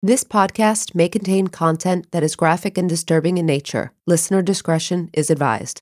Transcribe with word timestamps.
This 0.00 0.22
podcast 0.22 0.94
may 0.94 1.08
contain 1.08 1.48
content 1.48 2.12
that 2.12 2.22
is 2.22 2.36
graphic 2.36 2.78
and 2.78 2.88
disturbing 2.88 3.36
in 3.36 3.46
nature. 3.46 3.90
Listener 4.06 4.42
discretion 4.42 5.10
is 5.12 5.28
advised. 5.28 5.80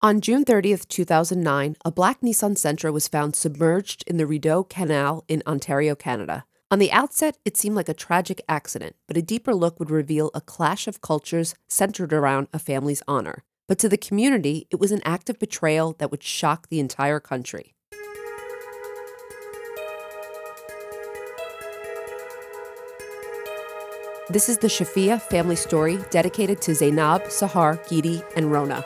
On 0.00 0.20
June 0.20 0.44
30th, 0.44 0.86
2009, 0.86 1.74
a 1.84 1.90
black 1.90 2.20
Nissan 2.20 2.52
Sentra 2.52 2.92
was 2.92 3.08
found 3.08 3.34
submerged 3.34 4.04
in 4.06 4.18
the 4.18 4.26
Rideau 4.26 4.62
Canal 4.62 5.24
in 5.26 5.42
Ontario, 5.48 5.96
Canada. 5.96 6.44
On 6.70 6.78
the 6.78 6.92
outset, 6.92 7.38
it 7.44 7.56
seemed 7.56 7.74
like 7.74 7.88
a 7.88 7.94
tragic 7.94 8.40
accident, 8.48 8.94
but 9.08 9.16
a 9.16 9.22
deeper 9.22 9.52
look 9.52 9.80
would 9.80 9.90
reveal 9.90 10.30
a 10.32 10.40
clash 10.40 10.86
of 10.86 11.00
cultures 11.00 11.56
centered 11.68 12.12
around 12.12 12.46
a 12.52 12.60
family's 12.60 13.02
honor. 13.08 13.42
But 13.66 13.80
to 13.80 13.88
the 13.88 13.98
community, 13.98 14.68
it 14.70 14.78
was 14.78 14.92
an 14.92 15.02
act 15.04 15.28
of 15.28 15.40
betrayal 15.40 15.96
that 15.98 16.12
would 16.12 16.22
shock 16.22 16.68
the 16.68 16.78
entire 16.78 17.18
country. 17.18 17.74
This 24.28 24.48
is 24.48 24.58
the 24.58 24.66
Shafia 24.66 25.22
family 25.22 25.54
story 25.54 26.00
dedicated 26.10 26.60
to 26.62 26.74
Zainab, 26.74 27.22
Sahar, 27.26 27.78
Geeti, 27.86 28.24
and 28.34 28.50
Rona. 28.50 28.84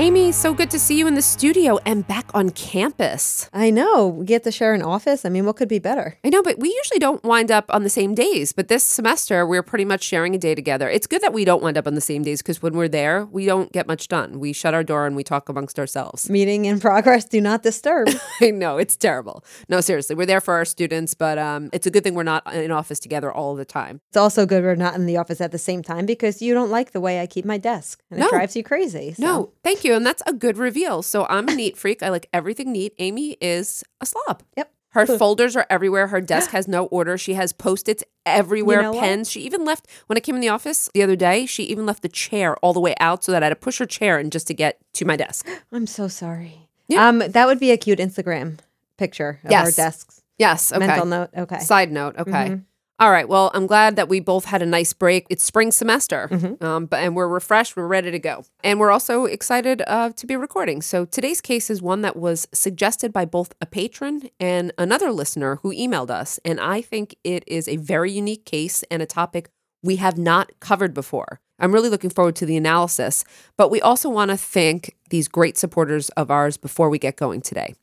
Amy, 0.00 0.30
so 0.30 0.54
good 0.54 0.70
to 0.70 0.78
see 0.78 0.96
you 0.96 1.08
in 1.08 1.14
the 1.16 1.22
studio 1.22 1.76
and 1.84 2.06
back 2.06 2.30
on 2.32 2.50
campus. 2.50 3.50
I 3.52 3.70
know. 3.70 4.06
We 4.06 4.26
get 4.26 4.44
to 4.44 4.52
share 4.52 4.72
an 4.72 4.80
office. 4.80 5.24
I 5.24 5.28
mean, 5.28 5.44
what 5.44 5.56
could 5.56 5.68
be 5.68 5.80
better? 5.80 6.16
I 6.22 6.28
know, 6.28 6.40
but 6.40 6.56
we 6.60 6.68
usually 6.72 7.00
don't 7.00 7.22
wind 7.24 7.50
up 7.50 7.64
on 7.70 7.82
the 7.82 7.90
same 7.90 8.14
days. 8.14 8.52
But 8.52 8.68
this 8.68 8.84
semester, 8.84 9.44
we're 9.44 9.64
pretty 9.64 9.84
much 9.84 10.04
sharing 10.04 10.36
a 10.36 10.38
day 10.38 10.54
together. 10.54 10.88
It's 10.88 11.08
good 11.08 11.20
that 11.22 11.32
we 11.32 11.44
don't 11.44 11.64
wind 11.64 11.76
up 11.76 11.88
on 11.88 11.96
the 11.96 12.00
same 12.00 12.22
days 12.22 12.42
because 12.42 12.62
when 12.62 12.74
we're 12.74 12.86
there, 12.86 13.26
we 13.26 13.44
don't 13.44 13.72
get 13.72 13.88
much 13.88 14.06
done. 14.06 14.38
We 14.38 14.52
shut 14.52 14.72
our 14.72 14.84
door 14.84 15.04
and 15.04 15.16
we 15.16 15.24
talk 15.24 15.48
amongst 15.48 15.80
ourselves. 15.80 16.30
Meeting 16.30 16.66
in 16.66 16.78
progress. 16.78 17.24
Do 17.24 17.40
not 17.40 17.64
disturb. 17.64 18.08
I 18.40 18.52
know, 18.52 18.78
it's 18.78 18.96
terrible. 18.96 19.44
No, 19.68 19.80
seriously, 19.80 20.14
we're 20.14 20.26
there 20.26 20.40
for 20.40 20.54
our 20.54 20.64
students, 20.64 21.14
but 21.14 21.38
um, 21.38 21.70
it's 21.72 21.88
a 21.88 21.90
good 21.90 22.04
thing 22.04 22.14
we're 22.14 22.22
not 22.22 22.46
in 22.54 22.70
office 22.70 23.00
together 23.00 23.32
all 23.32 23.56
the 23.56 23.64
time. 23.64 24.00
It's 24.10 24.16
also 24.16 24.46
good 24.46 24.62
we're 24.62 24.76
not 24.76 24.94
in 24.94 25.06
the 25.06 25.16
office 25.16 25.40
at 25.40 25.50
the 25.50 25.58
same 25.58 25.82
time 25.82 26.06
because 26.06 26.40
you 26.40 26.54
don't 26.54 26.70
like 26.70 26.92
the 26.92 27.00
way 27.00 27.20
I 27.20 27.26
keep 27.26 27.44
my 27.44 27.58
desk 27.58 28.00
and 28.12 28.20
No. 28.20 28.26
it 28.28 28.30
drives 28.30 28.54
you 28.54 28.62
crazy. 28.62 29.14
so- 29.14 29.22
No, 29.24 29.52
thank 29.64 29.82
you. 29.82 29.87
And 29.94 30.06
that's 30.06 30.22
a 30.26 30.32
good 30.32 30.58
reveal. 30.58 31.02
So 31.02 31.26
I'm 31.28 31.48
a 31.48 31.54
neat 31.54 31.76
freak. 31.76 32.02
I 32.02 32.08
like 32.08 32.28
everything 32.32 32.72
neat. 32.72 32.94
Amy 32.98 33.36
is 33.40 33.84
a 34.00 34.06
slob. 34.06 34.42
Yep. 34.56 34.72
Her 34.92 35.06
folders 35.06 35.54
are 35.54 35.66
everywhere. 35.68 36.06
Her 36.08 36.20
desk 36.34 36.50
has 36.50 36.66
no 36.66 36.86
order. 36.86 37.18
She 37.18 37.34
has 37.34 37.52
post-its 37.52 38.02
everywhere, 38.24 38.82
know 38.82 38.92
what? 38.92 39.00
pens. 39.00 39.30
She 39.30 39.40
even 39.42 39.64
left 39.64 39.86
when 40.06 40.16
I 40.16 40.20
came 40.20 40.34
in 40.34 40.40
the 40.40 40.48
office 40.48 40.88
the 40.94 41.02
other 41.02 41.14
day, 41.16 41.44
she 41.46 41.64
even 41.64 41.84
left 41.86 42.02
the 42.02 42.08
chair 42.08 42.56
all 42.58 42.72
the 42.72 42.80
way 42.80 42.94
out 42.98 43.22
so 43.22 43.30
that 43.32 43.42
I 43.42 43.46
had 43.46 43.50
to 43.50 43.56
push 43.56 43.78
her 43.78 43.86
chair 43.86 44.18
in 44.18 44.30
just 44.30 44.46
to 44.48 44.54
get 44.54 44.78
to 44.94 45.04
my 45.04 45.16
desk. 45.16 45.46
I'm 45.72 45.86
so 45.86 46.08
sorry. 46.08 46.68
Yeah. 46.88 47.06
Um, 47.06 47.18
that 47.18 47.46
would 47.46 47.60
be 47.60 47.70
a 47.70 47.76
cute 47.76 47.98
Instagram 47.98 48.58
picture 48.96 49.40
of 49.44 49.52
our 49.52 49.66
Yes. 49.66 49.76
desks. 49.76 50.22
Yes. 50.38 50.72
Okay. 50.72 50.86
Mental 50.86 51.06
note. 51.06 51.30
Okay. 51.36 51.58
Side 51.60 51.92
note. 51.92 52.16
Okay. 52.16 52.30
Mhm. 52.30 52.64
All 53.00 53.12
right. 53.12 53.28
Well, 53.28 53.52
I'm 53.54 53.68
glad 53.68 53.94
that 53.94 54.08
we 54.08 54.18
both 54.18 54.44
had 54.46 54.60
a 54.60 54.66
nice 54.66 54.92
break. 54.92 55.26
It's 55.30 55.44
spring 55.44 55.70
semester, 55.70 56.28
Mm-hmm. 56.32 56.64
um, 56.64 56.86
but 56.86 56.98
and 56.98 57.14
we're 57.14 57.28
refreshed. 57.28 57.76
We're 57.76 57.86
ready 57.86 58.10
to 58.10 58.18
go, 58.18 58.44
and 58.64 58.80
we're 58.80 58.90
also 58.90 59.24
excited 59.26 59.82
uh, 59.86 60.10
to 60.10 60.26
be 60.26 60.34
recording. 60.34 60.82
So 60.82 61.04
today's 61.04 61.40
case 61.40 61.70
is 61.70 61.80
one 61.80 62.00
that 62.02 62.16
was 62.16 62.48
suggested 62.52 63.12
by 63.12 63.24
both 63.24 63.52
a 63.60 63.66
patron 63.66 64.22
and 64.40 64.72
another 64.78 65.12
listener 65.12 65.56
who 65.62 65.72
emailed 65.72 66.10
us, 66.10 66.40
and 66.44 66.58
I 66.60 66.82
think 66.82 67.14
it 67.22 67.44
is 67.46 67.68
a 67.68 67.76
very 67.76 68.10
unique 68.10 68.44
case 68.44 68.82
and 68.90 69.00
a 69.00 69.06
topic 69.06 69.48
we 69.80 69.96
have 69.96 70.18
not 70.18 70.50
covered 70.58 70.92
before. 70.92 71.40
I'm 71.60 71.72
really 71.72 71.88
looking 71.90 72.10
forward 72.10 72.34
to 72.36 72.46
the 72.46 72.56
analysis, 72.56 73.24
but 73.56 73.70
we 73.70 73.80
also 73.80 74.08
want 74.08 74.32
to 74.32 74.36
thank 74.36 74.96
these 75.10 75.28
great 75.28 75.56
supporters 75.56 76.08
of 76.10 76.32
ours 76.32 76.56
before 76.56 76.90
we 76.90 76.98
get 76.98 77.14
going 77.16 77.42
today. 77.42 77.74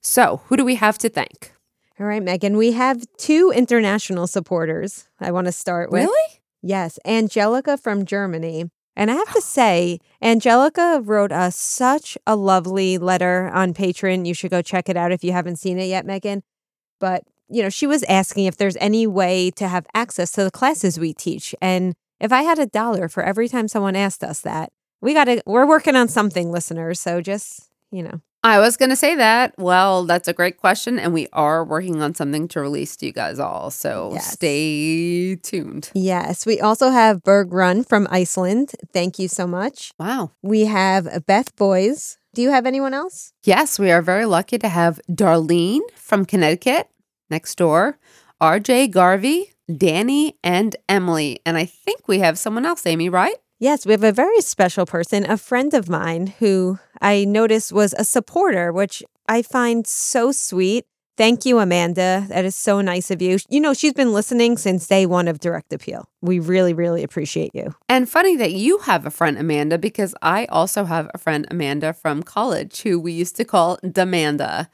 So, 0.00 0.42
who 0.46 0.56
do 0.56 0.64
we 0.64 0.74
have 0.74 0.98
to 0.98 1.08
thank? 1.08 1.53
All 2.00 2.06
right, 2.06 2.22
Megan. 2.22 2.56
We 2.56 2.72
have 2.72 3.04
two 3.18 3.52
international 3.54 4.26
supporters. 4.26 5.08
I 5.20 5.30
want 5.30 5.46
to 5.46 5.52
start 5.52 5.92
with. 5.92 6.02
Really? 6.02 6.40
Yes, 6.60 6.98
Angelica 7.04 7.76
from 7.76 8.04
Germany. 8.04 8.70
And 8.96 9.10
I 9.10 9.14
have 9.14 9.32
to 9.34 9.40
say, 9.40 9.98
Angelica 10.22 11.00
wrote 11.02 11.32
us 11.32 11.56
such 11.56 12.16
a 12.26 12.36
lovely 12.36 12.96
letter 12.98 13.50
on 13.52 13.74
Patreon. 13.74 14.26
You 14.26 14.34
should 14.34 14.50
go 14.50 14.62
check 14.62 14.88
it 14.88 14.96
out 14.96 15.12
if 15.12 15.22
you 15.22 15.32
haven't 15.32 15.56
seen 15.56 15.78
it 15.78 15.86
yet, 15.86 16.06
Megan. 16.06 16.42
But, 17.00 17.24
you 17.48 17.62
know, 17.62 17.70
she 17.70 17.86
was 17.86 18.02
asking 18.04 18.46
if 18.46 18.56
there's 18.56 18.76
any 18.76 19.06
way 19.06 19.50
to 19.52 19.68
have 19.68 19.86
access 19.94 20.32
to 20.32 20.44
the 20.44 20.50
classes 20.50 20.98
we 20.98 21.12
teach. 21.12 21.54
And 21.60 21.94
if 22.20 22.32
I 22.32 22.42
had 22.42 22.58
a 22.58 22.66
dollar 22.66 23.08
for 23.08 23.22
every 23.22 23.48
time 23.48 23.68
someone 23.68 23.96
asked 23.96 24.24
us 24.24 24.40
that, 24.40 24.70
we 25.00 25.12
got 25.12 25.24
to, 25.24 25.42
we're 25.44 25.66
working 25.66 25.96
on 25.96 26.08
something, 26.08 26.50
listeners. 26.50 27.00
So 27.00 27.20
just, 27.20 27.68
you 27.90 28.02
know, 28.02 28.20
I 28.44 28.58
was 28.60 28.76
going 28.76 28.90
to 28.90 28.96
say 28.96 29.14
that. 29.16 29.54
Well, 29.58 30.04
that's 30.04 30.28
a 30.28 30.34
great 30.34 30.58
question. 30.58 30.98
And 30.98 31.14
we 31.14 31.26
are 31.32 31.64
working 31.64 32.02
on 32.02 32.14
something 32.14 32.46
to 32.48 32.60
release 32.60 32.94
to 32.98 33.06
you 33.06 33.12
guys 33.12 33.38
all. 33.38 33.70
So 33.70 34.10
Yes. 34.12 34.32
stay 34.32 35.36
tuned. 35.36 35.90
yes. 35.94 36.44
We 36.44 36.60
also 36.60 36.90
have 36.90 37.22
Bergrún 37.24 37.88
from 37.88 38.06
Iceland. 38.10 38.72
Thank 38.92 39.18
you 39.18 39.28
so 39.28 39.46
much. 39.46 39.92
Wow. 39.98 40.32
We 40.42 40.66
have 40.66 41.24
Beth 41.26 41.56
Boys. 41.56 42.18
Do 42.34 42.42
you 42.42 42.50
have 42.50 42.66
anyone 42.66 42.92
else? 42.94 43.32
Yes, 43.44 43.78
we 43.78 43.90
are 43.90 44.02
very 44.02 44.26
lucky 44.26 44.58
to 44.58 44.68
have 44.68 45.00
Darlene 45.10 45.80
from 45.94 46.24
Connecticut 46.26 46.88
next 47.30 47.56
door, 47.56 47.98
RJ 48.42 48.90
Garvey, 48.90 49.52
Danny, 49.74 50.36
and 50.44 50.76
Emily. 50.88 51.38
And 51.46 51.56
I 51.56 51.64
think 51.64 52.08
we 52.08 52.18
have 52.18 52.36
someone 52.38 52.66
else, 52.66 52.84
Amy, 52.86 53.08
right? 53.08 53.36
Yes, 53.60 53.86
we 53.86 53.92
have 53.92 54.04
a 54.04 54.12
very 54.12 54.40
special 54.40 54.84
person, 54.84 55.28
a 55.30 55.36
friend 55.36 55.72
of 55.74 55.88
mine 55.88 56.34
who 56.38 56.78
I 57.00 57.24
noticed 57.24 57.72
was 57.72 57.94
a 57.96 58.04
supporter, 58.04 58.72
which 58.72 59.02
I 59.28 59.42
find 59.42 59.86
so 59.86 60.32
sweet. 60.32 60.86
Thank 61.16 61.46
you, 61.46 61.60
Amanda. 61.60 62.26
That 62.28 62.44
is 62.44 62.56
so 62.56 62.80
nice 62.80 63.12
of 63.12 63.22
you. 63.22 63.38
You 63.48 63.60
know, 63.60 63.72
she's 63.72 63.92
been 63.92 64.12
listening 64.12 64.56
since 64.58 64.88
day 64.88 65.06
one 65.06 65.28
of 65.28 65.38
Direct 65.38 65.72
Appeal. 65.72 66.08
We 66.20 66.40
really, 66.40 66.74
really 66.74 67.04
appreciate 67.04 67.52
you. 67.54 67.72
And 67.88 68.08
funny 68.08 68.36
that 68.36 68.52
you 68.52 68.78
have 68.78 69.06
a 69.06 69.10
friend, 69.10 69.38
Amanda, 69.38 69.78
because 69.78 70.16
I 70.20 70.46
also 70.46 70.84
have 70.86 71.08
a 71.14 71.18
friend, 71.18 71.46
Amanda, 71.52 71.92
from 71.92 72.24
college 72.24 72.82
who 72.82 72.98
we 72.98 73.12
used 73.12 73.36
to 73.36 73.44
call 73.44 73.78
Demanda. 73.84 74.68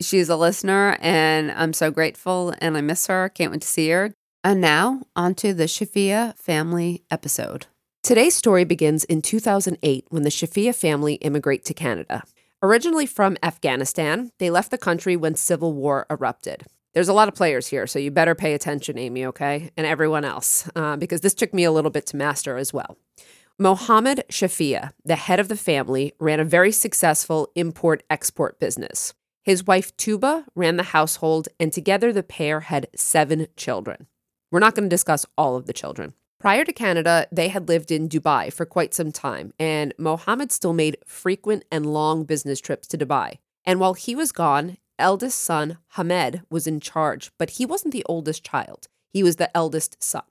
She's 0.00 0.30
a 0.30 0.36
listener, 0.36 0.96
and 1.02 1.52
I'm 1.52 1.74
so 1.74 1.90
grateful 1.90 2.54
and 2.58 2.78
I 2.78 2.80
miss 2.80 3.06
her. 3.08 3.28
Can't 3.28 3.52
wait 3.52 3.60
to 3.60 3.68
see 3.68 3.90
her. 3.90 4.14
And 4.42 4.62
now, 4.62 5.02
on 5.14 5.34
to 5.36 5.52
the 5.52 5.64
Shafia 5.64 6.36
family 6.38 7.04
episode. 7.10 7.66
Today's 8.02 8.34
story 8.34 8.64
begins 8.64 9.04
in 9.04 9.22
2008 9.22 10.06
when 10.08 10.24
the 10.24 10.28
Shafia 10.28 10.74
family 10.74 11.14
immigrate 11.14 11.64
to 11.66 11.72
Canada. 11.72 12.24
Originally 12.60 13.06
from 13.06 13.36
Afghanistan, 13.44 14.32
they 14.38 14.50
left 14.50 14.72
the 14.72 14.76
country 14.76 15.16
when 15.16 15.36
civil 15.36 15.72
war 15.72 16.04
erupted. 16.10 16.64
There's 16.94 17.08
a 17.08 17.12
lot 17.12 17.28
of 17.28 17.36
players 17.36 17.68
here, 17.68 17.86
so 17.86 18.00
you 18.00 18.10
better 18.10 18.34
pay 18.34 18.54
attention, 18.54 18.98
Amy, 18.98 19.24
okay? 19.26 19.70
And 19.76 19.86
everyone 19.86 20.24
else, 20.24 20.68
uh, 20.74 20.96
because 20.96 21.20
this 21.20 21.32
took 21.32 21.54
me 21.54 21.62
a 21.62 21.70
little 21.70 21.92
bit 21.92 22.06
to 22.06 22.16
master 22.16 22.56
as 22.56 22.72
well. 22.72 22.98
Mohammed 23.56 24.24
Shafia, 24.28 24.90
the 25.04 25.14
head 25.14 25.38
of 25.38 25.46
the 25.46 25.56
family, 25.56 26.12
ran 26.18 26.40
a 26.40 26.44
very 26.44 26.72
successful 26.72 27.52
import 27.54 28.02
export 28.10 28.58
business. 28.58 29.14
His 29.44 29.64
wife 29.64 29.96
Tuba 29.96 30.46
ran 30.56 30.76
the 30.76 30.82
household, 30.82 31.48
and 31.60 31.72
together 31.72 32.12
the 32.12 32.24
pair 32.24 32.60
had 32.62 32.88
seven 32.96 33.46
children. 33.56 34.08
We're 34.50 34.58
not 34.58 34.74
going 34.74 34.90
to 34.90 34.94
discuss 34.94 35.24
all 35.38 35.54
of 35.54 35.66
the 35.66 35.72
children. 35.72 36.14
Prior 36.42 36.64
to 36.64 36.72
Canada, 36.72 37.28
they 37.30 37.50
had 37.50 37.68
lived 37.68 37.92
in 37.92 38.08
Dubai 38.08 38.52
for 38.52 38.66
quite 38.66 38.94
some 38.94 39.12
time, 39.12 39.54
and 39.60 39.94
Mohammed 39.96 40.50
still 40.50 40.72
made 40.72 40.96
frequent 41.06 41.64
and 41.70 41.86
long 41.86 42.24
business 42.24 42.60
trips 42.60 42.88
to 42.88 42.98
Dubai. 42.98 43.38
And 43.64 43.78
while 43.78 43.94
he 43.94 44.16
was 44.16 44.32
gone, 44.32 44.78
eldest 44.98 45.38
son 45.38 45.78
Hamed 45.90 46.42
was 46.50 46.66
in 46.66 46.80
charge, 46.80 47.30
but 47.38 47.50
he 47.50 47.64
wasn't 47.64 47.92
the 47.92 48.04
oldest 48.08 48.42
child. 48.42 48.88
He 49.12 49.22
was 49.22 49.36
the 49.36 49.56
eldest 49.56 50.02
son. 50.02 50.24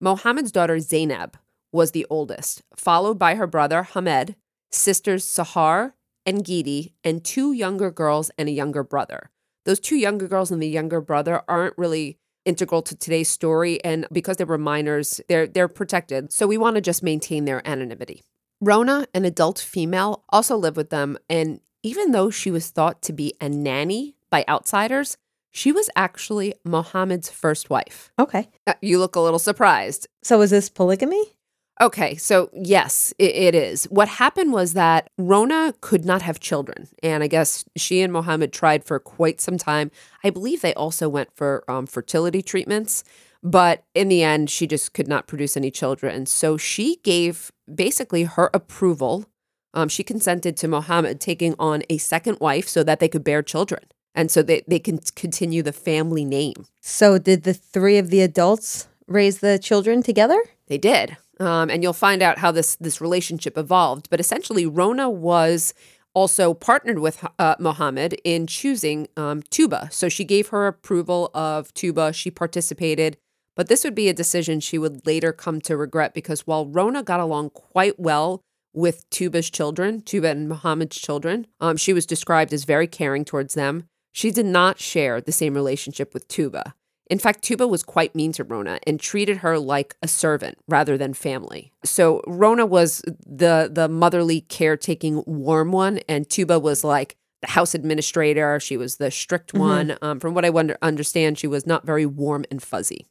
Mohammed's 0.00 0.52
daughter 0.52 0.78
Zainab 0.78 1.36
was 1.72 1.90
the 1.90 2.06
oldest, 2.08 2.62
followed 2.76 3.18
by 3.18 3.34
her 3.34 3.48
brother 3.48 3.82
Hamed, 3.82 4.36
sisters 4.70 5.24
Sahar 5.24 5.94
and 6.24 6.44
Geeti, 6.44 6.92
and 7.02 7.24
two 7.24 7.52
younger 7.52 7.90
girls 7.90 8.30
and 8.38 8.48
a 8.48 8.52
younger 8.52 8.84
brother. 8.84 9.32
Those 9.64 9.80
two 9.80 9.96
younger 9.96 10.28
girls 10.28 10.52
and 10.52 10.62
the 10.62 10.68
younger 10.68 11.00
brother 11.00 11.42
aren't 11.48 11.76
really 11.76 12.20
integral 12.46 12.80
to 12.82 12.96
today's 12.96 13.28
story 13.28 13.82
and 13.84 14.06
because 14.12 14.38
they 14.38 14.44
were 14.44 14.56
minors 14.56 15.20
they're 15.28 15.46
they're 15.46 15.68
protected 15.68 16.32
so 16.32 16.46
we 16.46 16.56
want 16.56 16.76
to 16.76 16.80
just 16.80 17.02
maintain 17.02 17.44
their 17.44 17.66
anonymity 17.68 18.22
rona 18.60 19.06
an 19.12 19.24
adult 19.24 19.58
female 19.58 20.24
also 20.30 20.56
lived 20.56 20.76
with 20.76 20.90
them 20.90 21.18
and 21.28 21.60
even 21.82 22.12
though 22.12 22.30
she 22.30 22.50
was 22.50 22.70
thought 22.70 23.02
to 23.02 23.12
be 23.12 23.34
a 23.40 23.48
nanny 23.48 24.14
by 24.30 24.44
outsiders 24.48 25.18
she 25.50 25.72
was 25.72 25.90
actually 25.96 26.54
mohammed's 26.64 27.28
first 27.28 27.68
wife 27.68 28.10
Okay. 28.18 28.48
Uh, 28.66 28.74
you 28.80 28.98
look 28.98 29.16
a 29.16 29.20
little 29.20 29.38
surprised 29.38 30.06
So 30.22 30.40
is 30.40 30.50
this 30.50 30.70
polygamy? 30.70 31.35
Okay, 31.78 32.16
so 32.16 32.48
yes, 32.54 33.12
it, 33.18 33.34
it 33.34 33.54
is. 33.54 33.84
What 33.84 34.08
happened 34.08 34.52
was 34.52 34.72
that 34.72 35.10
Rona 35.18 35.74
could 35.82 36.06
not 36.06 36.22
have 36.22 36.40
children. 36.40 36.88
And 37.02 37.22
I 37.22 37.26
guess 37.26 37.64
she 37.76 38.00
and 38.00 38.12
Mohammed 38.12 38.52
tried 38.52 38.82
for 38.84 38.98
quite 38.98 39.40
some 39.42 39.58
time. 39.58 39.90
I 40.24 40.30
believe 40.30 40.62
they 40.62 40.72
also 40.74 41.08
went 41.08 41.28
for 41.34 41.64
um, 41.68 41.86
fertility 41.86 42.40
treatments. 42.40 43.04
But 43.42 43.84
in 43.94 44.08
the 44.08 44.22
end, 44.22 44.48
she 44.48 44.66
just 44.66 44.94
could 44.94 45.06
not 45.06 45.26
produce 45.26 45.56
any 45.56 45.70
children. 45.70 46.26
So 46.26 46.56
she 46.56 46.96
gave 47.04 47.52
basically 47.72 48.24
her 48.24 48.50
approval. 48.54 49.26
Um, 49.74 49.88
she 49.88 50.02
consented 50.02 50.56
to 50.56 50.68
Mohammed 50.68 51.20
taking 51.20 51.54
on 51.58 51.82
a 51.90 51.98
second 51.98 52.40
wife 52.40 52.68
so 52.68 52.82
that 52.84 53.00
they 53.00 53.08
could 53.08 53.22
bear 53.22 53.42
children. 53.42 53.84
And 54.14 54.30
so 54.30 54.42
they, 54.42 54.64
they 54.66 54.78
can 54.78 54.98
continue 55.14 55.62
the 55.62 55.74
family 55.74 56.24
name. 56.24 56.66
So 56.80 57.18
did 57.18 57.42
the 57.42 57.52
three 57.52 57.98
of 57.98 58.08
the 58.08 58.22
adults 58.22 58.88
raise 59.06 59.40
the 59.40 59.58
children 59.58 60.02
together? 60.02 60.42
They 60.68 60.78
did. 60.78 61.18
Um, 61.38 61.68
and 61.70 61.82
you'll 61.82 61.92
find 61.92 62.22
out 62.22 62.38
how 62.38 62.50
this 62.50 62.76
this 62.76 63.00
relationship 63.00 63.58
evolved. 63.58 64.08
But 64.10 64.20
essentially, 64.20 64.66
Rona 64.66 65.10
was 65.10 65.74
also 66.14 66.54
partnered 66.54 66.98
with 66.98 67.22
uh, 67.38 67.56
Mohammed 67.58 68.18
in 68.24 68.46
choosing 68.46 69.06
um, 69.18 69.42
Tuba. 69.50 69.90
So 69.92 70.08
she 70.08 70.24
gave 70.24 70.48
her 70.48 70.66
approval 70.66 71.30
of 71.34 71.74
Tuba. 71.74 72.14
She 72.14 72.30
participated. 72.30 73.18
But 73.54 73.68
this 73.68 73.84
would 73.84 73.94
be 73.94 74.08
a 74.08 74.14
decision 74.14 74.60
she 74.60 74.78
would 74.78 75.06
later 75.06 75.32
come 75.32 75.60
to 75.62 75.76
regret 75.76 76.14
because 76.14 76.46
while 76.46 76.66
Rona 76.66 77.02
got 77.02 77.20
along 77.20 77.50
quite 77.50 77.98
well 77.98 78.42
with 78.72 79.08
Tuba's 79.10 79.50
children, 79.50 80.00
Tuba 80.02 80.28
and 80.28 80.48
Mohammed's 80.48 80.98
children, 80.98 81.46
um, 81.60 81.76
she 81.76 81.92
was 81.92 82.06
described 82.06 82.52
as 82.52 82.64
very 82.64 82.86
caring 82.86 83.24
towards 83.24 83.54
them. 83.54 83.84
She 84.12 84.30
did 84.30 84.46
not 84.46 84.78
share 84.78 85.20
the 85.20 85.32
same 85.32 85.52
relationship 85.54 86.14
with 86.14 86.28
Tuba. 86.28 86.74
In 87.08 87.18
fact, 87.18 87.42
Tuba 87.42 87.66
was 87.66 87.82
quite 87.82 88.14
mean 88.14 88.32
to 88.32 88.44
Rona 88.44 88.80
and 88.86 88.98
treated 88.98 89.38
her 89.38 89.58
like 89.58 89.96
a 90.02 90.08
servant 90.08 90.58
rather 90.66 90.98
than 90.98 91.14
family. 91.14 91.72
So 91.84 92.20
Rona 92.26 92.66
was 92.66 93.02
the 93.24 93.70
the 93.72 93.88
motherly, 93.88 94.40
caretaking, 94.42 95.22
warm 95.26 95.72
one, 95.72 96.00
and 96.08 96.28
Tuba 96.28 96.58
was 96.58 96.82
like 96.82 97.16
the 97.42 97.48
house 97.48 97.74
administrator. 97.74 98.58
She 98.58 98.76
was 98.76 98.96
the 98.96 99.10
strict 99.10 99.54
one. 99.54 99.96
Um, 100.02 100.20
from 100.20 100.34
what 100.34 100.44
I 100.44 100.50
wonder, 100.50 100.76
understand, 100.82 101.38
she 101.38 101.46
was 101.46 101.66
not 101.66 101.86
very 101.86 102.06
warm 102.06 102.44
and 102.50 102.62
fuzzy. 102.62 103.06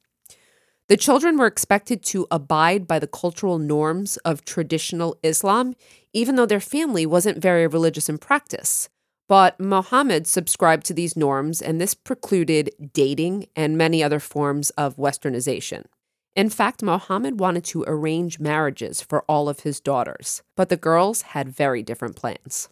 The 0.88 0.98
children 0.98 1.38
were 1.38 1.48
expected 1.48 2.04
to 2.06 2.28
abide 2.30 2.86
by 2.86 3.00
the 3.00 3.08
cultural 3.08 3.58
norms 3.58 4.18
of 4.18 4.46
traditional 4.46 5.18
Islam, 5.24 5.74
even 6.14 6.36
though 6.36 6.46
their 6.46 6.60
family 6.60 7.08
wasn't 7.08 7.42
very 7.42 7.66
religious 7.66 8.08
in 8.08 8.20
practice. 8.20 8.90
But 9.28 9.60
Mohammed 9.60 10.28
subscribed 10.28 10.86
to 10.86 10.94
these 10.94 11.18
norms, 11.18 11.62
and 11.62 11.82
this 11.82 11.94
precluded 11.94 12.70
dating 12.94 13.48
and 13.56 13.78
many 13.78 14.04
other 14.04 14.20
forms 14.20 14.70
of 14.72 14.98
westernization. 14.98 15.86
In 16.36 16.50
fact, 16.50 16.84
Mohammed 16.84 17.40
wanted 17.40 17.64
to 17.66 17.86
arrange 17.88 18.40
marriages 18.40 19.02
for 19.02 19.24
all 19.24 19.50
of 19.50 19.62
his 19.62 19.80
daughters, 19.80 20.44
but 20.56 20.70
the 20.70 20.78
girls 20.78 21.22
had 21.24 21.50
very 21.50 21.82
different 21.82 22.16
plans. 22.16 22.70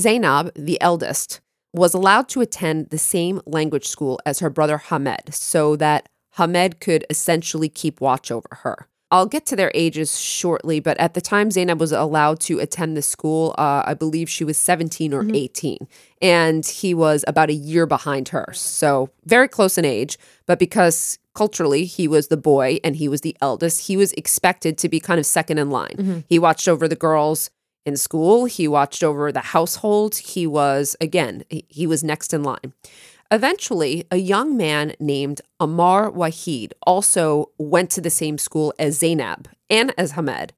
Zainab, 0.00 0.52
the 0.54 0.80
eldest, 0.80 1.40
was 1.74 1.94
allowed 1.94 2.28
to 2.30 2.40
attend 2.40 2.88
the 2.90 2.98
same 2.98 3.40
language 3.46 3.86
school 3.86 4.18
as 4.26 4.40
her 4.40 4.50
brother 4.50 4.78
Hamed 4.78 5.34
so 5.34 5.76
that 5.76 6.08
Hamed 6.36 6.80
could 6.80 7.04
essentially 7.10 7.68
keep 7.68 8.00
watch 8.00 8.30
over 8.30 8.48
her. 8.62 8.88
I'll 9.12 9.26
get 9.26 9.44
to 9.46 9.56
their 9.56 9.70
ages 9.74 10.18
shortly, 10.18 10.80
but 10.80 10.98
at 10.98 11.12
the 11.12 11.20
time 11.20 11.50
Zainab 11.50 11.78
was 11.78 11.92
allowed 11.92 12.40
to 12.40 12.58
attend 12.60 12.96
the 12.96 13.02
school, 13.02 13.54
uh, 13.58 13.82
I 13.84 13.92
believe 13.92 14.30
she 14.30 14.42
was 14.42 14.56
17 14.56 15.12
or 15.12 15.22
18, 15.34 15.86
and 16.22 16.64
he 16.64 16.94
was 16.94 17.22
about 17.28 17.50
a 17.50 17.52
year 17.52 17.84
behind 17.84 18.30
her. 18.30 18.46
So 18.54 19.10
very 19.26 19.48
close 19.48 19.76
in 19.76 19.84
age, 19.84 20.18
but 20.46 20.58
because 20.58 21.18
culturally 21.34 21.84
he 21.84 22.08
was 22.08 22.28
the 22.28 22.38
boy 22.38 22.78
and 22.82 22.96
he 22.96 23.06
was 23.06 23.20
the 23.20 23.36
eldest, 23.42 23.82
he 23.82 23.98
was 23.98 24.14
expected 24.14 24.78
to 24.78 24.88
be 24.88 24.98
kind 24.98 25.20
of 25.20 25.26
second 25.26 25.58
in 25.58 25.68
line. 25.70 26.24
He 26.28 26.38
watched 26.38 26.66
over 26.66 26.88
the 26.88 26.96
girls 26.96 27.50
in 27.84 27.96
school, 27.96 28.46
he 28.46 28.66
watched 28.66 29.02
over 29.02 29.30
the 29.32 29.40
household. 29.40 30.14
He 30.16 30.46
was, 30.46 30.96
again, 31.00 31.44
he, 31.50 31.64
he 31.68 31.86
was 31.86 32.02
next 32.04 32.32
in 32.32 32.42
line. 32.44 32.72
Eventually, 33.32 34.06
a 34.10 34.18
young 34.18 34.58
man 34.58 34.94
named 35.00 35.40
Amar 35.58 36.10
Wahid 36.10 36.72
also 36.86 37.50
went 37.56 37.88
to 37.92 38.02
the 38.02 38.10
same 38.10 38.36
school 38.36 38.74
as 38.78 38.98
Zainab 38.98 39.48
and 39.70 39.94
as 39.96 40.12
Hamed. 40.12 40.52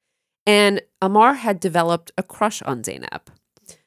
And 0.45 0.83
Amar 1.00 1.35
had 1.35 1.61
developed 1.61 2.11
a 2.19 2.25
crush 2.25 2.62
on 2.62 2.83
Zainab. 2.83 3.31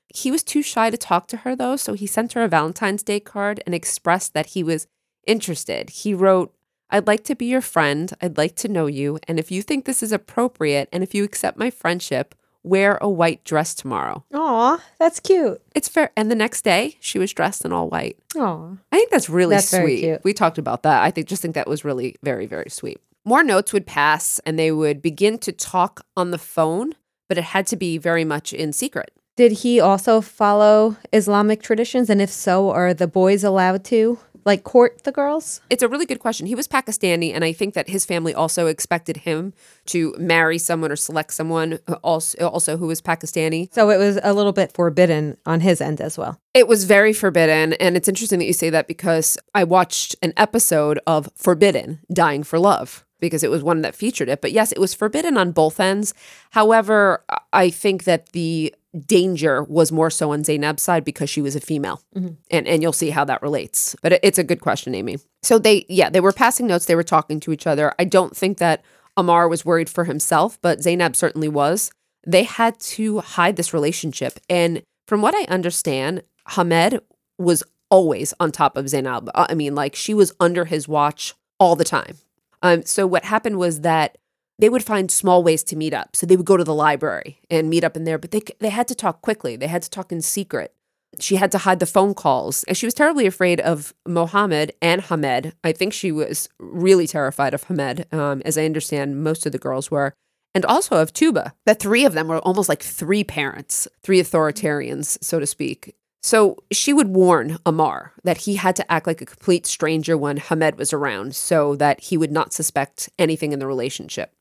He 0.08 0.32
was 0.32 0.42
too 0.42 0.62
shy 0.62 0.90
to 0.90 0.96
talk 0.96 1.28
to 1.28 1.38
her, 1.38 1.54
though, 1.54 1.76
so 1.76 1.96
he 1.96 2.08
sent 2.08 2.32
her 2.32 2.44
a 2.44 2.48
Valentine's 2.48 3.04
Day 3.04 3.20
card 3.20 3.62
and 3.66 3.76
expressed 3.76 4.34
that 4.34 4.48
he 4.48 4.64
was 4.64 4.88
interested. 5.28 5.90
He 5.90 6.14
wrote, 6.14 6.56
I'd 6.90 7.08
like 7.08 7.26
to 7.26 7.36
be 7.36 7.48
your 7.48 7.60
friend. 7.60 8.14
I'd 8.22 8.38
like 8.38 8.56
to 8.56 8.70
know 8.70 8.88
you. 8.88 9.20
And 9.28 9.38
if 9.38 9.52
you 9.52 9.62
think 9.62 9.84
this 9.84 10.02
is 10.02 10.14
appropriate 10.14 10.88
and 10.94 11.04
if 11.04 11.14
you 11.14 11.26
accept 11.26 11.58
my 11.58 11.70
friendship, 11.70 12.34
wear 12.68 12.98
a 13.02 13.10
white 13.10 13.44
dress 13.44 13.74
tomorrow. 13.74 14.24
Aw, 14.34 14.84
that's 15.00 15.20
cute. 15.20 15.62
It's 15.76 15.88
fair. 15.88 16.12
And 16.16 16.30
the 16.30 16.36
next 16.36 16.64
day, 16.64 16.98
she 17.00 17.20
was 17.20 17.34
dressed 17.34 17.66
in 17.66 17.72
all 17.74 17.90
white. 17.90 18.18
Aw. 18.36 18.72
I 18.92 18.96
think 18.96 19.12
that's 19.12 19.30
really 19.30 19.56
That's 19.56 19.70
sweet. 19.70 20.20
We 20.24 20.34
talked 20.34 20.58
about 20.58 20.84
that. 20.84 21.04
I 21.04 21.12
think 21.12 21.28
just 21.28 21.42
think 21.42 21.56
that 21.56 21.68
was 21.68 21.86
really 21.86 22.16
very 22.24 22.46
very 22.46 22.70
sweet. 22.70 23.00
More 23.26 23.44
notes 23.44 23.74
would 23.74 23.86
pass 23.86 24.40
and 24.46 24.58
they 24.58 24.72
would 24.72 25.02
begin 25.02 25.38
to 25.40 25.52
talk 25.52 26.06
on 26.16 26.32
the 26.32 26.38
phone, 26.38 26.94
but 27.28 27.38
it 27.38 27.44
had 27.44 27.68
to 27.68 27.76
be 27.76 27.98
very 27.98 28.24
much 28.24 28.54
in 28.54 28.72
secret. 28.72 29.12
Did 29.36 29.52
he 29.52 29.80
also 29.80 30.20
follow 30.20 30.98
Islamic 31.14 31.62
traditions? 31.62 32.10
And 32.10 32.22
if 32.22 32.32
so, 32.32 32.72
are 32.72 32.94
the 32.94 33.08
boys 33.08 33.44
allowed 33.44 33.84
to 33.86 34.18
like 34.48 34.64
court 34.64 35.04
the 35.04 35.12
girls? 35.12 35.62
It's 35.70 35.84
a 35.84 35.88
really 35.88 36.08
good 36.08 36.20
question. 36.20 36.48
He 36.48 36.56
was 36.56 36.68
Pakistani 36.68 37.32
and 37.36 37.44
I 37.44 37.54
think 37.54 37.76
that 37.76 37.88
his 37.90 38.06
family 38.06 38.34
also 38.34 38.66
expected 38.66 39.18
him 39.18 39.54
to 39.88 40.16
marry 40.18 40.58
someone 40.58 40.92
or 40.92 40.96
select 40.96 41.34
someone 41.34 41.78
also 42.02 42.48
also 42.48 42.78
who 42.78 42.88
was 42.88 43.02
Pakistani. 43.02 43.72
So 43.74 43.92
it 43.92 43.98
was 43.98 44.20
a 44.24 44.34
little 44.34 44.54
bit 44.54 44.72
forbidden 44.72 45.38
on 45.46 45.60
his 45.60 45.82
end 45.82 46.02
as 46.02 46.18
well. 46.18 46.40
It 46.56 46.68
was 46.68 46.86
very 46.86 47.14
forbidden. 47.14 47.74
And 47.74 47.96
it's 47.96 48.08
interesting 48.08 48.40
that 48.40 48.46
you 48.46 48.54
say 48.54 48.72
that 48.72 48.88
because 48.88 49.38
I 49.54 49.64
watched 49.64 50.16
an 50.24 50.34
episode 50.38 51.00
of 51.06 51.30
Forbidden 51.36 52.00
Dying 52.12 52.44
for 52.44 52.58
Love. 52.58 53.06
because 53.20 53.44
it 53.44 53.50
was 53.52 53.64
one 53.64 53.82
that 53.82 53.96
featured 53.96 54.30
it. 54.30 54.42
But 54.42 54.52
yes, 54.52 54.72
it 54.72 54.80
was 54.80 54.94
forbidden 54.94 55.38
on 55.38 55.52
both 55.52 55.80
ends. 55.80 56.14
However, 56.52 57.24
I 57.52 57.70
think 57.70 58.04
that 58.04 58.32
the 58.32 58.74
danger 59.06 59.64
was 59.64 59.92
more 59.92 60.10
so 60.10 60.32
on 60.32 60.44
Zainab's 60.44 60.84
side 60.84 61.04
because 61.04 61.30
she 61.30 61.42
was 61.42 61.56
a 61.56 61.60
female. 61.60 62.02
And 62.16 62.68
and 62.68 62.82
you'll 62.82 62.94
see 62.94 63.10
how 63.12 63.26
that 63.26 63.42
relates. 63.42 63.96
But 64.02 64.14
it- 64.14 64.20
it's 64.24 64.38
a 64.38 64.44
good 64.44 64.62
question, 64.62 64.96
Amy. 64.96 65.18
So 65.44 65.60
they 65.60 65.86
yeah, 65.90 66.10
they 66.10 66.20
were 66.20 66.32
passing 66.34 66.68
notes, 66.68 66.86
they 66.86 66.96
were 66.96 67.04
talking 67.04 67.40
to 67.42 67.52
each 67.52 67.68
other. 67.68 67.94
I 68.00 68.04
don't 68.06 68.36
think 68.36 68.58
that 68.58 68.84
Amar 69.16 69.48
was 69.48 69.66
worried 69.66 69.90
for 69.90 70.04
himself, 70.06 70.60
but 70.62 70.82
Zainab 70.82 71.16
certainly 71.16 71.48
was. 71.48 71.92
They 72.26 72.44
had 72.44 72.80
to 72.82 73.20
hide 73.20 73.56
this 73.56 73.74
relationship. 73.74 74.40
And 74.50 74.82
from 75.08 75.22
what 75.22 75.34
I 75.36 75.44
understand, 75.52 76.24
Hamed 76.50 77.00
was 77.38 77.64
always 77.90 78.34
on 78.40 78.52
top 78.52 78.76
of 78.78 78.90
Zainab. 78.90 79.30
Uh, 79.34 79.46
I 79.50 79.56
mean, 79.56 79.74
like 79.76 79.96
she 79.96 80.14
was 80.14 80.34
under 80.40 80.66
his 80.66 80.88
watch 80.88 81.34
all 81.60 81.76
the 81.76 81.86
time. 81.86 82.18
Um, 82.62 82.84
so 82.84 83.08
what 83.08 83.24
happened 83.26 83.58
was 83.58 83.82
that 83.82 84.18
they 84.60 84.70
would 84.70 84.84
find 84.84 85.12
small 85.12 85.44
ways 85.44 85.64
to 85.66 85.76
meet 85.76 85.94
up. 85.94 86.16
So 86.16 86.26
they 86.26 86.36
would 86.36 86.46
go 86.46 86.58
to 86.58 86.64
the 86.64 86.74
library 86.74 87.40
and 87.50 87.70
meet 87.70 87.84
up 87.84 87.96
in 87.96 88.04
there, 88.04 88.18
but 88.18 88.32
they 88.32 88.42
they 88.60 88.70
had 88.70 88.88
to 88.88 88.96
talk 88.96 89.22
quickly. 89.22 89.56
They 89.56 89.68
had 89.68 89.84
to 89.84 89.90
talk 89.90 90.12
in 90.12 90.22
secret. 90.22 90.74
She 91.20 91.38
had 91.38 91.52
to 91.54 91.60
hide 91.60 91.80
the 91.80 91.86
phone 91.86 92.14
calls. 92.14 92.64
And 92.66 92.76
she 92.76 92.86
was 92.86 92.94
terribly 92.94 93.26
afraid 93.26 93.60
of 93.62 93.94
Mohammed 94.08 94.74
and 94.82 95.02
Hamed. 95.02 95.54
I 95.64 95.72
think 95.72 95.94
she 95.94 96.12
was 96.12 96.50
really 96.60 97.08
terrified 97.08 97.54
of 97.54 97.64
Hamed, 97.64 98.06
um, 98.14 98.42
as 98.46 98.58
I 98.58 98.66
understand 98.66 99.24
most 99.24 99.46
of 99.46 99.52
the 99.52 99.58
girls 99.58 99.90
were, 99.90 100.14
and 100.54 100.66
also 100.66 100.98
of 100.98 101.14
Tuba. 101.14 101.54
The 101.66 101.76
three 101.76 102.06
of 102.06 102.14
them 102.14 102.28
were 102.28 102.40
almost 102.40 102.70
like 102.70 102.84
three 102.84 103.24
parents, 103.24 103.88
three 104.04 104.22
authoritarians, 104.22 105.18
so 105.24 105.40
to 105.40 105.48
speak. 105.48 105.96
So 106.22 106.58
she 106.72 106.94
would 106.94 107.08
warn 107.10 107.58
Amar 107.66 108.14
that 108.24 108.40
he 108.40 108.56
had 108.56 108.76
to 108.76 108.92
act 108.92 109.08
like 109.08 109.22
a 109.22 109.26
complete 109.26 109.66
stranger 109.66 110.18
when 110.18 110.38
Hamed 110.38 110.78
was 110.78 110.92
around 110.92 111.36
so 111.36 111.76
that 111.78 112.02
he 112.02 112.18
would 112.18 112.32
not 112.32 112.54
suspect 112.54 113.10
anything 113.18 113.54
in 113.54 113.60
the 113.60 113.68
relationship. 113.68 114.34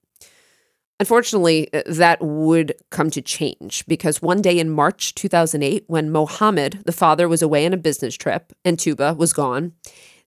Unfortunately, 0.98 1.72
uh, 1.74 1.82
that 1.86 2.22
would 2.22 2.74
come 2.90 3.10
to 3.10 3.20
change 3.20 3.84
because 3.86 4.22
one 4.22 4.40
day 4.40 4.58
in 4.58 4.70
March 4.70 5.14
2008, 5.14 5.84
when 5.88 6.10
Mohammed, 6.10 6.82
the 6.86 6.92
father, 6.92 7.28
was 7.28 7.42
away 7.42 7.66
on 7.66 7.72
a 7.72 7.76
business 7.76 8.14
trip 8.14 8.52
and 8.64 8.78
Tuba 8.78 9.14
was 9.14 9.32
gone, 9.32 9.72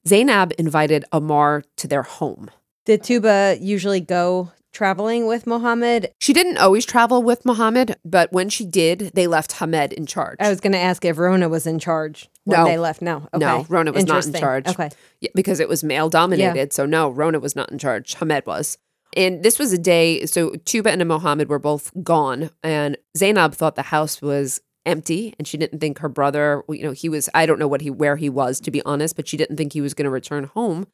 Zainab 0.07 0.53
invited 0.57 1.05
Amar 1.11 1.63
to 1.77 1.87
their 1.87 2.03
home. 2.03 2.51
Did 2.85 3.03
Tuba 3.03 3.57
usually 3.59 3.99
go 3.99 4.51
traveling 4.71 5.25
with 5.25 5.47
Mohammed? 5.47 6.11
She 6.19 6.33
didn't 6.33 6.57
always 6.57 6.85
travel 6.85 7.23
with 7.23 7.45
Mohammed, 7.45 7.97
but 8.05 8.31
when 8.31 8.49
she 8.49 8.65
did, 8.65 9.11
they 9.15 9.27
left 9.27 9.53
Hamed 9.53 9.93
in 9.93 10.05
charge. 10.05 10.37
I 10.39 10.49
was 10.49 10.59
going 10.61 10.73
to 10.73 10.79
ask 10.79 11.03
if 11.03 11.17
Rona 11.17 11.49
was 11.49 11.65
in 11.65 11.79
charge 11.79 12.29
when 12.45 12.59
No. 12.59 12.65
they 12.65 12.77
left. 12.77 13.01
No, 13.01 13.27
okay. 13.33 13.39
No, 13.39 13.65
Rona 13.69 13.91
was 13.91 14.05
not 14.05 14.25
in 14.25 14.33
charge. 14.33 14.67
Okay. 14.67 14.89
Yeah, 15.19 15.31
because 15.35 15.59
it 15.59 15.67
was 15.67 15.83
male 15.83 16.09
dominated. 16.09 16.73
So 16.73 16.85
no, 16.85 17.09
Rona 17.09 17.39
was 17.39 17.55
not 17.55 17.71
in 17.71 17.79
charge. 17.79 18.13
Hamed 18.15 18.45
was. 18.45 18.77
And 19.15 19.43
this 19.43 19.57
was 19.57 19.73
a 19.73 19.77
day, 19.77 20.25
so 20.25 20.51
Tuba 20.65 20.91
and 20.91 21.07
Mohammed 21.07 21.49
were 21.49 21.59
both 21.59 21.91
gone. 22.03 22.51
And 22.63 22.97
Zainab 23.17 23.55
thought 23.55 23.75
the 23.75 23.83
house 23.83 24.21
was 24.21 24.61
empty 24.85 25.33
and 25.37 25.47
she 25.47 25.57
didn't 25.57 25.79
think 25.79 25.99
her 25.99 26.09
brother, 26.09 26.63
you 26.69 26.83
know, 26.83 26.91
he 26.91 27.09
was, 27.09 27.29
I 27.33 27.45
don't 27.45 27.59
know 27.59 27.67
what 27.67 27.81
he, 27.81 27.89
where 27.89 28.15
he 28.15 28.29
was 28.29 28.59
to 28.61 28.71
be 28.71 28.81
honest, 28.83 29.15
but 29.15 29.27
she 29.27 29.37
didn't 29.37 29.57
think 29.57 29.73
he 29.73 29.81
was 29.81 29.93
going 29.93 30.05
to 30.05 30.11
return 30.11 30.45
home. 30.45 30.87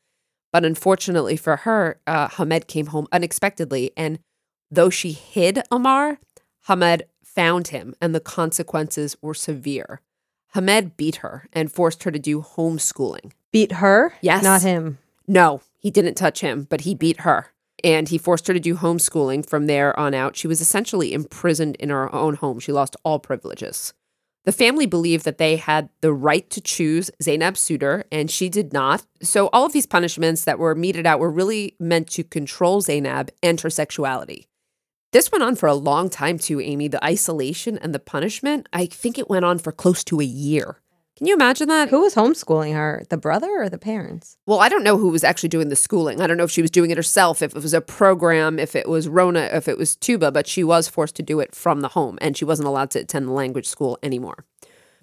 But 0.51 0.65
unfortunately 0.65 1.37
for 1.37 1.57
her, 1.57 1.99
uh, 2.07 2.29
Hamed 2.29 2.67
came 2.67 2.87
home 2.87 3.07
unexpectedly. 3.11 3.91
And 3.97 4.19
though 4.71 4.89
she 4.89 5.11
hid 5.11 5.61
Amar, 5.71 6.19
Hamed 6.67 7.03
found 7.23 7.69
him 7.69 7.95
and 8.01 8.15
the 8.15 8.19
consequences 8.19 9.17
were 9.21 9.33
severe. 9.33 10.01
Hamed 10.53 10.95
beat 10.97 11.17
her 11.17 11.47
and 11.53 11.71
forced 11.71 12.03
her 12.03 12.11
to 12.11 12.19
do 12.19 12.41
homeschooling. 12.41 13.33
Beat 13.51 13.73
her? 13.73 14.13
Yes. 14.21 14.43
Not 14.43 14.61
him. 14.61 14.97
No, 15.27 15.61
he 15.79 15.91
didn't 15.91 16.15
touch 16.15 16.41
him, 16.41 16.67
but 16.69 16.81
he 16.81 16.95
beat 16.95 17.21
her. 17.21 17.51
And 17.85 18.09
he 18.09 18.17
forced 18.17 18.47
her 18.47 18.53
to 18.53 18.59
do 18.59 18.75
homeschooling 18.75 19.47
from 19.47 19.67
there 19.67 19.97
on 19.97 20.13
out. 20.13 20.35
She 20.35 20.47
was 20.47 20.59
essentially 20.59 21.13
imprisoned 21.13 21.75
in 21.75 21.89
her 21.89 22.13
own 22.13 22.35
home. 22.35 22.59
She 22.59 22.71
lost 22.71 22.97
all 23.05 23.19
privileges. 23.19 23.93
The 24.43 24.51
family 24.51 24.87
believed 24.87 25.23
that 25.25 25.37
they 25.37 25.55
had 25.55 25.89
the 26.01 26.13
right 26.13 26.49
to 26.49 26.61
choose 26.61 27.11
Zainab's 27.21 27.59
suitor, 27.59 28.05
and 28.11 28.29
she 28.29 28.49
did 28.49 28.73
not. 28.73 29.05
So, 29.21 29.49
all 29.53 29.65
of 29.65 29.73
these 29.73 29.87
punishments 29.87 30.43
that 30.45 30.59
were 30.59 30.75
meted 30.75 31.05
out 31.05 31.19
were 31.19 31.31
really 31.31 31.75
meant 31.79 32.09
to 32.11 32.23
control 32.23 32.81
Zainab 32.81 33.31
and 33.41 33.61
her 33.61 33.71
sexuality. 33.71 34.47
This 35.11 35.31
went 35.31 35.43
on 35.43 35.55
for 35.55 35.67
a 35.67 35.73
long 35.75 36.09
time, 36.09 36.37
too, 36.37 36.59
Amy. 36.59 36.87
The 36.87 37.03
isolation 37.03 37.77
and 37.79 37.93
the 37.93 37.99
punishment, 37.99 38.67
I 38.73 38.85
think 38.85 39.17
it 39.17 39.29
went 39.29 39.45
on 39.45 39.57
for 39.57 39.71
close 39.71 40.03
to 40.05 40.19
a 40.19 40.25
year. 40.25 40.81
Can 41.17 41.27
you 41.27 41.33
imagine 41.33 41.69
that? 41.69 41.87
Who 41.87 42.01
was 42.01 42.15
homeschooling 42.15 42.73
her? 42.73 43.05
The 43.09 43.15
brother 43.15 43.49
or 43.49 43.69
the 43.69 43.77
parents? 43.77 44.35
Well, 44.45 44.59
I 44.59 44.67
don't 44.67 44.83
know 44.83 44.97
who 44.97 45.07
was 45.07 45.23
actually 45.23 45.47
doing 45.47 45.69
the 45.69 45.75
schooling. 45.77 46.19
I 46.19 46.27
don't 46.27 46.35
know 46.35 46.43
if 46.43 46.51
she 46.51 46.61
was 46.61 46.71
doing 46.71 46.91
it 46.91 46.97
herself, 46.97 47.41
if 47.41 47.55
it 47.55 47.63
was 47.63 47.73
a 47.73 47.79
program, 47.79 48.59
if 48.59 48.75
it 48.75 48.89
was 48.89 49.07
Rona, 49.07 49.49
if 49.53 49.69
it 49.69 49.77
was 49.77 49.95
Tuba, 49.95 50.29
but 50.33 50.45
she 50.45 50.61
was 50.61 50.89
forced 50.89 51.15
to 51.15 51.23
do 51.23 51.39
it 51.39 51.55
from 51.55 51.79
the 51.79 51.87
home 51.87 52.17
and 52.19 52.35
she 52.35 52.43
wasn't 52.43 52.67
allowed 52.67 52.91
to 52.91 52.99
attend 52.99 53.29
the 53.29 53.31
language 53.31 53.65
school 53.65 53.97
anymore. 54.03 54.43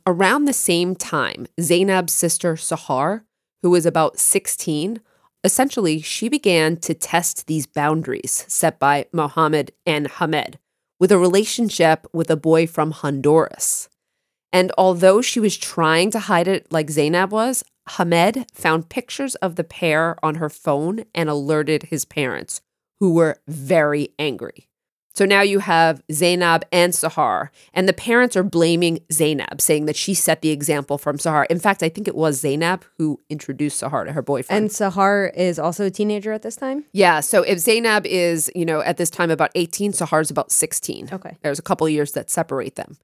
Around 0.07 0.45
the 0.45 0.53
same 0.53 0.95
time, 0.95 1.47
Zainab's 1.59 2.13
sister 2.13 2.57
Sahar, 2.57 3.23
who 3.63 3.71
was 3.71 3.87
about 3.87 4.19
16, 4.19 5.01
essentially 5.43 6.03
she 6.03 6.29
began 6.29 6.77
to 6.77 6.93
test 6.93 7.47
these 7.47 7.67
boundaries 7.67 8.45
set 8.49 8.79
by 8.79 9.07
Mohammed 9.15 9.73
and 9.87 10.09
Hamed 10.09 10.59
with 11.01 11.11
a 11.11 11.19
relationship 11.19 12.07
with 12.13 12.29
a 12.29 12.37
boy 12.37 12.67
from 12.67 12.91
Honduras. 12.91 13.89
And 14.53 14.71
although 14.77 15.23
she 15.23 15.41
was 15.41 15.57
trying 15.57 16.11
to 16.11 16.19
hide 16.21 16.49
it 16.49 16.71
like 16.71 16.91
Zainab 16.91 17.33
was, 17.33 17.65
Hamed 17.97 18.47
found 18.53 18.89
pictures 18.89 19.35
of 19.37 19.57
the 19.57 19.65
pair 19.65 20.17
on 20.25 20.37
her 20.37 20.49
phone 20.49 21.05
and 21.15 21.29
alerted 21.29 21.85
his 21.85 22.05
parents, 22.05 22.61
who 23.01 23.15
were 23.15 23.41
very 23.49 24.11
angry. 24.19 24.69
So 25.15 25.27
now 25.27 25.43
you 25.43 25.59
have 25.59 26.03
Zainab 26.11 26.65
and 26.73 26.93
Sahar, 26.95 27.51
and 27.75 27.87
the 27.87 27.93
parents 27.93 28.35
are 28.35 28.43
blaming 28.43 29.01
Zainab, 29.13 29.61
saying 29.61 29.85
that 29.85 29.97
she 29.97 30.15
set 30.15 30.41
the 30.41 30.51
example 30.51 30.97
from 30.97 31.19
Sahar. 31.19 31.45
In 31.51 31.59
fact, 31.59 31.83
I 31.83 31.91
think 31.91 32.09
it 32.09 32.15
was 32.15 32.41
Zainab 32.41 32.85
who 32.97 33.21
introduced 33.29 33.83
Sahar 33.83 34.07
to 34.07 34.13
her 34.13 34.23
boyfriend. 34.23 34.63
And 34.63 34.71
Sahar 34.71 35.35
is 35.35 35.59
also 35.59 35.85
a 35.85 35.91
teenager 35.91 36.33
at 36.33 36.43
this 36.43 36.57
time? 36.57 36.85
yeah, 36.93 37.21
so 37.21 37.43
if 37.43 37.59
Zainab 37.59 38.07
is, 38.07 38.51
you 38.55 38.65
know, 38.65 38.81
at 38.81 38.97
this 38.97 39.11
time 39.11 39.31
about 39.31 39.51
18, 39.55 39.93
Sahar's 39.93 40.31
about 40.31 40.51
16. 40.51 41.11
Okay. 41.13 41.37
There's 41.43 41.59
a 41.59 41.63
couple 41.63 41.87
of 41.87 41.93
years 41.93 42.13
that 42.13 42.31
separate 42.31 42.77
them. 42.77 42.97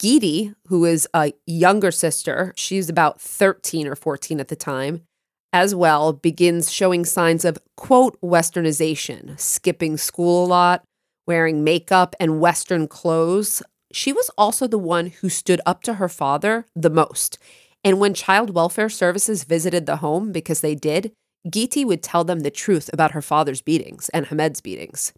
Geeti, 0.00 0.54
who 0.68 0.86
is 0.86 1.06
a 1.12 1.34
younger 1.46 1.90
sister, 1.90 2.54
she's 2.56 2.88
about 2.88 3.20
13 3.20 3.86
or 3.86 3.94
14 3.94 4.40
at 4.40 4.48
the 4.48 4.56
time, 4.56 5.02
as 5.52 5.74
well 5.74 6.14
begins 6.14 6.72
showing 6.72 7.04
signs 7.04 7.44
of 7.44 7.58
quote 7.76 8.18
westernization, 8.22 9.38
skipping 9.38 9.98
school 9.98 10.46
a 10.46 10.48
lot, 10.48 10.84
wearing 11.26 11.62
makeup 11.62 12.16
and 12.18 12.40
western 12.40 12.88
clothes. 12.88 13.62
She 13.92 14.10
was 14.10 14.30
also 14.38 14.66
the 14.66 14.78
one 14.78 15.08
who 15.08 15.28
stood 15.28 15.60
up 15.66 15.82
to 15.82 15.94
her 15.94 16.08
father 16.08 16.64
the 16.74 16.88
most. 16.88 17.38
And 17.84 18.00
when 18.00 18.14
child 18.14 18.54
welfare 18.54 18.88
services 18.88 19.44
visited 19.44 19.84
the 19.84 19.96
home, 19.96 20.32
because 20.32 20.62
they 20.62 20.74
did, 20.74 21.12
Geeti 21.46 21.84
would 21.84 22.02
tell 22.02 22.24
them 22.24 22.40
the 22.40 22.50
truth 22.50 22.88
about 22.90 23.12
her 23.12 23.22
father's 23.22 23.60
beatings 23.60 24.08
and 24.14 24.26
Hamed's 24.26 24.62
beatings. 24.62 25.12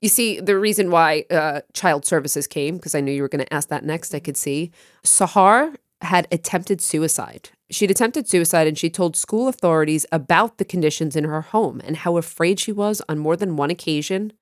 You 0.00 0.08
see, 0.08 0.40
the 0.40 0.58
reason 0.58 0.90
why 0.90 1.24
uh, 1.30 1.62
child 1.72 2.04
services 2.04 2.46
came, 2.46 2.76
because 2.76 2.94
I 2.94 3.00
knew 3.00 3.12
you 3.12 3.22
were 3.22 3.28
going 3.28 3.44
to 3.44 3.54
ask 3.54 3.68
that 3.68 3.84
next, 3.84 4.14
I 4.14 4.20
could 4.20 4.36
see. 4.36 4.70
Sahar 5.04 5.74
had 6.02 6.28
attempted 6.30 6.80
suicide. 6.80 7.50
She'd 7.70 7.90
attempted 7.90 8.28
suicide 8.28 8.66
and 8.66 8.78
she 8.78 8.88
told 8.88 9.16
school 9.16 9.48
authorities 9.48 10.06
about 10.12 10.58
the 10.58 10.64
conditions 10.64 11.16
in 11.16 11.24
her 11.24 11.42
home 11.42 11.80
and 11.84 11.96
how 11.96 12.16
afraid 12.16 12.60
she 12.60 12.72
was 12.72 13.02
on 13.08 13.18
more 13.18 13.36
than 13.36 13.56
one 13.56 13.70
occasion 13.70 14.32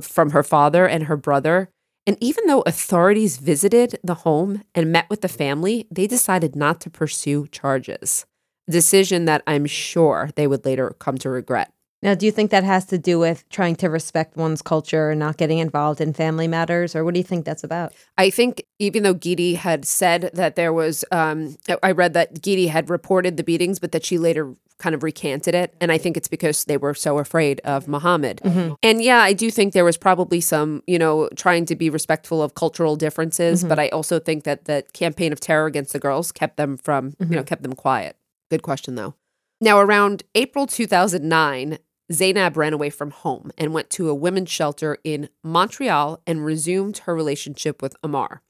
from 0.00 0.30
her 0.30 0.42
father 0.42 0.86
and 0.86 1.04
her 1.04 1.16
brother. 1.16 1.70
And 2.06 2.16
even 2.20 2.46
though 2.46 2.62
authorities 2.62 3.38
visited 3.38 3.98
the 4.04 4.14
home 4.14 4.62
and 4.74 4.92
met 4.92 5.08
with 5.10 5.22
the 5.22 5.28
family, 5.28 5.86
they 5.90 6.06
decided 6.06 6.54
not 6.54 6.80
to 6.82 6.90
pursue 6.90 7.46
charges. 7.48 8.26
A 8.68 8.72
decision 8.72 9.24
that 9.24 9.42
I'm 9.46 9.66
sure 9.66 10.30
they 10.36 10.46
would 10.46 10.64
later 10.64 10.94
come 10.98 11.16
to 11.18 11.30
regret. 11.30 11.72
Now, 12.02 12.14
do 12.14 12.26
you 12.26 12.32
think 12.32 12.50
that 12.52 12.64
has 12.64 12.84
to 12.86 12.98
do 12.98 13.18
with 13.18 13.48
trying 13.48 13.74
to 13.76 13.88
respect 13.88 14.36
one's 14.36 14.62
culture 14.62 15.10
and 15.10 15.18
not 15.18 15.36
getting 15.36 15.58
involved 15.58 16.00
in 16.00 16.12
family 16.12 16.46
matters, 16.46 16.94
or 16.94 17.04
what 17.04 17.14
do 17.14 17.18
you 17.18 17.24
think 17.24 17.44
that's 17.44 17.64
about? 17.64 17.92
I 18.16 18.30
think 18.30 18.64
even 18.78 19.02
though 19.02 19.14
Geeti 19.14 19.56
had 19.56 19.84
said 19.84 20.30
that 20.34 20.54
there 20.54 20.72
was, 20.72 21.04
um, 21.10 21.56
I 21.82 21.90
read 21.90 22.14
that 22.14 22.36
Geeti 22.36 22.68
had 22.68 22.88
reported 22.88 23.36
the 23.36 23.42
beatings, 23.42 23.80
but 23.80 23.92
that 23.92 24.04
she 24.04 24.16
later 24.16 24.54
kind 24.78 24.94
of 24.94 25.02
recanted 25.02 25.54
it. 25.56 25.74
And 25.80 25.90
I 25.90 25.98
think 25.98 26.16
it's 26.16 26.28
because 26.28 26.64
they 26.64 26.76
were 26.76 26.94
so 26.94 27.18
afraid 27.18 27.60
of 27.64 27.88
Muhammad. 27.88 28.40
Mm-hmm. 28.44 28.74
And 28.82 29.02
yeah, 29.02 29.18
I 29.18 29.32
do 29.32 29.50
think 29.50 29.72
there 29.72 29.84
was 29.84 29.96
probably 29.96 30.40
some, 30.40 30.84
you 30.86 30.98
know, 30.98 31.28
trying 31.34 31.66
to 31.66 31.74
be 31.74 31.90
respectful 31.90 32.40
of 32.42 32.54
cultural 32.54 32.94
differences. 32.94 33.64
But 33.64 33.78
mm-hmm. 33.78 33.80
I 33.80 33.88
also 33.88 34.20
think 34.20 34.44
that 34.44 34.66
the 34.66 34.84
campaign 34.92 35.32
of 35.32 35.40
terror 35.40 35.66
against 35.66 35.92
the 35.92 35.98
girls 35.98 36.30
kept 36.30 36.56
them 36.56 36.76
from, 36.76 37.16
you 37.18 37.26
know, 37.26 37.38
mm-hmm. 37.38 37.44
kept 37.44 37.64
them 37.64 37.72
quiet. 37.72 38.16
Good 38.50 38.62
question, 38.62 38.94
though. 38.94 39.14
Now, 39.60 39.80
around 39.80 40.22
April 40.36 40.68
2009, 40.68 41.78
Zainab 42.12 42.56
ran 42.56 42.72
away 42.72 42.90
from 42.90 43.10
home 43.10 43.50
and 43.58 43.74
went 43.74 43.90
to 43.90 44.08
a 44.08 44.14
women's 44.14 44.50
shelter 44.50 44.98
in 45.04 45.28
Montreal 45.42 46.22
and 46.26 46.44
resumed 46.44 46.98
her 46.98 47.14
relationship 47.14 47.82
with 47.82 47.96
Amar. 48.02 48.42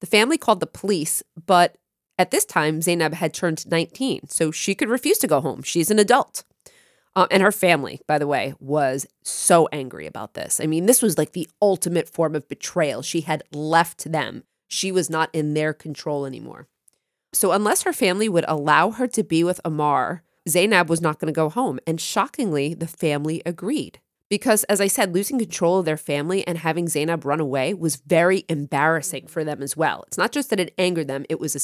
The 0.00 0.06
family 0.06 0.38
called 0.38 0.60
the 0.60 0.66
police, 0.66 1.22
but 1.46 1.76
at 2.18 2.30
this 2.32 2.44
time, 2.44 2.82
Zainab 2.82 3.14
had 3.14 3.32
turned 3.32 3.70
19, 3.70 4.28
so 4.28 4.50
she 4.50 4.74
could 4.74 4.88
refuse 4.88 5.18
to 5.18 5.28
go 5.28 5.40
home. 5.40 5.62
She's 5.62 5.90
an 5.90 6.00
adult. 6.00 6.42
Uh, 7.14 7.26
and 7.30 7.42
her 7.42 7.52
family, 7.52 8.00
by 8.06 8.18
the 8.18 8.26
way, 8.26 8.54
was 8.60 9.06
so 9.22 9.68
angry 9.72 10.06
about 10.06 10.34
this. 10.34 10.60
I 10.60 10.66
mean, 10.66 10.86
this 10.86 11.02
was 11.02 11.16
like 11.16 11.32
the 11.32 11.48
ultimate 11.62 12.08
form 12.08 12.34
of 12.34 12.48
betrayal. 12.48 13.02
She 13.02 13.22
had 13.22 13.42
left 13.52 14.10
them, 14.10 14.44
she 14.66 14.92
was 14.92 15.08
not 15.08 15.30
in 15.32 15.54
their 15.54 15.72
control 15.72 16.26
anymore. 16.26 16.68
So, 17.32 17.52
unless 17.52 17.82
her 17.82 17.92
family 17.92 18.28
would 18.28 18.44
allow 18.48 18.90
her 18.90 19.06
to 19.08 19.22
be 19.22 19.42
with 19.44 19.60
Amar, 19.64 20.22
Zainab 20.48 20.88
was 20.88 21.00
not 21.00 21.18
going 21.18 21.32
to 21.32 21.36
go 21.36 21.48
home. 21.48 21.78
And 21.86 22.00
shockingly, 22.00 22.74
the 22.74 22.86
family 22.86 23.42
agreed. 23.46 24.00
Because, 24.30 24.64
as 24.64 24.80
I 24.80 24.88
said, 24.88 25.14
losing 25.14 25.38
control 25.38 25.78
of 25.78 25.86
their 25.86 25.96
family 25.96 26.46
and 26.46 26.58
having 26.58 26.88
Zainab 26.88 27.24
run 27.24 27.40
away 27.40 27.72
was 27.72 27.96
very 27.96 28.44
embarrassing 28.48 29.26
for 29.26 29.42
them 29.42 29.62
as 29.62 29.74
well. 29.74 30.04
It's 30.06 30.18
not 30.18 30.32
just 30.32 30.50
that 30.50 30.60
it 30.60 30.74
angered 30.76 31.08
them, 31.08 31.24
it 31.30 31.40
was 31.40 31.56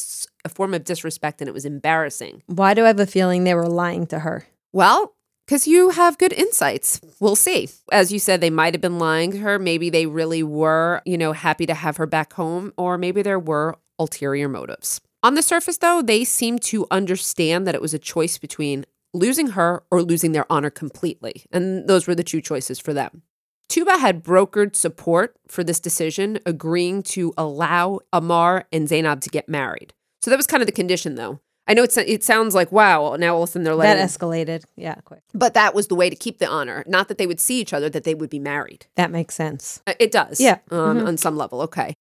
a, 0.44 0.48
a 0.48 0.48
form 0.48 0.72
of 0.72 0.84
disrespect 0.84 1.42
and 1.42 1.48
it 1.48 1.52
was 1.52 1.66
embarrassing. 1.66 2.42
Why 2.46 2.72
do 2.72 2.84
I 2.84 2.86
have 2.86 3.00
a 3.00 3.06
feeling 3.06 3.44
they 3.44 3.54
were 3.54 3.68
lying 3.68 4.06
to 4.06 4.20
her? 4.20 4.46
Well, 4.72 5.14
because 5.46 5.66
you 5.66 5.90
have 5.90 6.16
good 6.16 6.32
insights. 6.32 7.02
We'll 7.20 7.36
see. 7.36 7.68
As 7.92 8.10
you 8.10 8.18
said, 8.18 8.40
they 8.40 8.48
might 8.48 8.72
have 8.72 8.80
been 8.80 8.98
lying 8.98 9.32
to 9.32 9.38
her. 9.38 9.58
Maybe 9.58 9.90
they 9.90 10.06
really 10.06 10.42
were, 10.42 11.02
you 11.04 11.18
know, 11.18 11.32
happy 11.32 11.66
to 11.66 11.74
have 11.74 11.98
her 11.98 12.06
back 12.06 12.32
home, 12.32 12.72
or 12.78 12.96
maybe 12.96 13.20
there 13.20 13.38
were 13.38 13.76
ulterior 13.98 14.48
motives. 14.48 15.02
On 15.24 15.34
the 15.34 15.42
surface, 15.42 15.78
though, 15.78 16.02
they 16.02 16.22
seem 16.22 16.58
to 16.60 16.86
understand 16.90 17.66
that 17.66 17.74
it 17.74 17.80
was 17.80 17.94
a 17.94 17.98
choice 17.98 18.36
between 18.36 18.84
losing 19.14 19.48
her 19.52 19.82
or 19.90 20.02
losing 20.02 20.32
their 20.32 20.44
honor 20.52 20.68
completely. 20.68 21.46
And 21.50 21.88
those 21.88 22.06
were 22.06 22.14
the 22.14 22.22
two 22.22 22.42
choices 22.42 22.78
for 22.78 22.92
them. 22.92 23.22
Tuba 23.70 23.96
had 23.96 24.22
brokered 24.22 24.76
support 24.76 25.34
for 25.48 25.64
this 25.64 25.80
decision, 25.80 26.38
agreeing 26.44 27.02
to 27.04 27.32
allow 27.38 28.00
Amar 28.12 28.66
and 28.70 28.86
Zainab 28.86 29.22
to 29.22 29.30
get 29.30 29.48
married. 29.48 29.94
So 30.20 30.30
that 30.30 30.36
was 30.36 30.46
kind 30.46 30.62
of 30.62 30.66
the 30.66 30.72
condition, 30.72 31.14
though. 31.14 31.40
I 31.66 31.72
know 31.72 31.82
it's, 31.84 31.96
it 31.96 32.22
sounds 32.22 32.54
like, 32.54 32.70
wow, 32.70 33.16
now 33.16 33.34
all 33.36 33.44
of 33.44 33.48
a 33.48 33.52
sudden 33.52 33.64
they're 33.64 33.74
letting. 33.74 33.98
That 33.98 34.10
escalated. 34.10 34.64
Yeah, 34.76 34.96
quick. 35.06 35.22
But 35.32 35.54
that 35.54 35.74
was 35.74 35.86
the 35.86 35.94
way 35.94 36.10
to 36.10 36.16
keep 36.16 36.38
the 36.38 36.46
honor. 36.46 36.84
Not 36.86 37.08
that 37.08 37.16
they 37.16 37.26
would 37.26 37.40
see 37.40 37.58
each 37.58 37.72
other, 37.72 37.88
that 37.88 38.04
they 38.04 38.14
would 38.14 38.28
be 38.28 38.38
married. 38.38 38.84
That 38.96 39.10
makes 39.10 39.34
sense. 39.34 39.80
Uh, 39.86 39.94
It 39.98 40.12
does. 40.12 40.38
Yeah. 40.38 40.58
Um, 40.70 40.98
Mhm. 40.98 41.06
On 41.08 41.16
some 41.16 41.38
level. 41.38 41.62
Okay. 41.62 41.94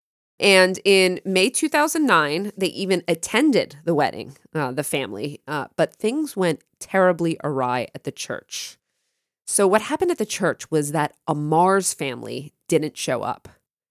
And 0.43 0.77
in 0.83 1.21
May 1.23 1.49
2009, 1.49 2.51
they 2.57 2.67
even 2.67 3.01
attended 3.07 3.77
the 3.85 3.95
wedding, 3.95 4.35
uh, 4.53 4.73
the 4.73 4.83
family, 4.83 5.39
uh, 5.47 5.67
but 5.77 5.95
things 5.95 6.35
went 6.35 6.61
terribly 6.79 7.37
awry 7.43 7.87
at 7.95 8.03
the 8.03 8.11
church. 8.11 8.77
So, 9.47 9.67
what 9.67 9.83
happened 9.83 10.11
at 10.11 10.17
the 10.17 10.25
church 10.25 10.69
was 10.69 10.91
that 10.91 11.15
Amar's 11.29 11.93
family 11.93 12.53
didn't 12.67 12.97
show 12.97 13.21
up 13.21 13.47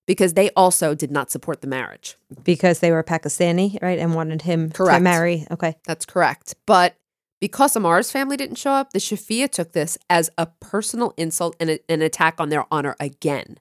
because 0.06 0.35
they 0.35 0.50
also 0.50 0.94
did 0.94 1.11
not 1.11 1.30
support 1.30 1.62
the 1.62 1.66
marriage. 1.66 2.16
Because 2.44 2.80
they 2.80 2.92
were 2.92 3.02
Pakistani, 3.02 3.80
right? 3.80 3.99
And 3.99 4.14
wanted 4.14 4.42
him 4.42 4.71
to 4.73 5.00
marry. 5.00 5.47
Okay. 5.50 5.76
That's 5.87 6.04
correct. 6.04 6.54
But 6.66 6.97
because 7.40 7.75
Amar's 7.76 8.11
family 8.11 8.37
didn't 8.37 8.56
show 8.59 8.73
up, 8.73 8.92
the 8.92 8.99
Shafia 8.99 9.49
took 9.50 9.73
this 9.73 9.97
as 10.11 10.28
a 10.37 10.47
personal 10.61 11.14
insult 11.16 11.56
and 11.59 11.71
a- 11.71 11.80
an 11.90 12.02
attack 12.02 12.40
on 12.40 12.50
their 12.50 12.66
honor 12.71 12.94
again. 13.00 13.59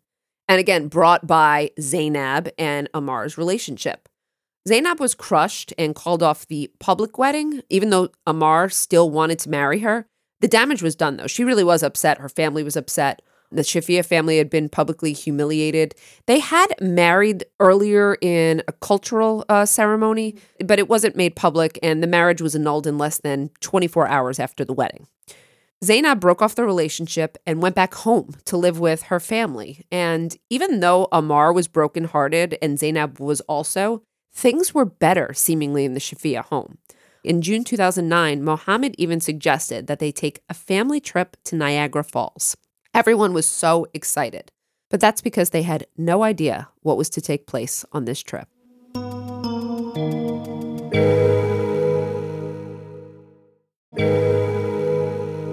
And 0.48 0.60
again, 0.60 0.88
brought 0.88 1.28
by 1.28 1.72
Zainab 1.80 2.50
and 2.58 2.90
Amar's 2.94 3.38
relationship. 3.38 4.10
Zainab 4.68 5.00
was 5.00 5.16
crushed 5.16 5.74
and 5.78 5.96
called 5.96 6.22
off 6.22 6.48
the 6.48 6.70
public 6.80 7.18
wedding, 7.18 7.62
even 7.70 7.90
though 7.90 8.10
Amar 8.28 8.70
still 8.70 9.10
wanted 9.10 9.40
to 9.40 9.50
marry 9.50 9.80
her. 9.80 10.06
The 10.42 10.48
damage 10.48 10.84
was 10.84 10.96
done, 10.96 11.18
though. 11.18 11.28
She 11.28 11.44
really 11.44 11.64
was 11.64 11.84
upset. 11.84 12.20
Her 12.20 12.30
family 12.30 12.64
was 12.64 12.76
upset. 12.76 13.22
The 13.52 13.64
Shafia 13.64 14.06
family 14.06 14.38
had 14.38 14.50
been 14.50 14.70
publicly 14.70 15.14
humiliated. 15.14 15.94
They 16.26 16.40
had 16.40 16.74
married 16.80 17.44
earlier 17.60 18.18
in 18.22 18.64
a 18.68 18.72
cultural 18.72 19.44
uh, 19.50 19.66
ceremony, 19.66 20.36
but 20.64 20.80
it 20.80 20.88
wasn't 20.88 21.18
made 21.18 21.36
public, 21.36 21.78
and 21.84 22.02
the 22.02 22.08
marriage 22.08 22.42
was 22.42 22.56
annulled 22.56 22.88
in 22.88 22.98
less 22.98 23.18
than 23.18 23.50
24 23.60 24.08
hours 24.08 24.40
after 24.40 24.64
the 24.64 24.74
wedding. 24.74 25.08
Zainab 25.84 26.20
broke 26.20 26.44
off 26.44 26.54
the 26.54 26.64
relationship 26.64 27.40
and 27.46 27.62
went 27.62 27.76
back 27.76 27.96
home 27.96 28.36
to 28.46 28.56
live 28.56 28.80
with 28.80 29.04
her 29.04 29.20
family. 29.20 29.84
And 29.92 30.38
even 30.50 30.80
though 30.80 31.08
Amar 31.12 31.52
was 31.52 31.68
brokenhearted 31.68 32.56
and 32.62 32.78
Zainab 32.78 33.20
was 33.20 33.42
also, 33.42 34.04
things 34.32 34.76
were 34.76 34.86
better 34.86 35.34
seemingly 35.34 35.84
in 35.84 35.96
the 35.96 36.00
Shafia 36.00 36.46
home. 36.46 36.78
In 37.24 37.42
June 37.42 37.64
2009, 37.64 38.44
Mohammed 38.44 38.94
even 39.00 39.20
suggested 39.20 39.88
that 39.88 39.98
they 39.98 40.12
take 40.12 40.42
a 40.50 40.54
family 40.54 41.00
trip 41.00 41.36
to 41.46 41.56
Niagara 41.56 42.04
Falls. 42.04 42.56
Everyone 42.94 43.34
was 43.34 43.48
so 43.48 43.88
excited, 43.94 44.52
but 44.90 45.00
that's 45.00 45.22
because 45.22 45.50
they 45.50 45.64
had 45.64 45.88
no 45.98 46.24
idea 46.24 46.70
what 46.82 46.98
was 46.98 47.10
to 47.12 47.22
take 47.22 47.48
place 47.48 47.86
on 47.92 48.06
this 48.06 48.22
trip. 48.22 48.48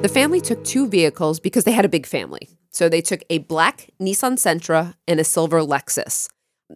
The 0.09 0.15
family 0.15 0.41
took 0.41 0.65
two 0.65 0.89
vehicles 0.89 1.39
because 1.39 1.65
they 1.65 1.73
had 1.73 1.85
a 1.85 1.89
big 1.89 2.07
family. 2.07 2.49
So 2.71 2.89
they 2.89 3.03
took 3.03 3.23
a 3.29 3.39
black 3.41 3.91
Nissan 4.01 4.39
Sentra 4.39 4.95
and 5.07 5.21
a 5.21 5.25
silver 5.25 5.61
Lexus. 5.61 6.31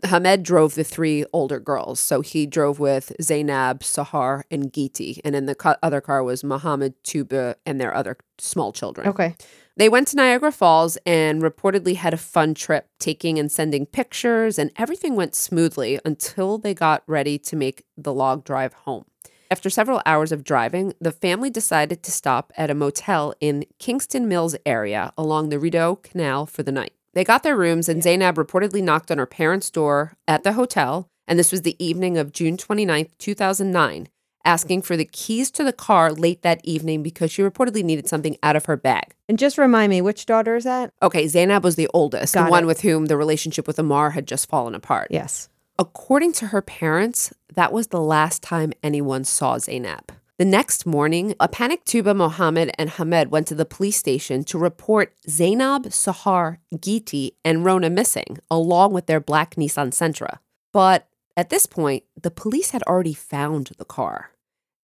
Hamed 0.04 0.44
drove 0.44 0.74
the 0.74 0.84
three 0.84 1.24
older 1.32 1.58
girls. 1.58 1.98
So 1.98 2.20
he 2.20 2.44
drove 2.44 2.78
with 2.78 3.10
Zainab, 3.22 3.80
Sahar, 3.80 4.42
and 4.50 4.70
Geeti. 4.70 5.18
And 5.24 5.34
in 5.34 5.46
the 5.46 5.54
ca- 5.54 5.78
other 5.82 6.02
car 6.02 6.22
was 6.22 6.44
Mohammed, 6.44 6.92
Tuba, 7.04 7.56
and 7.64 7.80
their 7.80 7.94
other 7.94 8.18
small 8.36 8.70
children. 8.70 9.08
Okay. 9.08 9.34
They 9.78 9.88
went 9.88 10.08
to 10.08 10.16
Niagara 10.16 10.52
Falls 10.52 10.98
and 11.06 11.40
reportedly 11.40 11.96
had 11.96 12.12
a 12.12 12.18
fun 12.18 12.52
trip, 12.52 12.86
taking 12.98 13.38
and 13.38 13.50
sending 13.50 13.86
pictures, 13.86 14.58
and 14.58 14.70
everything 14.76 15.16
went 15.16 15.34
smoothly 15.34 15.98
until 16.04 16.58
they 16.58 16.74
got 16.74 17.02
ready 17.06 17.38
to 17.38 17.56
make 17.56 17.86
the 17.96 18.12
log 18.12 18.44
drive 18.44 18.74
home. 18.74 19.06
After 19.52 19.68
several 19.68 20.00
hours 20.06 20.32
of 20.32 20.44
driving, 20.44 20.94
the 20.98 21.12
family 21.12 21.50
decided 21.50 22.02
to 22.02 22.10
stop 22.10 22.54
at 22.56 22.70
a 22.70 22.74
motel 22.74 23.34
in 23.38 23.66
Kingston 23.78 24.26
Mills 24.26 24.56
area 24.64 25.12
along 25.18 25.50
the 25.50 25.58
Rideau 25.58 25.96
Canal 25.96 26.46
for 26.46 26.62
the 26.62 26.72
night. 26.72 26.94
They 27.12 27.22
got 27.22 27.42
their 27.42 27.54
rooms, 27.54 27.86
and 27.86 28.02
Zainab 28.02 28.36
reportedly 28.36 28.82
knocked 28.82 29.10
on 29.10 29.18
her 29.18 29.26
parents' 29.26 29.68
door 29.68 30.14
at 30.26 30.42
the 30.42 30.54
hotel, 30.54 31.06
and 31.28 31.38
this 31.38 31.52
was 31.52 31.60
the 31.60 31.76
evening 31.84 32.16
of 32.16 32.32
June 32.32 32.56
29, 32.56 33.08
2009, 33.18 34.08
asking 34.42 34.80
for 34.80 34.96
the 34.96 35.04
keys 35.04 35.50
to 35.50 35.64
the 35.64 35.72
car 35.74 36.10
late 36.10 36.40
that 36.40 36.62
evening 36.64 37.02
because 37.02 37.30
she 37.30 37.42
reportedly 37.42 37.84
needed 37.84 38.08
something 38.08 38.38
out 38.42 38.56
of 38.56 38.64
her 38.64 38.78
bag. 38.78 39.14
And 39.28 39.38
just 39.38 39.58
remind 39.58 39.90
me, 39.90 40.00
which 40.00 40.24
daughter 40.24 40.56
is 40.56 40.64
that? 40.64 40.94
Okay, 41.02 41.28
Zainab 41.28 41.62
was 41.62 41.76
the 41.76 41.90
oldest, 41.92 42.32
Got 42.32 42.46
the 42.46 42.50
one 42.50 42.64
it. 42.64 42.68
with 42.68 42.80
whom 42.80 43.04
the 43.04 43.18
relationship 43.18 43.66
with 43.66 43.78
Amar 43.78 44.12
had 44.12 44.26
just 44.26 44.48
fallen 44.48 44.74
apart. 44.74 45.08
Yes. 45.10 45.50
According 45.78 46.32
to 46.34 46.48
her 46.48 46.60
parents, 46.60 47.32
that 47.54 47.72
was 47.72 47.88
the 47.88 48.00
last 48.00 48.42
time 48.42 48.72
anyone 48.82 49.24
saw 49.24 49.58
Zainab. 49.58 50.12
The 50.38 50.44
next 50.44 50.84
morning, 50.84 51.34
a 51.40 51.48
panicked 51.48 51.86
Tuba 51.86 52.14
Mohammed 52.14 52.72
and 52.78 52.90
Hamed 52.90 53.30
went 53.30 53.46
to 53.46 53.54
the 53.54 53.64
police 53.64 53.96
station 53.96 54.44
to 54.44 54.58
report 54.58 55.14
Zainab, 55.28 55.84
Sahar, 55.86 56.58
Geeti, 56.74 57.32
and 57.44 57.64
Rona 57.64 57.88
missing, 57.88 58.38
along 58.50 58.92
with 58.92 59.06
their 59.06 59.20
black 59.20 59.54
Nissan 59.54 59.92
Sentra. 59.92 60.38
But 60.72 61.08
at 61.36 61.48
this 61.48 61.66
point, 61.66 62.04
the 62.20 62.30
police 62.30 62.70
had 62.70 62.82
already 62.82 63.14
found 63.14 63.70
the 63.78 63.84
car. 63.84 64.30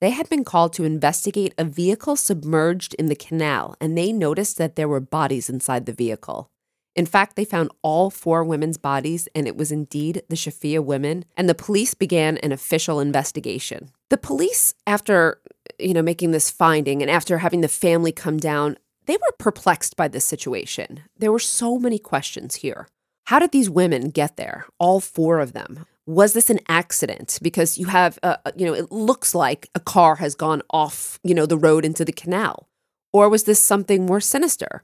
They 0.01 0.11
had 0.11 0.29
been 0.29 0.45
called 0.45 0.73
to 0.75 0.85
investigate 0.85 1.55
a 1.59 1.65
vehicle 1.65 2.17
submerged 2.17 2.95
in 2.95 3.07
the 3.07 3.17
canal, 3.17 3.75
and 3.81 3.97
they 3.97 4.13
noticed 4.13 4.57
that 4.59 4.77
there 4.77 4.89
were 4.89 5.01
bodies 5.01 5.51
inside 5.51 5.87
the 5.87 5.93
vehicle. 5.93 6.51
In 6.99 7.07
fact, 7.07 7.37
they 7.37 7.45
found 7.45 7.71
all 7.81 8.11
four 8.11 8.43
women's 8.43 8.77
bodies, 8.77 9.29
and 9.33 9.47
it 9.47 9.57
was 9.57 9.71
indeed 9.71 10.25
the 10.29 10.35
Shafia 10.35 10.83
women, 10.85 11.25
and 11.37 11.49
the 11.49 11.55
police 11.55 11.95
began 11.95 12.39
an 12.39 12.51
official 12.51 12.99
investigation. 12.99 13.93
The 14.11 14.19
police, 14.19 14.75
after 14.85 15.41
you 15.79 15.95
know 15.95 16.03
making 16.03 16.33
this 16.33 16.51
finding 16.51 17.01
and 17.01 17.09
after 17.09 17.39
having 17.39 17.61
the 17.61 17.69
family 17.69 18.11
come 18.11 18.39
down, 18.39 18.79
they 19.07 19.17
were 19.17 19.33
perplexed 19.39 19.95
by 19.95 20.09
this 20.09 20.25
situation. 20.25 21.05
There 21.17 21.31
were 21.31 21.39
so 21.39 21.79
many 21.79 22.01
questions 22.01 22.57
here. 22.57 22.89
How 23.27 23.39
did 23.39 23.53
these 23.53 23.71
women 23.71 24.11
get 24.11 24.37
there? 24.37 24.67
All 24.81 24.99
four 24.99 25.39
of 25.39 25.53
them. 25.53 25.87
Was 26.05 26.33
this 26.33 26.51
an 26.51 26.59
accident? 26.67 27.39
Because 27.41 27.79
you 27.79 27.87
have, 27.87 28.19
uh, 28.25 28.39
you 28.57 28.67
know, 28.67 28.75
it 28.75 28.91
looks 28.91 29.37
like 29.37 29.71
a 29.73 29.79
car 29.79 30.17
has 30.17 30.35
gone 30.35 30.63
off, 30.71 31.21
you 31.23 31.35
know, 31.35 31.47
the 31.47 31.59
road 31.59 31.85
into 31.85 32.05
the 32.05 32.13
canal. 32.13 32.69
Or 33.13 33.29
was 33.29 33.45
this 33.45 33.63
something 33.63 34.05
more 34.05 34.21
sinister? 34.21 34.83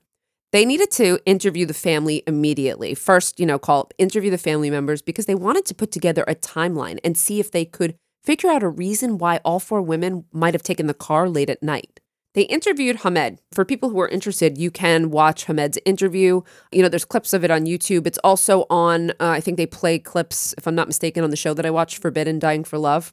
They 0.54 0.64
needed 0.64 0.92
to 0.92 1.18
interview 1.26 1.66
the 1.66 1.74
family 1.74 2.22
immediately. 2.28 2.94
First, 2.94 3.40
you 3.40 3.44
know, 3.44 3.58
call 3.58 3.90
interview 3.98 4.30
the 4.30 4.38
family 4.38 4.70
members 4.70 5.02
because 5.02 5.26
they 5.26 5.34
wanted 5.34 5.66
to 5.66 5.74
put 5.74 5.90
together 5.90 6.22
a 6.28 6.36
timeline 6.36 7.00
and 7.02 7.18
see 7.18 7.40
if 7.40 7.50
they 7.50 7.64
could 7.64 7.96
figure 8.22 8.50
out 8.50 8.62
a 8.62 8.68
reason 8.68 9.18
why 9.18 9.40
all 9.44 9.58
four 9.58 9.82
women 9.82 10.26
might 10.32 10.54
have 10.54 10.62
taken 10.62 10.86
the 10.86 10.94
car 10.94 11.28
late 11.28 11.50
at 11.50 11.60
night. 11.60 11.98
They 12.34 12.42
interviewed 12.42 12.98
Hamed. 12.98 13.40
For 13.50 13.64
people 13.64 13.90
who 13.90 13.98
are 13.98 14.08
interested, 14.08 14.56
you 14.56 14.70
can 14.70 15.10
watch 15.10 15.46
Hamed's 15.46 15.80
interview. 15.84 16.42
You 16.70 16.82
know, 16.82 16.88
there's 16.88 17.04
clips 17.04 17.32
of 17.32 17.42
it 17.42 17.50
on 17.50 17.66
YouTube. 17.66 18.06
It's 18.06 18.18
also 18.22 18.64
on, 18.70 19.10
uh, 19.10 19.14
I 19.30 19.40
think 19.40 19.56
they 19.56 19.66
play 19.66 19.98
clips, 19.98 20.54
if 20.56 20.68
I'm 20.68 20.76
not 20.76 20.86
mistaken, 20.86 21.24
on 21.24 21.30
the 21.30 21.36
show 21.36 21.54
that 21.54 21.66
I 21.66 21.70
watched, 21.70 21.98
Forbidden 21.98 22.38
Dying 22.38 22.62
for 22.62 22.78
Love. 22.78 23.12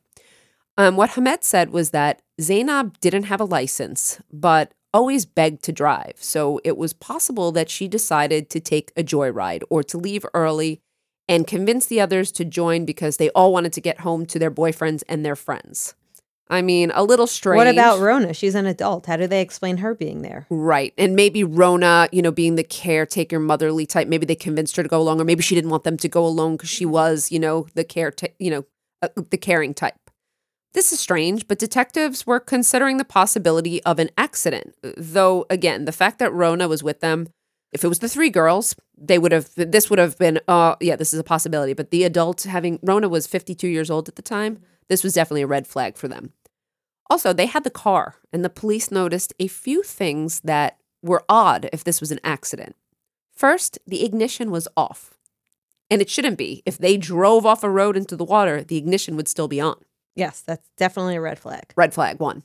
Um, 0.78 0.96
what 0.96 1.10
Hamed 1.12 1.44
said 1.44 1.72
was 1.72 1.90
that 1.90 2.22
Zainab 2.40 3.00
didn't 3.00 3.24
have 3.24 3.42
a 3.42 3.46
license, 3.46 4.22
but 4.32 4.76
always 4.94 5.26
begged 5.26 5.64
to 5.64 5.72
drive. 5.72 6.16
So 6.18 6.60
it 6.64 6.78
was 6.78 6.94
possible 6.94 7.52
that 7.54 7.70
she 7.70 7.88
decided 7.88 8.50
to 8.50 8.60
take 8.60 8.92
a 8.96 9.04
joyride 9.04 9.64
or 9.70 9.84
to 9.84 9.98
leave 9.98 10.26
early 10.34 10.82
and 11.28 11.48
convince 11.48 11.86
the 11.86 12.02
others 12.02 12.32
to 12.34 12.46
join 12.46 12.86
because 12.86 13.18
they 13.18 13.30
all 13.30 13.54
wanted 13.54 13.74
to 13.74 13.82
get 13.82 14.02
home 14.02 14.26
to 14.28 14.40
their 14.40 14.52
boyfriends 14.52 15.04
and 15.08 15.26
their 15.26 15.36
friends. 15.36 15.96
I 16.50 16.62
mean, 16.62 16.92
a 16.94 17.04
little 17.06 17.28
strange. 17.28 17.56
What 17.56 17.68
about 17.68 18.00
Rona? 18.00 18.34
She's 18.34 18.56
an 18.56 18.66
adult. 18.66 19.06
How 19.06 19.16
do 19.16 19.26
they 19.26 19.40
explain 19.40 19.78
her 19.78 19.96
being 19.96 20.22
there? 20.22 20.48
Right. 20.50 20.94
And 20.98 21.16
maybe 21.16 21.46
Rona, 21.46 22.10
you 22.12 22.22
know, 22.22 22.32
being 22.32 22.56
the 22.56 22.64
caretaker, 22.64 23.40
motherly 23.40 23.86
type, 23.86 24.10
maybe 24.10 24.26
they 24.26 24.36
convinced 24.36 24.76
her 24.76 24.84
to 24.84 24.90
go 24.90 25.00
along, 25.00 25.22
or 25.22 25.24
maybe 25.24 25.42
she 25.42 25.56
didn't 25.56 25.70
want 25.70 25.86
them 25.86 25.96
to 25.96 26.10
go 26.10 26.26
alone 26.26 26.58
because 26.58 26.70
she 26.70 26.86
was, 26.86 27.32
you 27.32 27.40
know, 27.40 27.68
the 27.76 27.86
care, 27.86 28.12
you 28.38 28.52
know, 28.52 28.66
uh, 29.02 29.08
the 29.30 29.38
caring 29.38 29.74
type. 29.74 29.96
This 30.74 30.94
is 30.94 31.00
strange, 31.00 31.48
but 31.48 31.60
detectives 31.60 32.26
were 32.26 32.40
considering 32.40 32.98
the 32.98 33.06
possibility 33.06 33.84
of 33.84 34.00
an 34.00 34.10
accident. 34.18 34.76
Though, 34.82 35.46
again, 35.50 35.86
the 35.86 35.92
fact 35.92 36.20
that 36.20 36.32
Rona 36.32 36.68
was 36.68 36.82
with 36.82 37.02
them, 37.02 37.28
if 37.74 37.84
it 37.84 37.90
was 37.90 38.00
the 38.00 38.10
three 38.10 38.30
girls, 38.30 38.76
they 38.98 39.20
would 39.20 39.32
have, 39.32 39.50
this 39.56 39.90
would 39.90 40.00
have 40.00 40.18
been, 40.18 40.40
uh, 40.48 40.76
yeah, 40.80 40.96
this 40.96 41.14
is 41.14 41.20
a 41.20 41.26
possibility. 41.26 41.74
But 41.74 41.92
the 41.92 42.04
adult 42.04 42.44
having, 42.44 42.80
Rona 42.82 43.10
was 43.10 43.28
52 43.28 43.68
years 43.68 43.90
old 43.90 44.08
at 44.08 44.16
the 44.16 44.22
time, 44.22 44.60
this 44.88 45.04
was 45.04 45.14
definitely 45.14 45.42
a 45.42 45.48
red 45.48 45.68
flag 45.68 45.98
for 45.98 46.08
them. 46.08 46.34
Also, 47.10 47.34
they 47.34 47.46
had 47.46 47.66
the 47.66 47.70
car, 47.70 48.16
and 48.32 48.44
the 48.44 48.50
police 48.50 48.92
noticed 48.92 49.34
a 49.40 49.48
few 49.48 49.84
things 49.84 50.40
that 50.42 50.78
were 51.02 51.26
odd 51.28 51.70
if 51.74 51.84
this 51.84 52.00
was 52.00 52.12
an 52.12 52.20
accident. 52.24 52.76
First, 53.34 53.80
the 53.86 54.06
ignition 54.06 54.52
was 54.52 54.68
off. 54.78 55.16
And 55.90 56.02
it 56.02 56.10
shouldn't 56.10 56.38
be. 56.38 56.64
If 56.66 56.78
they 56.78 56.96
drove 56.96 57.46
off 57.46 57.64
a 57.64 57.70
road 57.70 57.98
into 57.98 58.16
the 58.16 58.24
water, 58.24 58.64
the 58.64 58.78
ignition 58.78 59.18
would 59.18 59.28
still 59.28 59.50
be 59.50 59.60
on. 59.60 59.76
Yes, 60.16 60.42
that's 60.42 60.68
definitely 60.78 61.16
a 61.16 61.22
red 61.22 61.40
flag. 61.40 61.74
Red 61.76 61.94
flag 61.94 62.20
one. 62.20 62.44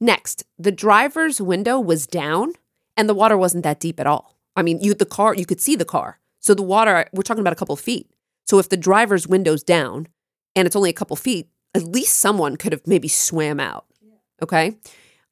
Next, 0.00 0.44
the 0.58 0.72
driver's 0.72 1.40
window 1.40 1.80
was 1.80 2.06
down 2.06 2.52
and 2.96 3.08
the 3.08 3.14
water 3.14 3.36
wasn't 3.36 3.64
that 3.64 3.80
deep 3.80 3.98
at 3.98 4.06
all. 4.06 4.36
I 4.54 4.62
mean, 4.62 4.80
you 4.80 4.94
the 4.94 5.06
car, 5.06 5.34
you 5.34 5.46
could 5.46 5.60
see 5.60 5.76
the 5.76 5.84
car. 5.84 6.18
So 6.40 6.54
the 6.54 6.62
water, 6.62 7.08
we're 7.12 7.22
talking 7.22 7.40
about 7.40 7.52
a 7.52 7.56
couple 7.56 7.76
feet. 7.76 8.10
So 8.46 8.58
if 8.58 8.68
the 8.68 8.76
driver's 8.76 9.26
window's 9.26 9.62
down 9.62 10.08
and 10.54 10.66
it's 10.66 10.76
only 10.76 10.90
a 10.90 10.94
couple 10.94 11.16
feet, 11.16 11.48
at 11.74 11.82
least 11.82 12.18
someone 12.18 12.56
could 12.56 12.72
have 12.72 12.86
maybe 12.86 13.08
swam 13.08 13.60
out. 13.60 13.86
Okay. 14.42 14.76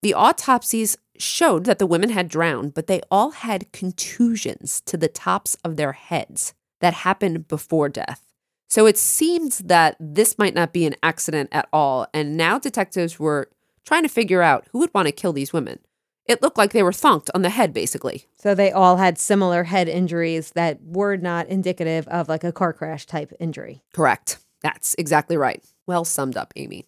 The 0.03 0.14
autopsies 0.14 0.97
showed 1.16 1.64
that 1.64 1.79
the 1.79 1.87
women 1.87 2.11
had 2.11 2.29
drowned, 2.29 2.75
but 2.75 2.87
they 2.87 3.01
all 3.11 3.31
had 3.31 3.73
contusions 3.73 4.83
to 4.83 4.97
the 4.97 5.09
tops 5.09 5.57
of 5.64 5.77
their 5.77 5.92
heads 5.92 6.55
that 6.81 6.92
happened 6.92 7.49
before 7.49 7.88
death. 7.88 8.24
So 8.68 8.87
it 8.87 8.98
seems 8.98 9.59
that 9.59 9.96
this 10.00 10.38
might 10.38 10.55
not 10.55 10.72
be 10.72 10.87
an 10.87 10.96
accident 11.03 11.50
at 11.53 11.68
all. 11.72 12.07
And 12.12 12.37
now 12.37 12.59
detectives 12.59 13.18
were 13.18 13.50
trying 13.85 14.03
to 14.03 14.09
figure 14.09 14.42
out 14.42 14.66
who 14.72 14.79
would 14.81 14.94
want 14.94 15.07
to 15.07 15.12
kill 15.12 15.33
these 15.33 15.53
women. 15.53 15.79
It 16.27 16.40
looked 16.40 16.57
like 16.57 16.72
they 16.72 16.83
were 16.83 16.90
thunked 16.90 17.29
on 17.35 17.42
the 17.42 17.50
head, 17.50 17.74
basically. 17.74 18.24
So 18.37 18.55
they 18.55 18.72
all 18.72 18.96
had 18.96 19.18
similar 19.18 19.64
head 19.64 19.88
injuries 19.88 20.53
that 20.53 20.79
were 20.83 21.16
not 21.16 21.48
indicative 21.48 22.09
of 22.09 22.29
like 22.29 22.44
a 22.44 22.53
car 22.53 22.72
crash 22.72 23.05
type 23.05 23.33
injury. 23.38 23.83
Correct. 23.92 24.38
That's 24.62 24.94
exactly 24.96 25.37
right. 25.37 25.62
Well 25.87 26.07
summed 26.07 26.38
up, 26.38 26.55
Amy. 26.57 26.87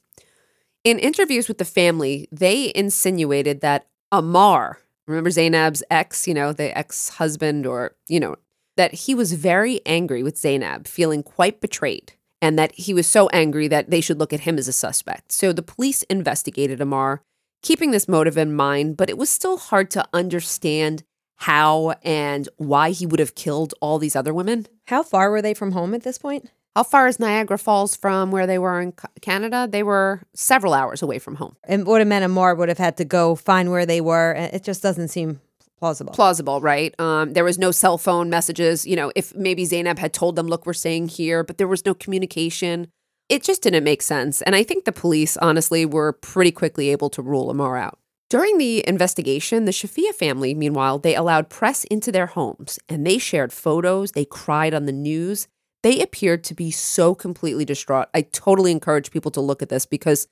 In 0.84 0.98
interviews 0.98 1.48
with 1.48 1.58
the 1.58 1.64
family, 1.66 2.28
they 2.32 2.72
insinuated 2.74 3.60
that 3.60 3.88
Amar, 4.10 4.78
remember 5.06 5.30
Zainab's 5.30 5.82
ex, 5.90 6.26
you 6.26 6.32
know, 6.32 6.52
the 6.52 6.76
ex 6.76 7.10
husband, 7.10 7.66
or, 7.66 7.94
you 8.08 8.20
know, 8.20 8.36
that 8.76 8.92
he 8.94 9.14
was 9.14 9.32
very 9.32 9.80
angry 9.86 10.22
with 10.22 10.38
Zainab, 10.38 10.86
feeling 10.86 11.22
quite 11.22 11.60
betrayed, 11.60 12.12
and 12.42 12.58
that 12.58 12.72
he 12.74 12.92
was 12.94 13.06
so 13.06 13.28
angry 13.30 13.68
that 13.68 13.90
they 13.90 14.00
should 14.00 14.18
look 14.18 14.32
at 14.32 14.40
him 14.40 14.58
as 14.58 14.68
a 14.68 14.72
suspect. 14.72 15.32
So 15.32 15.52
the 15.52 15.62
police 15.62 16.02
investigated 16.04 16.80
Amar, 16.80 17.22
keeping 17.62 17.90
this 17.90 18.08
motive 18.08 18.36
in 18.36 18.54
mind, 18.54 18.96
but 18.96 19.10
it 19.10 19.18
was 19.18 19.30
still 19.30 19.56
hard 19.56 19.90
to 19.92 20.06
understand 20.12 21.02
how 21.36 21.94
and 22.02 22.48
why 22.56 22.90
he 22.90 23.06
would 23.06 23.20
have 23.20 23.34
killed 23.34 23.74
all 23.80 23.98
these 23.98 24.16
other 24.16 24.32
women. 24.32 24.66
How 24.86 25.02
far 25.02 25.30
were 25.30 25.42
they 25.42 25.54
from 25.54 25.72
home 25.72 25.94
at 25.94 26.02
this 26.02 26.18
point? 26.18 26.50
How 26.74 26.82
far 26.82 27.08
is 27.08 27.18
Niagara 27.18 27.56
Falls 27.56 27.96
from 27.96 28.30
where 28.30 28.46
they 28.46 28.58
were 28.58 28.80
in 28.82 28.92
Canada? 29.22 29.66
They 29.70 29.82
were 29.82 30.22
several 30.34 30.74
hours 30.74 31.00
away 31.00 31.18
from 31.18 31.36
home. 31.36 31.56
And 31.64 31.86
would 31.86 32.02
have 32.02 32.08
meant 32.08 32.24
Amar 32.24 32.54
would 32.54 32.68
have 32.68 32.76
had 32.76 32.98
to 32.98 33.04
go 33.06 33.34
find 33.34 33.70
where 33.70 33.86
they 33.86 34.02
were. 34.02 34.32
It 34.32 34.62
just 34.62 34.82
doesn't 34.82 35.08
seem 35.08 35.40
plausible. 35.78 36.12
Plausible, 36.12 36.60
right? 36.60 36.98
Um, 37.00 37.32
there 37.32 37.44
was 37.44 37.58
no 37.58 37.70
cell 37.70 37.98
phone 37.98 38.30
messages. 38.30 38.86
You 38.86 38.96
know, 38.96 39.12
if 39.14 39.34
maybe 39.34 39.64
Zainab 39.64 39.98
had 39.98 40.12
told 40.12 40.36
them, 40.36 40.46
look, 40.46 40.66
we're 40.66 40.72
staying 40.72 41.08
here, 41.08 41.44
but 41.44 41.58
there 41.58 41.68
was 41.68 41.84
no 41.84 41.94
communication. 41.94 42.88
It 43.28 43.42
just 43.42 43.62
didn't 43.62 43.84
make 43.84 44.02
sense. 44.02 44.42
And 44.42 44.54
I 44.54 44.62
think 44.62 44.84
the 44.84 44.92
police, 44.92 45.36
honestly, 45.38 45.84
were 45.84 46.12
pretty 46.12 46.52
quickly 46.52 46.90
able 46.90 47.10
to 47.10 47.22
rule 47.22 47.50
Amar 47.50 47.76
out. 47.76 47.98
During 48.28 48.58
the 48.58 48.86
investigation, 48.88 49.66
the 49.66 49.72
Shafia 49.72 50.12
family, 50.12 50.52
meanwhile, 50.52 50.98
they 50.98 51.14
allowed 51.14 51.48
press 51.48 51.84
into 51.84 52.10
their 52.10 52.26
homes 52.26 52.78
and 52.88 53.06
they 53.06 53.18
shared 53.18 53.52
photos, 53.52 54.12
they 54.12 54.24
cried 54.24 54.74
on 54.74 54.86
the 54.86 54.92
news, 54.92 55.46
they 55.84 56.00
appeared 56.00 56.42
to 56.44 56.54
be 56.54 56.72
so 56.72 57.14
completely 57.14 57.64
distraught. 57.64 58.08
I 58.12 58.22
totally 58.22 58.72
encourage 58.72 59.12
people 59.12 59.30
to 59.30 59.40
look 59.40 59.62
at 59.62 59.68
this 59.68 59.86
because 59.86 60.26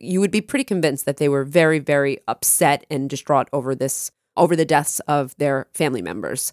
you 0.00 0.18
would 0.18 0.32
be 0.32 0.40
pretty 0.40 0.64
convinced 0.64 1.04
that 1.06 1.18
they 1.18 1.28
were 1.28 1.44
very, 1.44 1.78
very 1.78 2.18
upset 2.26 2.84
and 2.90 3.08
distraught 3.08 3.48
over 3.52 3.76
this, 3.76 4.10
over 4.40 4.56
the 4.56 4.64
deaths 4.64 4.98
of 5.00 5.36
their 5.36 5.68
family 5.72 6.02
members. 6.02 6.52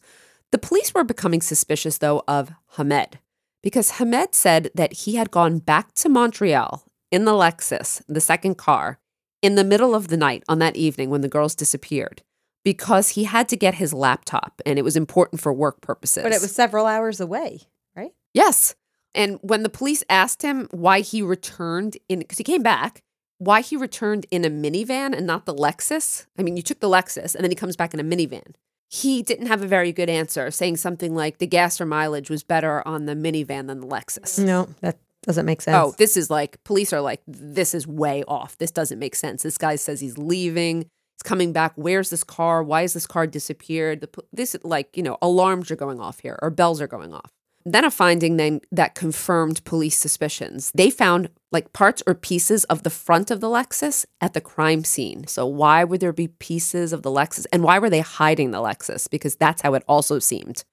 The 0.51 0.59
police 0.59 0.93
were 0.93 1.03
becoming 1.03 1.41
suspicious, 1.41 1.97
though, 1.97 2.23
of 2.27 2.51
Hamed 2.77 3.17
because 3.63 3.91
Hamed 3.91 4.33
said 4.33 4.69
that 4.75 4.93
he 4.93 5.15
had 5.15 5.31
gone 5.31 5.59
back 5.59 5.93
to 5.95 6.09
Montreal 6.09 6.83
in 7.11 7.25
the 7.25 7.31
Lexus, 7.31 8.01
the 8.07 8.21
second 8.21 8.55
car, 8.55 8.99
in 9.41 9.55
the 9.55 9.63
middle 9.63 9.95
of 9.95 10.09
the 10.09 10.17
night 10.17 10.43
on 10.47 10.59
that 10.59 10.75
evening 10.75 11.09
when 11.09 11.21
the 11.21 11.27
girls 11.27 11.55
disappeared 11.55 12.21
because 12.63 13.09
he 13.09 13.23
had 13.23 13.47
to 13.49 13.55
get 13.55 13.75
his 13.75 13.93
laptop 13.93 14.61
and 14.65 14.77
it 14.77 14.83
was 14.83 14.97
important 14.97 15.41
for 15.41 15.53
work 15.53 15.81
purposes. 15.81 16.23
But 16.23 16.33
it 16.33 16.41
was 16.41 16.53
several 16.53 16.85
hours 16.85 17.19
away. 17.19 17.61
Right? 17.95 18.11
Yes. 18.33 18.75
And 19.15 19.39
when 19.41 19.63
the 19.63 19.69
police 19.69 20.03
asked 20.09 20.41
him 20.41 20.67
why 20.71 21.01
he 21.01 21.21
returned 21.21 21.97
in, 22.09 22.19
because 22.19 22.37
he 22.37 22.43
came 22.43 22.63
back, 22.63 23.03
why 23.39 23.61
he 23.61 23.77
returned 23.77 24.25
in 24.31 24.43
a 24.45 24.49
minivan 24.49 25.15
and 25.15 25.27
not 25.27 25.45
the 25.45 25.53
Lexus. 25.53 26.25
I 26.37 26.43
mean, 26.43 26.57
you 26.57 26.63
took 26.63 26.79
the 26.79 26.89
Lexus 26.89 27.35
and 27.35 27.43
then 27.43 27.51
he 27.51 27.55
comes 27.55 27.75
back 27.75 27.93
in 27.93 27.99
a 27.99 28.03
minivan. 28.03 28.55
He 28.89 29.21
didn't 29.21 29.47
have 29.47 29.61
a 29.61 29.67
very 29.67 29.91
good 29.91 30.09
answer, 30.09 30.49
saying 30.49 30.77
something 30.77 31.13
like 31.13 31.39
the 31.39 31.47
gas 31.47 31.81
or 31.81 31.85
mileage 31.85 32.29
was 32.29 32.43
better 32.43 32.87
on 32.87 33.05
the 33.05 33.15
minivan 33.15 33.67
than 33.67 33.81
the 33.81 33.87
Lexus. 33.87 34.43
No, 34.43 34.69
that 34.81 34.97
doesn't 35.23 35.45
make 35.45 35.61
sense. 35.61 35.75
Oh, 35.75 35.93
this 35.97 36.15
is 36.15 36.29
like, 36.29 36.63
police 36.63 36.93
are 36.93 37.01
like, 37.01 37.21
this 37.27 37.73
is 37.73 37.85
way 37.85 38.23
off. 38.27 38.57
This 38.57 38.71
doesn't 38.71 38.97
make 38.97 39.15
sense. 39.15 39.43
This 39.43 39.57
guy 39.57 39.75
says 39.75 39.99
he's 39.99 40.17
leaving. 40.17 40.77
He's 40.77 41.23
coming 41.23 41.51
back. 41.51 41.73
Where's 41.75 42.09
this 42.09 42.23
car? 42.23 42.63
Why 42.63 42.83
is 42.83 42.93
this 42.93 43.05
car 43.05 43.27
disappeared? 43.27 44.01
The, 44.01 44.23
this, 44.31 44.55
like, 44.63 44.95
you 44.95 45.03
know, 45.03 45.17
alarms 45.21 45.69
are 45.69 45.75
going 45.75 45.99
off 45.99 46.21
here 46.21 46.39
or 46.41 46.49
bells 46.49 46.79
are 46.79 46.87
going 46.87 47.13
off. 47.13 47.33
Then 47.69 47.83
a 47.83 47.91
finding 47.91 48.37
then 48.37 48.61
that 48.71 48.95
confirmed 48.95 49.61
police 49.65 49.97
suspicions. 49.97 50.71
They 50.73 50.89
found 50.89 51.29
like 51.51 51.73
parts 51.73 52.01
or 52.07 52.15
pieces 52.15 52.63
of 52.65 52.83
the 52.83 52.89
front 52.89 53.29
of 53.29 53.41
the 53.41 53.49
Lexus 53.49 54.05
at 54.21 54.33
the 54.33 54.39
crime 54.39 54.85
scene. 54.85 55.27
So 55.27 55.45
why 55.45 55.83
would 55.83 55.99
there 55.99 56.13
be 56.13 56.29
pieces 56.29 56.93
of 56.93 57.01
the 57.01 57.11
Lexus 57.11 57.45
and 57.51 57.63
why 57.63 57.77
were 57.77 57.89
they 57.89 57.99
hiding 57.99 58.51
the 58.51 58.59
Lexus? 58.61 59.09
Because 59.09 59.35
that's 59.35 59.63
how 59.63 59.73
it 59.73 59.83
also 59.85 60.17
seemed. 60.17 60.63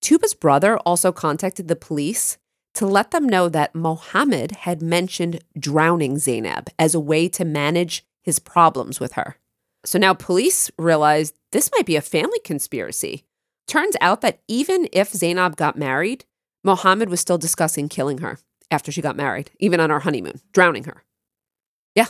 Tuba's 0.00 0.34
brother 0.34 0.78
also 0.78 1.12
contacted 1.12 1.68
the 1.68 1.76
police 1.76 2.38
to 2.74 2.86
let 2.86 3.12
them 3.12 3.28
know 3.28 3.48
that 3.48 3.76
Mohammed 3.76 4.50
had 4.50 4.82
mentioned 4.82 5.44
drowning 5.56 6.18
Zainab 6.18 6.70
as 6.76 6.92
a 6.92 7.00
way 7.00 7.28
to 7.28 7.44
manage 7.44 8.04
his 8.20 8.40
problems 8.40 8.98
with 8.98 9.12
her. 9.12 9.36
So 9.84 9.96
now 9.96 10.12
police 10.12 10.72
realized 10.76 11.36
this 11.52 11.70
might 11.72 11.86
be 11.86 11.94
a 11.94 12.00
family 12.00 12.40
conspiracy. 12.40 13.22
Turns 13.68 13.94
out 14.00 14.22
that 14.22 14.40
even 14.48 14.88
if 14.92 15.12
Zainab 15.12 15.54
got 15.54 15.78
married, 15.78 16.24
Mohammed 16.64 17.08
was 17.08 17.20
still 17.20 17.38
discussing 17.38 17.88
killing 17.88 18.18
her 18.18 18.38
after 18.70 18.90
she 18.90 19.02
got 19.02 19.16
married, 19.16 19.50
even 19.58 19.80
on 19.80 19.90
our 19.90 20.00
honeymoon, 20.00 20.40
drowning 20.52 20.84
her. 20.84 21.04
Yeah. 21.94 22.06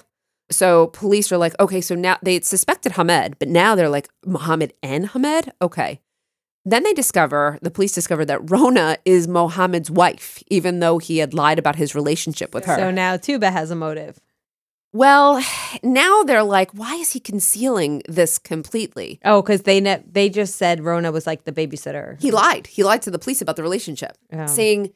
So 0.51 0.89
police 0.89 1.33
are 1.33 1.39
like, 1.39 1.59
okay, 1.59 1.81
so 1.81 1.95
now 1.95 2.19
they 2.23 2.41
suspected 2.41 2.93
Hamed, 2.93 3.39
but 3.39 3.49
now 3.49 3.75
they're 3.75 3.89
like, 3.89 4.09
Mohammed 4.25 4.75
and 4.83 5.09
Hamed? 5.09 5.53
Okay. 5.61 6.01
Then 6.65 6.85
they 6.85 6.95
discover, 6.95 7.59
the 7.63 7.73
police 7.73 7.93
discover 7.93 8.25
that 8.25 8.49
Rona 8.49 8.97
is 9.05 9.27
Mohammed's 9.27 9.91
wife, 9.91 10.43
even 10.47 10.79
though 10.79 10.99
he 10.99 11.19
had 11.19 11.35
lied 11.35 11.59
about 11.59 11.75
his 11.75 11.95
relationship 11.95 12.55
with 12.55 12.67
her. 12.67 12.77
So 12.77 12.91
now 12.93 13.17
Tuba 13.17 13.51
has 13.51 13.73
a 13.73 13.75
motive. 13.75 14.21
Well, 14.93 15.43
now 15.83 16.23
they're 16.23 16.43
like, 16.43 16.71
why 16.73 16.95
is 16.97 17.13
he 17.13 17.21
concealing 17.21 18.03
this 18.09 18.39
completely? 18.39 19.21
Oh, 19.25 19.43
because 19.43 19.63
they 19.63 19.81
ne- 19.81 20.03
they 20.11 20.29
just 20.29 20.57
said 20.57 20.85
Rona 20.85 21.13
was 21.13 21.27
like 21.27 21.45
the 21.45 21.53
babysitter. 21.53 22.21
He 22.21 22.31
lied. 22.31 22.67
He 22.67 22.83
lied 22.85 23.03
to 23.03 23.11
the 23.11 23.19
police 23.19 23.41
about 23.43 23.57
the 23.57 23.63
relationship, 23.63 24.17
Oh. 24.33 24.47
saying, 24.47 24.93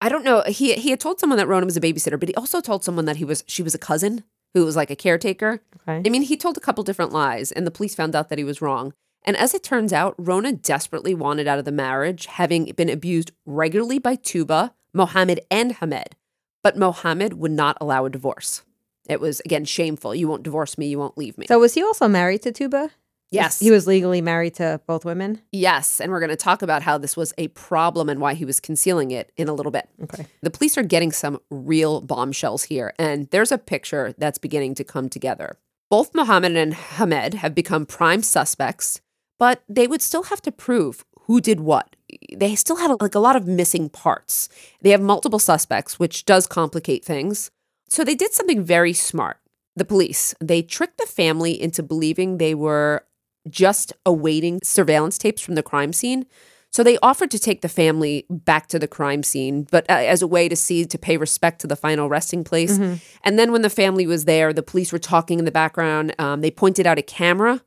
I 0.00 0.08
don't 0.08 0.24
know. 0.24 0.42
He 0.46 0.74
he 0.74 0.90
had 0.90 1.00
told 1.00 1.18
someone 1.20 1.38
that 1.38 1.48
Rona 1.48 1.66
was 1.66 1.76
a 1.76 1.80
babysitter, 1.80 2.18
but 2.20 2.28
he 2.28 2.34
also 2.34 2.60
told 2.60 2.84
someone 2.84 3.04
that 3.06 3.16
he 3.16 3.24
was 3.24 3.42
she 3.46 3.62
was 3.62 3.74
a 3.74 3.78
cousin 3.78 4.22
who 4.54 4.64
was 4.64 4.76
like 4.76 4.90
a 4.90 4.96
caretaker. 4.96 5.60
Okay. 5.88 6.02
I 6.06 6.10
mean, 6.10 6.22
he 6.22 6.36
told 6.36 6.56
a 6.56 6.60
couple 6.60 6.84
different 6.84 7.12
lies, 7.12 7.52
and 7.52 7.66
the 7.66 7.70
police 7.70 7.94
found 7.94 8.14
out 8.14 8.28
that 8.28 8.38
he 8.38 8.44
was 8.44 8.62
wrong. 8.62 8.92
And 9.24 9.36
as 9.36 9.52
it 9.52 9.62
turns 9.62 9.92
out, 9.92 10.14
Rona 10.16 10.52
desperately 10.52 11.14
wanted 11.14 11.46
out 11.48 11.58
of 11.58 11.64
the 11.66 11.72
marriage, 11.72 12.26
having 12.26 12.72
been 12.76 12.88
abused 12.88 13.32
regularly 13.44 13.98
by 13.98 14.14
Tuba, 14.14 14.72
Mohammed, 14.94 15.40
and 15.50 15.72
Hamed. 15.72 16.14
But 16.62 16.78
Mohammed 16.78 17.34
would 17.34 17.50
not 17.50 17.76
allow 17.80 18.04
a 18.06 18.10
divorce. 18.10 18.62
It 19.08 19.20
was, 19.20 19.40
again, 19.44 19.64
shameful. 19.64 20.14
You 20.14 20.28
won't 20.28 20.42
divorce 20.42 20.78
me, 20.78 20.86
you 20.86 20.98
won't 20.98 21.18
leave 21.18 21.38
me. 21.38 21.46
So 21.46 21.58
was 21.58 21.74
he 21.74 21.82
also 21.82 22.08
married 22.08 22.42
to 22.42 22.52
Tuba? 22.52 22.90
Yes. 23.30 23.58
He 23.58 23.70
was 23.70 23.86
legally 23.86 24.22
married 24.22 24.54
to 24.54 24.80
both 24.86 25.04
women. 25.04 25.42
Yes, 25.52 26.00
and 26.00 26.10
we're 26.10 26.20
going 26.20 26.30
to 26.30 26.36
talk 26.36 26.62
about 26.62 26.82
how 26.82 26.96
this 26.96 27.16
was 27.16 27.34
a 27.36 27.48
problem 27.48 28.08
and 28.08 28.20
why 28.20 28.34
he 28.34 28.44
was 28.44 28.58
concealing 28.58 29.10
it 29.10 29.32
in 29.36 29.48
a 29.48 29.52
little 29.52 29.72
bit. 29.72 29.88
Okay. 30.04 30.26
The 30.42 30.50
police 30.50 30.78
are 30.78 30.82
getting 30.82 31.12
some 31.12 31.38
real 31.50 32.00
bombshells 32.00 32.64
here, 32.64 32.94
and 32.98 33.28
there's 33.30 33.52
a 33.52 33.58
picture 33.58 34.14
that's 34.16 34.38
beginning 34.38 34.74
to 34.76 34.84
come 34.84 35.08
together. 35.08 35.58
Both 35.90 36.14
Mohammed 36.14 36.56
and 36.56 36.74
Hamed 36.74 37.34
have 37.34 37.54
become 37.54 37.86
prime 37.86 38.22
suspects, 38.22 39.00
but 39.38 39.62
they 39.68 39.86
would 39.86 40.02
still 40.02 40.24
have 40.24 40.42
to 40.42 40.52
prove 40.52 41.04
who 41.22 41.40
did 41.40 41.60
what. 41.60 41.96
They 42.34 42.54
still 42.54 42.76
had 42.76 43.00
like 43.00 43.14
a 43.14 43.20
lot 43.20 43.36
of 43.36 43.46
missing 43.46 43.90
parts. 43.90 44.48
They 44.80 44.90
have 44.90 45.00
multiple 45.02 45.38
suspects, 45.38 45.98
which 45.98 46.24
does 46.24 46.46
complicate 46.46 47.04
things. 47.04 47.50
So 47.88 48.04
they 48.04 48.14
did 48.14 48.32
something 48.32 48.62
very 48.62 48.92
smart. 48.92 49.38
The 49.76 49.84
police, 49.84 50.34
they 50.40 50.62
tricked 50.62 50.98
the 50.98 51.06
family 51.06 51.60
into 51.60 51.82
believing 51.82 52.38
they 52.38 52.54
were 52.54 53.04
just 53.48 53.92
awaiting 54.04 54.60
surveillance 54.62 55.18
tapes 55.18 55.40
from 55.40 55.54
the 55.54 55.62
crime 55.62 55.92
scene. 55.92 56.26
So 56.70 56.82
they 56.82 56.98
offered 56.98 57.30
to 57.30 57.38
take 57.38 57.62
the 57.62 57.68
family 57.68 58.26
back 58.28 58.66
to 58.68 58.78
the 58.78 58.86
crime 58.88 59.22
scene, 59.22 59.66
but 59.70 59.88
uh, 59.88 59.94
as 59.94 60.20
a 60.20 60.26
way 60.26 60.50
to 60.50 60.56
see 60.56 60.84
to 60.84 60.98
pay 60.98 61.16
respect 61.16 61.60
to 61.62 61.66
the 61.66 61.76
final 61.76 62.08
resting 62.10 62.44
place. 62.44 62.76
And 63.24 63.38
then 63.38 63.52
when 63.52 63.62
the 63.62 63.70
family 63.70 64.06
was 64.06 64.26
there, 64.26 64.52
the 64.52 64.62
police 64.62 64.92
were 64.92 64.98
talking 64.98 65.38
in 65.38 65.46
the 65.46 65.50
background. 65.50 66.14
Um, 66.18 66.42
they 66.42 66.50
pointed 66.50 66.86
out 66.86 66.98
a 66.98 67.02
camera 67.02 67.62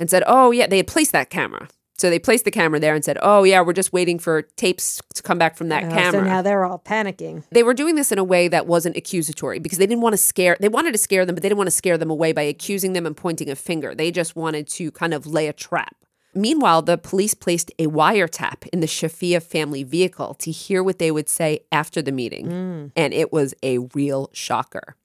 and 0.00 0.08
said, 0.08 0.22
"Oh 0.26 0.52
yeah, 0.52 0.66
they 0.68 0.78
had 0.78 0.86
placed 0.86 1.12
that 1.12 1.28
camera." 1.28 1.68
So 1.98 2.10
they 2.10 2.18
placed 2.18 2.44
the 2.44 2.50
camera 2.50 2.78
there 2.78 2.94
and 2.94 3.02
said, 3.04 3.16
"Oh 3.22 3.44
yeah, 3.44 3.62
we're 3.62 3.72
just 3.72 3.92
waiting 3.92 4.18
for 4.18 4.42
tapes 4.56 5.00
to 5.14 5.22
come 5.22 5.38
back 5.38 5.56
from 5.56 5.68
that 5.70 5.84
Uh, 5.84 5.90
camera." 5.90 6.20
So 6.20 6.26
now 6.26 6.42
they're 6.42 6.64
all 6.64 6.78
panicking. 6.78 7.42
they 7.50 7.62
were 7.62 7.72
doing 7.74 7.94
this 7.94 8.12
in 8.12 8.18
a 8.18 8.24
way 8.24 8.48
that 8.48 8.66
wasn't 8.66 8.96
accusatory 8.96 9.58
because 9.58 9.78
they 9.78 9.86
didn't 9.86 10.02
want 10.02 10.12
to 10.12 10.18
scare 10.18 10.56
they 10.60 10.68
wanted 10.68 10.92
to 10.92 10.98
scare 10.98 11.24
them 11.24 11.34
but 11.34 11.42
they 11.42 11.48
didn't 11.48 11.58
want 11.58 11.68
to 11.68 11.76
scare 11.82 11.96
them 11.96 12.10
away 12.10 12.32
by 12.32 12.42
accusing 12.42 12.92
them 12.92 13.06
and 13.06 13.16
pointing 13.16 13.48
a 13.48 13.56
finger. 13.56 13.94
They 13.94 14.10
just 14.10 14.36
wanted 14.36 14.68
to 14.68 14.90
kind 14.90 15.14
of 15.14 15.26
lay 15.26 15.46
a 15.48 15.52
trap. 15.52 15.96
Meanwhile 16.34 16.82
the 16.82 16.98
police 16.98 17.32
placed 17.32 17.70
a 17.78 17.86
wiretap 17.86 18.66
in 18.74 18.80
the 18.80 18.86
shafia 18.86 19.42
family 19.42 19.82
vehicle 19.82 20.34
to 20.34 20.50
hear 20.50 20.82
what 20.82 20.98
they 20.98 21.10
would 21.10 21.30
say 21.30 21.60
after 21.72 22.02
the 22.02 22.12
meeting 22.12 22.92
and 22.94 23.14
it 23.14 23.32
was 23.32 23.54
a 23.62 23.78
real 23.94 24.28
shocker. 24.34 24.96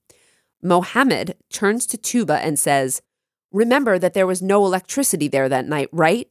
Mohammed 0.62 1.36
turns 1.49 1.86
to 1.88 1.97
tuba 1.97 2.39
and 2.43 2.60
says 2.60 3.01
remember 3.51 3.97
that 3.97 4.13
there 4.13 4.27
was 4.27 4.41
no 4.41 4.65
electricity 4.65 5.27
there 5.30 5.47
that 5.49 5.65
night 5.65 5.88
right 5.91 6.27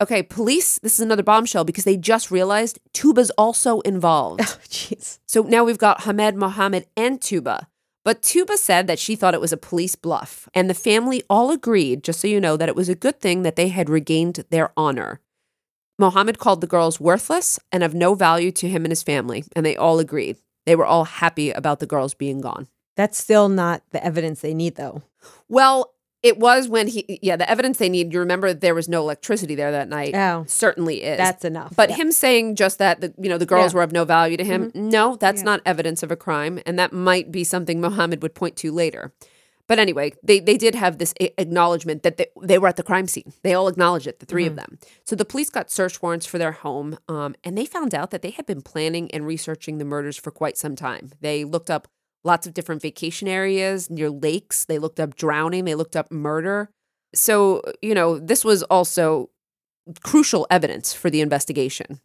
okay 0.00 0.22
police 0.22 0.78
this 0.80 0.94
is 0.94 1.00
another 1.00 1.22
bombshell 1.22 1.64
because 1.64 1.84
they 1.84 1.96
just 1.96 2.30
realized 2.30 2.78
tuba's 2.92 3.30
also 3.38 3.80
involved 3.80 4.40
Oh, 4.44 4.58
jeez. 4.68 5.18
so 5.26 5.42
now 5.42 5.64
we've 5.64 5.78
got 5.78 6.02
Hamed 6.02 6.36
Mohammed 6.36 6.86
and 6.96 7.20
Tuba. 7.20 7.68
But 8.04 8.22
Tuba 8.22 8.56
said 8.56 8.86
that 8.86 8.98
she 8.98 9.16
thought 9.16 9.34
it 9.34 9.40
was 9.40 9.52
a 9.52 9.58
police 9.58 9.94
bluff, 9.94 10.48
and 10.54 10.70
the 10.70 10.72
family 10.74 11.22
all 11.28 11.50
agreed, 11.50 12.02
just 12.02 12.20
so 12.20 12.28
you 12.28 12.40
know, 12.40 12.56
that 12.56 12.68
it 12.68 12.76
was 12.76 12.88
a 12.88 12.94
good 12.94 13.20
thing 13.20 13.42
that 13.42 13.56
they 13.56 13.68
had 13.68 13.90
regained 13.90 14.44
their 14.48 14.72
honor. 14.78 15.20
Mohammed 15.98 16.38
called 16.38 16.62
the 16.62 16.66
girls 16.66 16.98
worthless 16.98 17.58
and 17.70 17.82
of 17.82 17.92
no 17.92 18.14
value 18.14 18.50
to 18.52 18.68
him 18.68 18.84
and 18.86 18.92
his 18.92 19.02
family, 19.02 19.44
and 19.54 19.66
they 19.66 19.76
all 19.76 19.98
agreed. 19.98 20.38
They 20.64 20.74
were 20.74 20.86
all 20.86 21.04
happy 21.04 21.50
about 21.50 21.80
the 21.80 21.86
girls 21.86 22.14
being 22.14 22.40
gone. 22.40 22.68
That's 22.96 23.18
still 23.18 23.50
not 23.50 23.82
the 23.90 24.02
evidence 24.02 24.40
they 24.40 24.54
need, 24.54 24.76
though. 24.76 25.02
Well, 25.48 25.92
it 26.22 26.38
was 26.38 26.68
when 26.68 26.88
he, 26.88 27.18
yeah, 27.22 27.36
the 27.36 27.48
evidence 27.48 27.78
they 27.78 27.88
need. 27.88 28.12
You 28.12 28.18
remember 28.20 28.52
there 28.52 28.74
was 28.74 28.88
no 28.88 29.00
electricity 29.02 29.54
there 29.54 29.70
that 29.70 29.88
night. 29.88 30.14
Oh. 30.14 30.44
certainly 30.48 31.02
is. 31.02 31.16
That's 31.18 31.44
enough. 31.44 31.74
But 31.76 31.90
Yeah. 31.90 31.96
him 31.96 32.12
saying 32.12 32.56
just 32.56 32.78
that, 32.78 33.00
the, 33.00 33.14
you 33.20 33.28
know, 33.28 33.38
the 33.38 33.46
girls 33.46 33.72
Yeah. 33.72 33.78
were 33.78 33.82
of 33.84 33.92
no 33.92 34.04
value 34.04 34.36
to 34.36 34.44
him, 34.44 34.72
no, 34.74 35.16
that's 35.16 35.40
Yeah. 35.42 35.44
not 35.46 35.60
evidence 35.64 36.02
of 36.02 36.10
a 36.10 36.16
crime. 36.16 36.60
And 36.66 36.78
that 36.78 36.92
might 36.92 37.30
be 37.30 37.44
something 37.44 37.80
Mohammed 37.80 38.22
would 38.22 38.34
point 38.34 38.56
to 38.56 38.72
later. 38.72 39.12
But 39.68 39.78
anyway, 39.78 40.14
they, 40.22 40.40
they 40.40 40.56
did 40.56 40.74
have 40.74 40.96
this 40.96 41.12
a- 41.20 41.38
acknowledgement 41.40 42.02
that 42.02 42.16
they, 42.16 42.26
they 42.42 42.56
were 42.58 42.68
at 42.68 42.76
the 42.76 42.82
crime 42.82 43.06
scene. 43.06 43.32
They 43.42 43.52
all 43.52 43.68
acknowledged 43.68 44.06
it, 44.06 44.18
the 44.18 44.24
3 44.24 44.46
of 44.46 44.56
them. 44.56 44.78
So 45.04 45.14
the 45.14 45.26
police 45.26 45.50
got 45.50 45.70
search 45.70 46.00
warrants 46.00 46.24
for 46.24 46.38
their 46.38 46.52
home, 46.52 46.96
um, 47.06 47.34
and 47.44 47.56
they 47.56 47.66
found 47.66 47.94
out 47.94 48.10
that 48.10 48.22
they 48.22 48.30
had 48.30 48.46
been 48.46 48.62
planning 48.62 49.10
and 49.10 49.26
researching 49.26 49.76
the 49.76 49.84
murders 49.84 50.16
for 50.16 50.30
quite 50.30 50.56
some 50.56 50.74
time. 50.74 51.10
They 51.20 51.44
looked 51.44 51.70
up 51.70 51.86
lots 52.28 52.46
of 52.46 52.54
different 52.54 52.80
vacation 52.80 53.26
areas 53.26 53.90
near 53.90 54.08
lakes. 54.10 54.64
They 54.66 54.78
looked 54.78 55.00
up 55.00 55.16
drowning. 55.16 55.64
They 55.64 55.74
looked 55.74 55.96
up 55.96 56.12
murder. 56.12 56.70
So, 57.14 57.62
you 57.82 57.94
know, 57.94 58.18
this 58.20 58.44
was 58.44 58.62
also 58.64 59.30
crucial 60.04 60.46
evidence 60.50 60.92
for 60.94 61.10
the 61.10 61.20
investigation. 61.20 62.00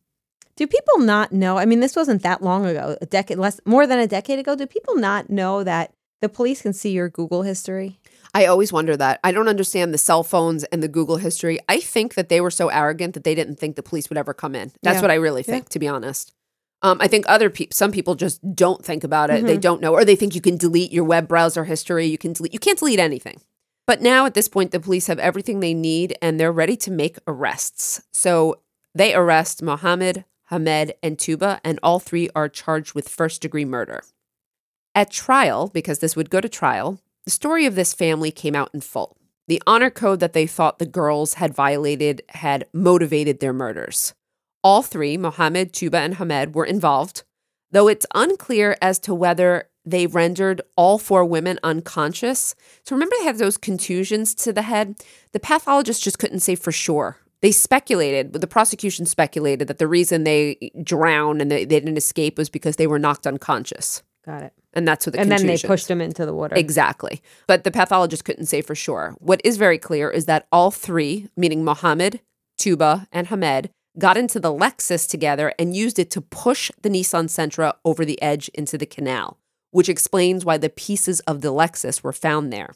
Do 0.56 0.66
people 0.66 1.00
not 1.00 1.32
know? 1.32 1.58
I 1.58 1.66
mean, 1.66 1.80
this 1.82 1.96
wasn't 1.96 2.24
that 2.24 2.42
long 2.42 2.66
ago, 2.66 2.98
a 3.02 3.06
decade 3.06 3.38
less, 3.38 3.60
more 3.66 3.86
than 3.86 4.00
a 4.00 4.08
decade 4.08 4.40
ago. 4.40 4.56
Do 4.56 4.66
people 4.66 4.96
not 4.96 5.30
know 5.30 5.64
that 5.64 5.92
the 6.22 6.30
police 6.30 6.62
can 6.62 6.74
see 6.74 6.92
your 6.92 7.10
Google 7.10 7.42
history? 7.42 8.00
I 8.34 8.46
always 8.46 8.72
wonder 8.72 8.96
that. 8.98 9.20
I 9.24 9.32
don't 9.32 9.48
understand 9.50 9.94
the 9.94 9.98
cell 9.98 10.24
phones 10.24 10.64
and 10.66 10.82
the 10.82 10.88
Google 10.88 11.18
history. 11.18 11.60
I 11.68 11.80
think 11.80 12.14
that 12.14 12.30
they 12.30 12.40
were 12.40 12.52
so 12.52 12.70
arrogant 12.70 13.14
that 13.16 13.24
they 13.24 13.36
didn't 13.36 13.58
think 13.60 13.76
the 13.76 13.84
police 13.84 14.10
would 14.10 14.18
ever 14.18 14.34
come 14.34 14.56
in. 14.56 14.72
That's 14.84 14.98
Yeah. 14.98 15.02
what 15.02 15.12
I 15.12 15.16
really 15.16 15.44
think, 15.44 15.70
to 15.70 15.80
be 15.80 15.88
honest. 15.88 16.32
Um, 16.84 16.98
I 17.00 17.08
think 17.08 17.26
other 17.28 17.50
people, 17.50 17.74
some 17.74 17.92
people 17.92 18.14
just 18.14 18.42
don't 18.56 18.84
think 18.84 19.04
about 19.04 19.30
it. 19.30 19.38
Mm-hmm. 19.38 19.48
They 19.48 19.58
don't 19.58 19.82
know, 19.82 19.94
or 19.94 20.04
they 20.04 20.18
think 20.18 20.36
you 20.36 20.42
can 20.42 20.58
delete 20.58 20.92
your 20.92 21.06
web 21.06 21.28
browser 21.28 21.64
history. 21.64 22.06
You 22.06 22.18
can 22.18 22.34
delete. 22.34 22.54
You 22.54 22.60
can't 22.60 22.78
delete 22.78 23.00
anything. 23.00 23.42
But 23.88 24.02
now 24.02 24.26
at 24.26 24.34
this 24.34 24.48
point, 24.48 24.72
the 24.72 24.80
police 24.80 25.08
have 25.08 25.20
everything 25.20 25.60
they 25.60 25.74
need, 25.74 26.18
and 26.22 26.40
they're 26.40 26.52
ready 26.52 26.76
to 26.78 26.92
make 26.92 27.18
arrests. 27.26 28.02
So 28.14 28.60
they 28.94 29.14
arrest 29.14 29.64
Mohammed, 29.64 30.26
Hamed, 30.50 30.94
and 31.02 31.18
Tuba, 31.18 31.60
and 31.64 31.80
all 31.82 32.00
three 32.00 32.30
are 32.36 32.50
charged 32.50 32.94
with 32.94 33.10
first 33.10 33.42
degree 33.42 33.66
murder. 33.66 34.04
At 34.94 35.10
trial, 35.10 35.70
because 35.74 36.00
this 36.00 36.16
would 36.16 36.30
go 36.30 36.40
to 36.40 36.50
trial, 36.50 37.00
the 37.26 37.32
story 37.32 37.66
of 37.66 37.76
this 37.76 37.94
family 37.94 38.32
came 38.32 38.56
out 38.56 38.70
in 38.74 38.82
full. 38.82 39.18
The 39.48 39.62
honor 39.66 39.90
code 39.90 40.20
that 40.20 40.34
they 40.34 40.48
thought 40.48 40.80
the 40.80 40.86
girls 40.86 41.36
had 41.36 41.54
violated 41.54 42.22
had 42.30 42.68
motivated 42.74 43.40
their 43.40 43.54
murders. 43.54 44.14
All 44.64 44.82
three, 44.82 45.18
Mohammed, 45.18 45.74
Tuba, 45.74 45.98
and 45.98 46.16
Hamed, 46.16 46.56
were 46.56 46.66
involved, 46.66 47.24
though 47.72 47.88
it's 47.88 48.06
unclear 48.16 48.78
as 48.82 49.00
to 49.00 49.14
whether 49.14 49.70
they 49.86 50.08
rendered 50.08 50.62
all 50.78 50.98
four 50.98 51.26
women 51.26 51.60
unconscious. 51.64 52.56
So 52.84 52.96
remember, 52.96 53.16
they 53.20 53.26
had 53.26 53.38
those 53.38 53.58
contusions 53.58 54.34
to 54.36 54.54
the 54.54 54.62
head? 54.62 54.96
The 55.34 55.40
pathologist 55.40 56.04
just 56.04 56.20
couldn't 56.20 56.40
say 56.40 56.56
for 56.56 56.72
sure. 56.72 57.18
They 57.42 57.52
speculated, 57.52 58.32
the 58.32 58.48
prosecution 58.48 59.06
speculated 59.06 59.68
that 59.68 59.78
the 59.78 59.88
reason 59.88 60.24
they 60.24 60.72
drowned 60.82 61.42
and 61.42 61.52
they, 61.52 61.66
they 61.66 61.82
didn't 61.82 61.98
escape 61.98 62.38
was 62.38 62.50
because 62.50 62.78
they 62.78 62.88
were 62.88 63.00
knocked 63.00 63.28
unconscious. 63.28 64.02
Got 64.26 64.44
it. 64.44 64.54
And 64.72 64.88
that's 64.88 65.06
what 65.06 65.14
the 65.14 65.20
and 65.20 65.30
then 65.30 65.46
they 65.46 65.58
pushed 65.58 65.90
them 65.90 66.00
into 66.00 66.26
the 66.26 66.34
water. 66.34 66.56
Exactly. 66.56 67.22
But 67.46 67.66
the 67.66 67.72
pathologist 67.72 68.24
couldn't 68.24 68.46
say 68.46 68.62
for 68.62 68.76
sure. 68.76 69.16
What 69.20 69.42
is 69.44 69.58
very 69.58 69.78
clear 69.78 70.10
is 70.10 70.26
that 70.26 70.48
all 70.54 70.72
three, 70.72 71.28
meaning 71.36 71.66
Mohammed, 71.66 72.22
Tuba, 72.58 73.08
and 73.12 73.28
Hamed, 73.28 73.70
got 74.00 74.18
into 74.18 74.40
the 74.40 74.54
Lexus 74.54 75.08
together 75.08 75.54
and 75.60 75.76
used 75.76 76.00
it 76.00 76.10
to 76.12 76.22
push 76.22 76.72
the 76.82 76.90
Nissan 76.90 77.26
Sentra 77.26 77.74
over 77.86 78.04
the 78.04 78.22
edge 78.22 78.50
into 78.50 78.78
the 78.78 78.86
canal, 78.86 79.38
which 79.72 79.90
explains 79.90 80.44
why 80.44 80.58
the 80.58 80.70
pieces 80.70 81.20
of 81.22 81.42
the 81.42 81.54
Lexus 81.54 82.04
were 82.04 82.14
found 82.14 82.52
there. 82.52 82.74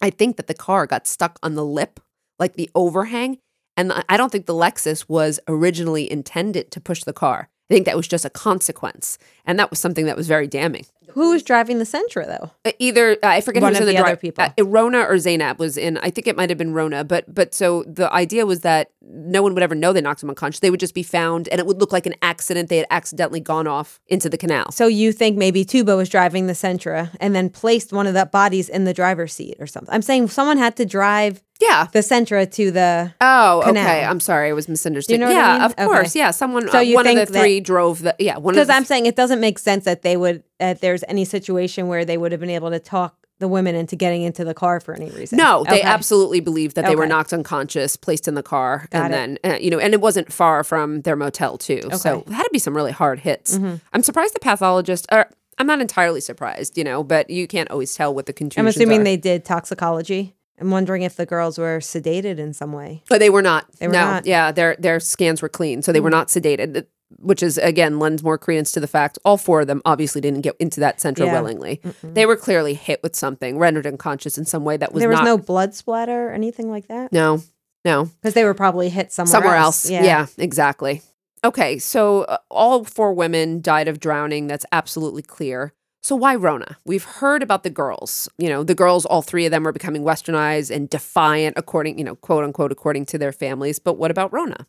I 0.00 0.10
think 0.10 0.36
that 0.36 0.48
the 0.48 0.54
car 0.54 0.86
got 0.86 1.06
stuck 1.06 1.38
on 1.42 1.54
the 1.54 1.64
lip, 1.64 2.00
like 2.38 2.54
the 2.54 2.70
overhang, 2.74 3.38
and 3.76 3.92
I 4.08 4.16
don't 4.16 4.30
think 4.30 4.46
the 4.46 4.52
Lexus 4.52 5.08
was 5.08 5.40
originally 5.48 6.10
intended 6.10 6.70
to 6.72 6.80
push 6.80 7.04
the 7.04 7.12
car. 7.12 7.48
I 7.70 7.74
think 7.74 7.86
that 7.86 7.96
was 7.96 8.08
just 8.08 8.24
a 8.24 8.30
consequence. 8.30 9.16
And 9.46 9.58
that 9.58 9.70
was 9.70 9.78
something 9.78 10.04
that 10.06 10.16
was 10.16 10.28
very 10.28 10.46
damning. 10.46 10.84
Who 11.10 11.30
was 11.30 11.42
driving 11.42 11.78
the 11.78 11.84
Sentra 11.84 12.26
though? 12.26 12.50
Uh, 12.64 12.72
either 12.78 13.12
uh, 13.22 13.26
I 13.28 13.40
forget 13.40 13.62
One 13.62 13.72
who 13.74 13.80
was 13.80 13.82
of 13.82 13.88
in 13.88 13.94
the, 13.96 14.02
the 14.02 14.06
other 14.06 14.16
people. 14.16 14.44
Uh, 14.44 14.64
Rona 14.64 15.00
or 15.00 15.18
Zainab 15.18 15.58
was 15.58 15.76
in. 15.76 15.98
I 15.98 16.10
think 16.10 16.26
it 16.26 16.36
might 16.36 16.48
have 16.48 16.58
been 16.58 16.72
Rona, 16.72 17.04
but 17.04 17.32
but 17.34 17.54
so 17.54 17.84
the 17.86 18.12
idea 18.12 18.46
was 18.46 18.60
that 18.60 18.90
no 19.02 19.42
one 19.42 19.52
would 19.54 19.62
ever 19.62 19.74
know 19.74 19.92
they 19.92 20.00
knocked 20.00 20.22
him 20.22 20.30
unconscious. 20.30 20.60
They 20.60 20.70
would 20.70 20.80
just 20.80 20.94
be 20.94 21.02
found, 21.02 21.48
and 21.48 21.58
it 21.58 21.66
would 21.66 21.80
look 21.80 21.92
like 21.92 22.06
an 22.06 22.14
accident. 22.22 22.68
They 22.68 22.78
had 22.78 22.86
accidentally 22.90 23.40
gone 23.40 23.66
off 23.66 24.00
into 24.08 24.28
the 24.28 24.38
canal. 24.38 24.70
So 24.72 24.86
you 24.86 25.12
think 25.12 25.36
maybe 25.36 25.64
Tuba 25.64 25.96
was 25.96 26.08
driving 26.08 26.46
the 26.46 26.52
Sentra 26.54 27.10
and 27.20 27.34
then 27.34 27.50
placed 27.50 27.92
one 27.92 28.06
of 28.06 28.14
the 28.14 28.24
bodies 28.26 28.68
in 28.68 28.84
the 28.84 28.94
driver's 28.94 29.34
seat 29.34 29.56
or 29.58 29.66
something? 29.66 29.92
I'm 29.92 30.02
saying 30.02 30.28
someone 30.28 30.56
had 30.56 30.76
to 30.76 30.86
drive 30.86 31.42
Yeah. 31.60 31.88
the 31.92 31.98
Sentra 31.98 32.50
to 32.52 32.70
the. 32.70 33.12
Oh, 33.20 33.62
Canal. 33.64 33.82
okay. 33.84 34.04
I'm 34.04 34.20
sorry, 34.20 34.48
I 34.50 34.52
was 34.52 34.68
misunderstanding. 34.68 35.20
know 35.20 35.26
what 35.26 35.34
yeah, 35.36 35.48
I 35.48 35.52
mean? 35.54 35.62
of 35.62 35.76
course. 35.76 36.10
Okay. 36.10 36.20
Yeah, 36.20 36.30
someone. 36.30 36.68
So 36.68 36.78
uh, 36.78 36.80
you 36.80 36.94
one 36.94 37.06
of 37.06 37.14
the 37.14 37.20
think 37.26 37.30
that- 37.32 37.40
three 37.40 37.60
drove 37.60 38.02
the. 38.02 38.14
Yeah, 38.18 38.38
one 38.38 38.54
of 38.54 38.56
Because. 38.56 38.70
I'm 38.70 38.84
saying 38.84 39.06
it 39.06 39.16
doesn't 39.16 39.40
make 39.40 39.58
sense 39.58 39.84
that 39.84 40.02
they 40.02 40.16
would, 40.16 40.42
that 40.62 40.80
there's 40.80 41.02
any 41.08 41.24
situation 41.24 41.88
where 41.88 42.04
they 42.04 42.16
would 42.16 42.30
have 42.30 42.40
been 42.40 42.50
able 42.50 42.70
to 42.70 42.78
talk 42.78 43.16
the 43.40 43.48
women 43.48 43.74
into 43.74 43.96
getting 43.96 44.22
into 44.22 44.44
the 44.44 44.54
car 44.54 44.78
for 44.78 44.94
any 44.94 45.10
reason. 45.10 45.36
No, 45.36 45.64
they 45.68 45.80
Okay. 45.80 45.82
absolutely 45.82 46.38
believed 46.38 46.76
that 46.76 46.84
they 46.86 46.94
were 46.94 47.06
knocked 47.08 47.32
unconscious, 47.32 47.96
placed 47.96 48.28
in 48.28 48.34
the 48.36 48.42
car, 48.42 48.86
Got 48.90 49.10
and 49.10 49.14
it. 49.34 49.42
then 49.42 49.54
uh, 49.54 49.58
you 49.58 49.68
know, 49.70 49.80
and 49.80 49.92
it 49.92 50.00
wasn't 50.00 50.32
far 50.32 50.62
from 50.62 51.00
their 51.00 51.16
motel 51.16 51.58
too. 51.58 51.80
So 51.82 51.88
Okay. 51.88 52.10
Mm-hmm. 52.20 52.30
it 52.32 52.34
had 52.36 52.44
to 52.44 52.50
be 52.52 52.60
some 52.60 52.76
really 52.76 52.92
hard 52.92 53.18
hits. 53.18 53.58
I'm 53.92 54.02
surprised 54.04 54.34
the 54.36 54.38
pathologist. 54.40 55.06
Or 55.10 55.28
I'm 55.58 55.66
not 55.66 55.80
entirely 55.80 56.20
surprised, 56.20 56.78
you 56.78 56.84
know, 56.84 57.02
but 57.02 57.28
you 57.30 57.48
can't 57.48 57.70
always 57.72 57.92
tell 57.94 58.14
what 58.14 58.26
the 58.26 58.34
I'm 58.56 58.68
assuming 58.68 59.00
are. 59.00 59.04
they 59.04 59.16
did 59.16 59.44
toxicology. 59.44 60.34
I'm 60.60 60.70
wondering 60.70 61.02
if 61.02 61.16
the 61.16 61.26
girls 61.26 61.58
were 61.58 61.78
sedated 61.80 62.38
in 62.38 62.52
some 62.52 62.72
way. 62.72 63.02
But 63.08 63.18
they 63.18 63.30
were 63.30 63.42
not. 63.42 63.66
They 63.80 63.88
were 63.88 63.92
no, 63.92 64.04
not. 64.04 64.26
Yeah, 64.26 64.52
their 64.52 64.76
their 64.78 65.00
scans 65.00 65.42
were 65.42 65.48
clean, 65.48 65.82
so 65.82 65.90
they 65.90 65.98
were 66.00 66.10
not 66.10 66.28
sedated. 66.28 66.86
Which 67.18 67.42
is 67.42 67.58
again 67.58 67.98
lends 67.98 68.22
more 68.22 68.38
credence 68.38 68.72
to 68.72 68.80
the 68.80 68.86
fact 68.86 69.18
all 69.24 69.36
four 69.36 69.60
of 69.62 69.66
them 69.66 69.82
obviously 69.84 70.20
didn't 70.20 70.40
get 70.42 70.56
into 70.58 70.80
that 70.80 70.98
Sentra 70.98 71.26
Yeah. 71.26 71.40
willingly. 71.40 71.80
They 72.02 72.26
were 72.26 72.36
clearly 72.36 72.74
hit 72.74 73.02
with 73.02 73.14
something, 73.16 73.58
rendered 73.58 73.86
unconscious 73.86 74.38
in 74.38 74.44
some 74.44 74.64
way 74.64 74.76
that 74.76 74.92
was 74.92 75.00
there 75.00 75.08
was 75.08 75.18
not. 75.18 75.24
no 75.24 75.38
blood 75.38 75.74
splatter 75.74 76.28
or 76.28 76.32
anything 76.32 76.70
like 76.70 76.88
that. 76.88 77.12
no, 77.12 77.42
No. 77.84 78.04
Because 78.20 78.34
they 78.34 78.44
were 78.44 78.54
probably 78.54 78.88
hit 78.90 79.12
somewhere, 79.12 79.30
somewhere 79.30 79.56
else. 79.56 79.88
Yeah. 79.90 80.04
Yeah. 80.04 80.26
exactly. 80.38 81.02
Okay, 81.44 81.78
so 81.80 82.22
uh, 82.22 82.38
all 82.50 82.84
four 82.84 83.12
women 83.12 83.60
died 83.60 83.88
of 83.88 83.98
drowning. 83.98 84.46
That's 84.46 84.64
absolutely 84.70 85.22
clear. 85.22 85.72
So 86.00 86.14
why 86.16 86.34
Rona? 86.36 86.76
We've 86.84 87.02
heard 87.04 87.42
about 87.42 87.62
the 87.64 87.70
girls. 87.70 88.28
You 88.38 88.48
know, 88.48 88.62
the 88.64 88.74
girls, 88.76 89.04
all 89.06 89.22
three 89.22 89.44
of 89.46 89.50
them 89.50 89.64
were 89.64 89.72
becoming 89.72 90.02
westernized 90.04 90.70
and 90.74 90.88
defiant, 90.88 91.54
according, 91.56 91.98
you 91.98 92.04
know, 92.04 92.14
quote 92.16 92.44
unquote, 92.44 92.70
according 92.72 93.06
to 93.06 93.18
their 93.18 93.32
families. 93.32 93.78
But 93.80 93.94
what 93.98 94.10
about 94.12 94.32
Rona? 94.32 94.66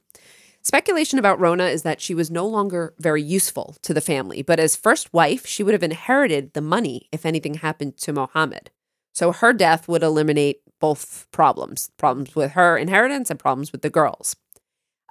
Speculation 0.66 1.20
about 1.20 1.42
Rona 1.42 1.66
is 1.66 1.84
that 1.84 2.00
she 2.00 2.16
was 2.16 2.32
no 2.32 2.48
longer 2.48 2.94
very 2.98 3.22
useful 3.22 3.76
to 3.82 3.94
the 3.94 4.00
family, 4.00 4.42
but 4.42 4.62
as 4.62 4.78
first 4.78 5.14
wife, 5.14 5.46
she 5.46 5.62
would 5.62 5.74
have 5.74 5.84
inherited 5.84 6.54
the 6.54 6.62
money 6.62 7.10
if 7.12 7.26
anything 7.26 7.56
happened 7.56 7.98
to 7.98 8.14
Mohammed. 8.14 8.72
So 9.14 9.34
her 9.34 9.52
death 9.52 9.90
would 9.90 10.04
eliminate 10.04 10.62
both 10.80 11.28
problems 11.32 11.92
problems 11.98 12.36
with 12.36 12.52
her 12.52 12.78
inheritance 12.78 13.30
and 13.30 13.40
problems 13.40 13.72
with 13.72 13.82
the 13.82 13.90
girls. 13.90 14.36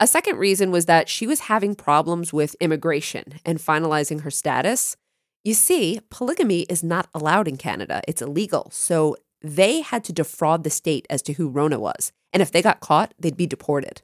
A 0.01 0.07
second 0.07 0.39
reason 0.39 0.71
was 0.71 0.87
that 0.87 1.09
she 1.09 1.27
was 1.27 1.41
having 1.41 1.75
problems 1.75 2.33
with 2.33 2.57
immigration 2.59 3.35
and 3.45 3.59
finalizing 3.59 4.23
her 4.23 4.31
status. 4.31 4.97
You 5.45 5.55
see, 5.55 6.01
polygamy 6.11 6.63
is 6.63 6.83
not 6.83 7.09
allowed 7.15 7.47
in 7.47 7.57
Canada, 7.59 8.01
it's 8.09 8.23
illegal. 8.23 8.71
So 8.73 9.17
they 9.43 9.83
had 9.83 10.03
to 10.05 10.13
defraud 10.13 10.65
the 10.65 10.71
state 10.71 11.07
as 11.11 11.21
to 11.23 11.35
who 11.35 11.49
Rona 11.49 11.79
was. 11.79 12.11
And 12.33 12.43
if 12.43 12.51
they 12.51 12.63
got 12.63 12.81
caught, 12.81 13.13
they'd 13.19 13.37
be 13.37 13.47
deported. 13.47 14.01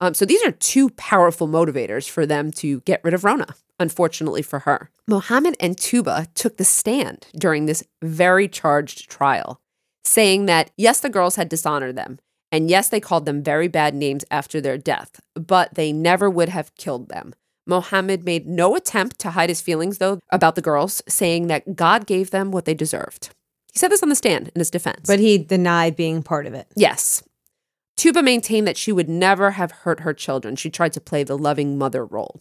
Um, 0.00 0.14
so 0.14 0.24
these 0.24 0.42
are 0.44 0.52
two 0.52 0.90
powerful 0.90 1.46
motivators 1.46 2.08
for 2.08 2.24
them 2.26 2.50
to 2.52 2.80
get 2.80 3.02
rid 3.04 3.14
of 3.14 3.24
Rona, 3.24 3.54
unfortunately 3.78 4.42
for 4.42 4.60
her. 4.60 4.90
Mohammed 5.06 5.56
and 5.60 5.76
Tuba 5.76 6.26
took 6.34 6.56
the 6.56 6.64
stand 6.64 7.26
during 7.36 7.66
this 7.66 7.84
very 8.02 8.48
charged 8.48 9.10
trial, 9.10 9.60
saying 10.04 10.46
that 10.46 10.70
yes, 10.76 11.00
the 11.00 11.10
girls 11.10 11.36
had 11.36 11.48
dishonored 11.48 11.96
them, 11.96 12.18
and 12.50 12.70
yes, 12.70 12.88
they 12.88 13.00
called 13.00 13.26
them 13.26 13.42
very 13.42 13.68
bad 13.68 13.94
names 13.94 14.24
after 14.30 14.60
their 14.60 14.78
death, 14.78 15.20
but 15.34 15.74
they 15.74 15.92
never 15.92 16.30
would 16.30 16.48
have 16.48 16.74
killed 16.76 17.08
them. 17.08 17.34
Mohammed 17.66 18.24
made 18.24 18.46
no 18.46 18.74
attempt 18.74 19.18
to 19.20 19.30
hide 19.30 19.48
his 19.48 19.60
feelings, 19.60 19.98
though, 19.98 20.18
about 20.30 20.54
the 20.56 20.62
girls, 20.62 21.02
saying 21.08 21.46
that 21.48 21.76
God 21.76 22.06
gave 22.06 22.30
them 22.30 22.50
what 22.50 22.64
they 22.64 22.74
deserved. 22.74 23.30
He 23.72 23.78
said 23.78 23.90
this 23.90 24.02
on 24.02 24.08
the 24.08 24.16
stand 24.16 24.50
in 24.54 24.58
his 24.58 24.70
defense. 24.70 25.06
But 25.06 25.20
he 25.20 25.38
denied 25.38 25.94
being 25.94 26.22
part 26.22 26.46
of 26.46 26.54
it. 26.54 26.66
Yes. 26.74 27.22
Tuba 28.00 28.22
maintained 28.22 28.66
that 28.66 28.78
she 28.78 28.92
would 28.92 29.10
never 29.10 29.50
have 29.50 29.72
hurt 29.72 30.00
her 30.00 30.14
children. 30.14 30.56
She 30.56 30.70
tried 30.70 30.94
to 30.94 31.02
play 31.02 31.22
the 31.22 31.36
loving 31.36 31.76
mother 31.76 32.02
role. 32.02 32.40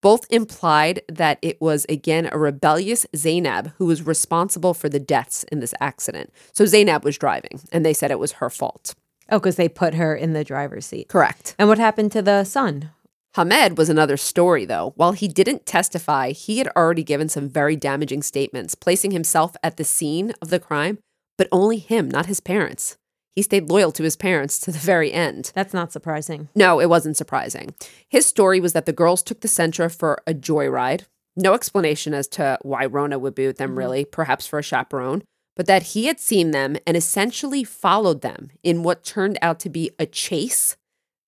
Both 0.00 0.26
implied 0.30 1.00
that 1.08 1.38
it 1.42 1.60
was 1.60 1.86
again 1.88 2.28
a 2.32 2.36
rebellious 2.36 3.06
Zainab 3.14 3.70
who 3.78 3.86
was 3.86 4.04
responsible 4.04 4.74
for 4.74 4.88
the 4.88 4.98
deaths 4.98 5.44
in 5.44 5.60
this 5.60 5.74
accident. 5.80 6.32
So 6.52 6.66
Zainab 6.66 7.04
was 7.04 7.18
driving, 7.18 7.60
and 7.70 7.86
they 7.86 7.92
said 7.92 8.10
it 8.10 8.18
was 8.18 8.32
her 8.32 8.50
fault. 8.50 8.96
Oh, 9.30 9.38
because 9.38 9.54
they 9.54 9.68
put 9.68 9.94
her 9.94 10.16
in 10.16 10.32
the 10.32 10.42
driver's 10.42 10.86
seat. 10.86 11.06
Correct. 11.06 11.54
And 11.56 11.68
what 11.68 11.78
happened 11.78 12.10
to 12.10 12.20
the 12.20 12.42
son? 12.42 12.90
Hamed 13.36 13.78
was 13.78 13.88
another 13.88 14.16
story, 14.16 14.64
though. 14.64 14.92
While 14.96 15.12
he 15.12 15.28
didn't 15.28 15.66
testify, 15.66 16.32
he 16.32 16.58
had 16.58 16.66
already 16.74 17.04
given 17.04 17.28
some 17.28 17.48
very 17.48 17.76
damaging 17.76 18.24
statements, 18.24 18.74
placing 18.74 19.12
himself 19.12 19.54
at 19.62 19.76
the 19.76 19.84
scene 19.84 20.32
of 20.42 20.50
the 20.50 20.58
crime, 20.58 20.98
but 21.38 21.46
only 21.52 21.78
him, 21.78 22.10
not 22.10 22.26
his 22.26 22.40
parents. 22.40 22.96
He 23.36 23.42
stayed 23.42 23.68
loyal 23.68 23.92
to 23.92 24.02
his 24.02 24.16
parents 24.16 24.58
to 24.60 24.72
the 24.72 24.78
very 24.78 25.12
end. 25.12 25.52
That's 25.54 25.74
not 25.74 25.92
surprising. 25.92 26.48
No, 26.54 26.80
it 26.80 26.88
wasn't 26.88 27.18
surprising. 27.18 27.74
His 28.08 28.24
story 28.24 28.60
was 28.60 28.72
that 28.72 28.86
the 28.86 28.94
girls 28.94 29.22
took 29.22 29.40
the 29.42 29.48
Sentra 29.48 29.94
for 29.94 30.22
a 30.26 30.32
joyride. 30.32 31.04
No 31.36 31.52
explanation 31.52 32.14
as 32.14 32.28
to 32.28 32.58
why 32.62 32.86
Rona 32.86 33.18
would 33.18 33.34
be 33.34 33.46
with 33.46 33.58
them, 33.58 33.70
mm-hmm. 33.70 33.78
really, 33.78 34.04
perhaps 34.06 34.46
for 34.46 34.58
a 34.58 34.62
chaperone, 34.62 35.22
but 35.54 35.66
that 35.66 35.82
he 35.82 36.06
had 36.06 36.18
seen 36.18 36.52
them 36.52 36.78
and 36.86 36.96
essentially 36.96 37.62
followed 37.62 38.22
them 38.22 38.50
in 38.62 38.82
what 38.82 39.04
turned 39.04 39.38
out 39.42 39.60
to 39.60 39.68
be 39.68 39.90
a 39.98 40.06
chase. 40.06 40.78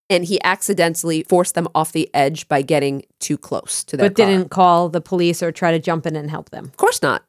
And 0.08 0.24
he 0.24 0.40
accidentally 0.42 1.24
forced 1.24 1.54
them 1.54 1.68
off 1.74 1.92
the 1.92 2.08
edge 2.14 2.48
by 2.48 2.62
getting 2.62 3.04
too 3.20 3.36
close 3.36 3.84
to 3.84 3.98
their 3.98 4.08
But 4.08 4.16
car. 4.16 4.26
didn't 4.26 4.48
call 4.50 4.88
the 4.88 5.02
police 5.02 5.42
or 5.42 5.52
try 5.52 5.72
to 5.72 5.78
jump 5.78 6.06
in 6.06 6.16
and 6.16 6.30
help 6.30 6.48
them. 6.48 6.64
Of 6.64 6.78
course 6.78 7.02
not. 7.02 7.24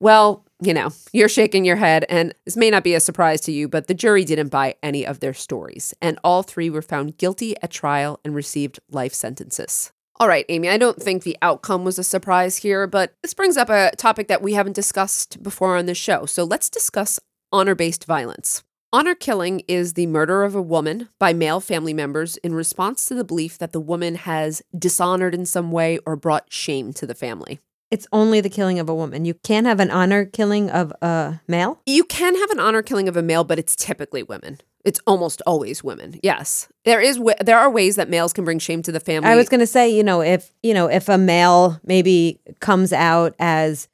Well, 0.00 0.46
you 0.60 0.74
know, 0.74 0.90
you're 1.12 1.28
shaking 1.28 1.64
your 1.64 1.76
head, 1.76 2.04
and 2.08 2.34
this 2.44 2.56
may 2.56 2.70
not 2.70 2.84
be 2.84 2.94
a 2.94 3.00
surprise 3.00 3.40
to 3.42 3.52
you, 3.52 3.68
but 3.68 3.86
the 3.86 3.94
jury 3.94 4.24
didn't 4.24 4.48
buy 4.48 4.74
any 4.82 5.06
of 5.06 5.20
their 5.20 5.34
stories, 5.34 5.94
and 6.02 6.18
all 6.24 6.42
three 6.42 6.68
were 6.68 6.82
found 6.82 7.16
guilty 7.18 7.54
at 7.62 7.70
trial 7.70 8.20
and 8.24 8.34
received 8.34 8.80
life 8.90 9.14
sentences. 9.14 9.92
All 10.20 10.26
right, 10.26 10.44
Amy, 10.48 10.68
I 10.68 10.78
don't 10.78 11.00
think 11.00 11.22
the 11.22 11.38
outcome 11.42 11.84
was 11.84 11.96
a 11.96 12.04
surprise 12.04 12.56
here, 12.56 12.88
but 12.88 13.14
this 13.22 13.34
brings 13.34 13.56
up 13.56 13.70
a 13.70 13.92
topic 13.96 14.26
that 14.26 14.42
we 14.42 14.54
haven't 14.54 14.72
discussed 14.74 15.40
before 15.44 15.76
on 15.76 15.86
this 15.86 15.98
show. 15.98 16.26
So 16.26 16.42
let's 16.42 16.68
discuss 16.68 17.20
honor 17.52 17.76
based 17.76 18.04
violence. 18.04 18.64
Honor 18.92 19.14
killing 19.14 19.62
is 19.68 19.92
the 19.92 20.06
murder 20.06 20.42
of 20.42 20.56
a 20.56 20.62
woman 20.62 21.08
by 21.20 21.32
male 21.32 21.60
family 21.60 21.94
members 21.94 22.36
in 22.38 22.52
response 22.54 23.04
to 23.04 23.14
the 23.14 23.22
belief 23.22 23.58
that 23.58 23.72
the 23.72 23.80
woman 23.80 24.16
has 24.16 24.60
dishonored 24.76 25.34
in 25.34 25.46
some 25.46 25.70
way 25.70 25.98
or 26.04 26.16
brought 26.16 26.52
shame 26.52 26.92
to 26.94 27.06
the 27.06 27.14
family. 27.14 27.60
It's 27.90 28.06
only 28.12 28.40
the 28.42 28.50
killing 28.50 28.78
of 28.78 28.88
a 28.88 28.94
woman. 28.94 29.24
You 29.24 29.34
can't 29.34 29.66
have 29.66 29.80
an 29.80 29.90
honor 29.90 30.24
killing 30.26 30.68
of 30.70 30.92
a 31.00 31.40
male. 31.48 31.80
You 31.86 32.04
can 32.04 32.36
have 32.36 32.50
an 32.50 32.60
honor 32.60 32.82
killing 32.82 33.08
of 33.08 33.16
a 33.16 33.22
male, 33.22 33.44
but 33.44 33.58
it's 33.58 33.74
typically 33.74 34.22
women. 34.22 34.60
It's 34.84 35.00
almost 35.06 35.42
always 35.46 35.82
women. 35.82 36.20
Yes, 36.22 36.68
there 36.84 37.00
is. 37.00 37.18
wa- 37.18 37.34
There 37.42 37.58
are 37.58 37.70
ways 37.70 37.96
that 37.96 38.08
males 38.08 38.32
can 38.32 38.44
bring 38.44 38.58
shame 38.58 38.82
to 38.82 38.92
the 38.92 39.00
family. 39.00 39.28
I 39.30 39.36
was 39.36 39.48
going 39.48 39.60
to 39.60 39.66
say, 39.66 39.88
you 39.88 40.02
know, 40.04 40.20
if 40.20 40.52
you 40.62 40.74
know, 40.74 40.86
if 40.86 41.08
a 41.08 41.18
male 41.18 41.80
maybe 41.84 42.40
comes 42.60 42.92
out 42.92 43.34
as 43.38 43.88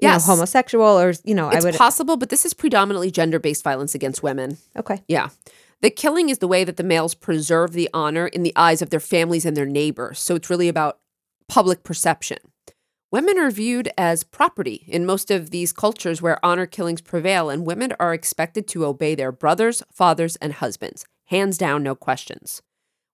you 0.00 0.08
Yes. 0.08 0.26
know 0.26 0.34
homosexual 0.34 0.86
or 0.98 1.12
you 1.24 1.34
know, 1.34 1.48
It's 1.48 1.64
I 1.64 1.68
would 1.68 1.74
possible, 1.76 2.16
but 2.16 2.28
this 2.30 2.44
is 2.44 2.54
predominantly 2.54 3.10
gender-based 3.10 3.62
violence 3.62 3.94
against 3.94 4.22
women. 4.22 4.58
okay. 4.76 5.02
Yeah. 5.08 5.28
The 5.80 5.90
killing 5.90 6.28
is 6.28 6.38
the 6.38 6.48
way 6.48 6.62
that 6.64 6.76
the 6.76 6.84
males 6.84 7.14
preserve 7.14 7.72
the 7.72 7.90
honor 7.92 8.28
in 8.28 8.44
the 8.44 8.52
eyes 8.56 8.82
of 8.82 8.90
their 8.90 9.00
families 9.00 9.44
and 9.44 9.56
their 9.56 9.66
neighbors. 9.66 10.20
So 10.20 10.36
it's 10.36 10.48
really 10.48 10.68
about 10.68 10.98
public 11.48 11.82
perception. 11.82 12.38
Women 13.12 13.38
are 13.38 13.50
viewed 13.50 13.90
as 13.98 14.24
property 14.24 14.86
in 14.88 15.04
most 15.04 15.30
of 15.30 15.50
these 15.50 15.70
cultures 15.70 16.22
where 16.22 16.42
honor 16.42 16.64
killings 16.64 17.02
prevail, 17.02 17.50
and 17.50 17.66
women 17.66 17.92
are 18.00 18.14
expected 18.14 18.66
to 18.68 18.86
obey 18.86 19.14
their 19.14 19.30
brothers, 19.30 19.82
fathers, 19.92 20.36
and 20.36 20.54
husbands. 20.54 21.04
Hands 21.26 21.58
down, 21.58 21.82
no 21.82 21.94
questions. 21.94 22.62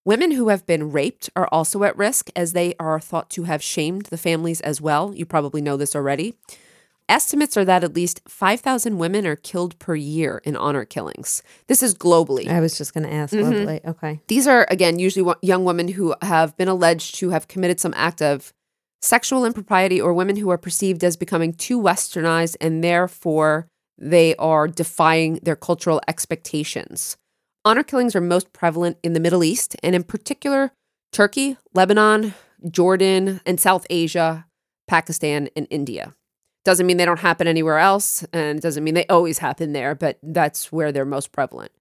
Women 0.04 0.30
who 0.30 0.50
have 0.50 0.64
been 0.66 0.92
raped 0.92 1.30
are 1.34 1.48
also 1.50 1.82
at 1.82 1.98
risk 1.98 2.30
as 2.37 2.52
they 2.52 2.76
are 2.78 3.00
thought 3.00 3.28
to 3.30 3.42
have 3.42 3.61
shamed 3.61 4.06
the 4.06 4.16
families 4.16 4.61
as 4.61 4.80
well. 4.80 5.12
You 5.16 5.26
probably 5.26 5.61
know 5.61 5.76
this 5.76 5.96
already. 5.96 6.37
Estimates 7.08 7.56
are 7.56 7.64
that 7.64 7.82
at 7.82 7.94
least 7.96 8.20
5,000 8.28 8.98
women 8.98 9.26
are 9.26 9.34
killed 9.34 9.76
per 9.80 9.96
year 9.96 10.40
in 10.44 10.54
honor 10.54 10.84
killings. 10.84 11.42
This 11.66 11.82
is 11.82 11.92
globally. 11.92 12.46
I 12.46 12.61
was 12.61 12.78
just 12.78 12.94
going 12.94 13.04
to 13.04 13.12
ask. 13.12 13.34
Mhm. 13.34 13.42
Lovely. 13.42 13.80
Okay. 13.84 14.20
These 14.28 14.46
are, 14.46 14.64
again, 14.70 15.00
usually 15.00 15.34
young 15.42 15.64
women 15.64 15.88
who 15.88 16.14
have 16.22 16.56
been 16.56 16.68
alleged 16.68 17.16
to 17.16 17.30
have 17.30 17.48
committed 17.48 17.80
some 17.80 17.94
act 17.96 18.22
of 18.22 18.52
sexual 19.00 19.44
impropriety 19.44 20.00
or 20.00 20.12
women 20.12 20.37
who 20.37 20.50
are 20.50 20.58
perceived 20.58 21.04
as 21.04 21.16
becoming 21.16 21.52
too 21.52 21.80
westernized 21.80 22.56
and 22.61 22.82
therefore 22.82 23.68
they 23.96 24.34
are 24.37 24.68
defying 24.68 25.40
their 25.42 25.56
cultural 25.56 26.00
expectations. 26.08 27.16
Honor 27.64 27.82
killings 27.82 28.14
are 28.14 28.20
most 28.20 28.52
prevalent 28.52 28.96
in 29.02 29.12
the 29.12 29.20
Middle 29.20 29.44
East 29.44 29.76
and, 29.82 29.94
in 29.94 30.04
particular, 30.04 30.72
Turkey, 31.12 31.56
Lebanon, 31.74 32.34
Jordan, 32.70 33.40
and 33.44 33.61
South 33.61 33.87
Asia, 33.90 34.46
Pakistan, 34.87 35.48
and 35.56 35.66
India. 35.70 36.14
Doesn't 36.64 36.87
mean 36.87 36.96
they 36.96 37.04
don't 37.04 37.18
happen 37.18 37.46
anywhere 37.46 37.78
else, 37.78 38.24
and 38.32 38.61
doesn't 38.61 38.84
mean 38.84 38.94
they 38.94 39.06
always 39.06 39.38
happen 39.38 39.72
there, 39.72 39.94
but 39.94 40.18
that's 40.22 40.70
where 40.70 40.92
they're 40.92 41.04
most 41.04 41.32
prevalent. 41.32 41.72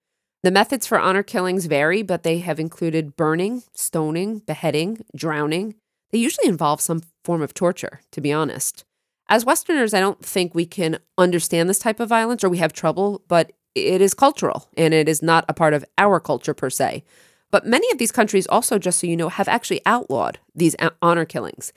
The 0.43 0.51
methods 0.51 0.87
for 0.87 0.99
honor 0.99 1.23
killings 1.23 1.65
vary, 1.65 2.03
but 2.03 2.23
they 2.23 2.39
have 2.39 2.59
included 2.59 3.15
burning, 3.15 3.63
stoning, 3.73 4.39
beheading, 4.39 5.03
drowning. 5.15 5.75
They 6.11 6.19
usually 6.19 6.47
involve 6.47 6.81
some 6.81 7.01
form 7.23 7.41
of 7.41 7.53
torture, 7.53 8.01
to 8.11 8.21
be 8.21 8.31
honest. 8.31 8.85
As 9.29 9.45
Westerners, 9.45 9.93
I 9.93 9.99
don't 9.99 10.23
think 10.23 10.55
we 10.55 10.65
can 10.65 10.99
understand 11.17 11.69
this 11.69 11.79
type 11.79 11.99
of 11.99 12.09
violence 12.09 12.43
or 12.43 12.49
we 12.49 12.59
have 12.59 12.71
trouble, 12.71 13.23
but 13.27 13.51
it 13.75 14.01
is 14.01 14.13
cultural 14.13 14.69
and 14.77 14.93
it 14.93 15.09
is 15.09 15.21
not 15.21 15.45
a 15.49 15.53
part 15.53 15.73
of 15.73 15.85
our 15.97 16.19
culture 16.19 16.53
per 16.53 16.69
se. 16.69 17.03
But 17.51 17.65
many 17.65 17.89
of 17.91 17.97
these 17.97 18.11
countries 18.11 18.47
also, 18.47 18.77
just 18.77 18.99
so 18.99 19.07
you 19.07 19.17
know, 19.17 19.29
have 19.29 19.47
actually 19.47 19.81
outlawed 19.85 20.39
these 20.55 20.75
honor 21.01 21.25
killings. 21.25 21.71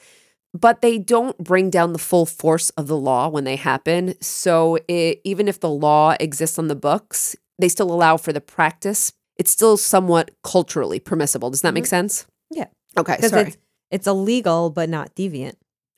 But 0.53 0.83
they 0.83 0.99
don't 0.99 1.39
bring 1.39 1.71
down 1.71 1.93
the 1.93 1.99
full 1.99 2.27
force 2.27 2.71
of 2.71 2.89
the 2.89 2.97
law 2.97 3.29
when 3.29 3.45
they 3.45 3.57
happen. 3.57 4.21
So 4.21 4.79
it, 4.89 5.21
even 5.23 5.47
if 5.47 5.61
the 5.61 5.71
law 5.71 6.17
exists 6.19 6.59
on 6.59 6.67
the 6.69 6.75
books, 6.75 7.37
they 7.59 7.69
still 7.69 7.93
allow 7.93 8.17
for 8.17 8.33
the 8.33 8.41
practice. 8.41 9.13
It's 9.37 9.51
still 9.51 9.77
somewhat 9.77 10.33
culturally 10.43 10.99
permissible. 10.99 11.51
Does 11.51 11.63
that 11.63 11.75
make 11.75 11.85
mm-hmm. 11.85 11.89
sense? 11.89 12.27
Yeah. 12.51 12.67
Okay, 12.99 13.19
sorry. 13.21 13.55
It's 13.91 14.07
illegal 14.07 14.71
but 14.71 14.89
not 14.89 15.15
deviant. 15.15 15.55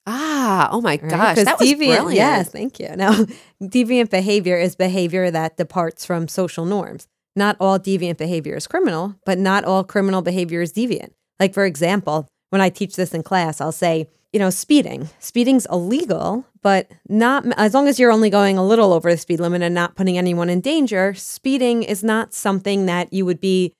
ah, 0.06 0.68
oh 0.72 0.80
my 0.80 0.98
right? 1.02 1.10
gosh, 1.10 1.36
that 1.36 1.58
was 1.58 1.68
deviant. 1.68 1.76
brilliant. 1.78 2.14
Yes, 2.14 2.50
thank 2.50 2.80
you. 2.80 2.94
Now, 2.96 3.12
deviant 3.62 4.10
behavior 4.10 4.56
is 4.56 4.74
behavior 4.74 5.30
that 5.30 5.56
departs 5.56 6.04
from 6.04 6.28
social 6.28 6.64
norms. 6.64 7.08
Not 7.36 7.56
all 7.60 7.78
deviant 7.78 8.18
behavior 8.18 8.56
is 8.56 8.66
criminal, 8.66 9.14
but 9.24 9.38
not 9.38 9.64
all 9.64 9.84
criminal 9.84 10.20
behavior 10.22 10.60
is 10.60 10.72
deviant. 10.72 11.12
Like 11.40 11.54
for 11.54 11.64
example, 11.64 12.28
when 12.50 12.60
I 12.60 12.68
teach 12.68 12.96
this 12.96 13.14
in 13.14 13.22
class, 13.22 13.60
I'll 13.60 13.72
say, 13.72 14.08
you 14.32 14.38
know, 14.38 14.50
speeding. 14.50 15.08
Speeding's 15.18 15.66
illegal, 15.70 16.44
but 16.62 16.90
not 17.08 17.46
as 17.56 17.72
long 17.74 17.88
as 17.88 17.98
you're 17.98 18.12
only 18.12 18.30
going 18.30 18.58
a 18.58 18.64
little 18.64 18.92
over 18.92 19.10
the 19.10 19.16
speed 19.16 19.40
limit 19.40 19.62
and 19.62 19.74
not 19.74 19.94
putting 19.94 20.18
anyone 20.18 20.50
in 20.50 20.60
danger. 20.60 21.14
Speeding 21.14 21.82
is 21.82 22.02
not 22.04 22.34
something 22.34 22.86
that 22.86 23.12
you 23.12 23.24
would 23.24 23.40
be 23.40 23.72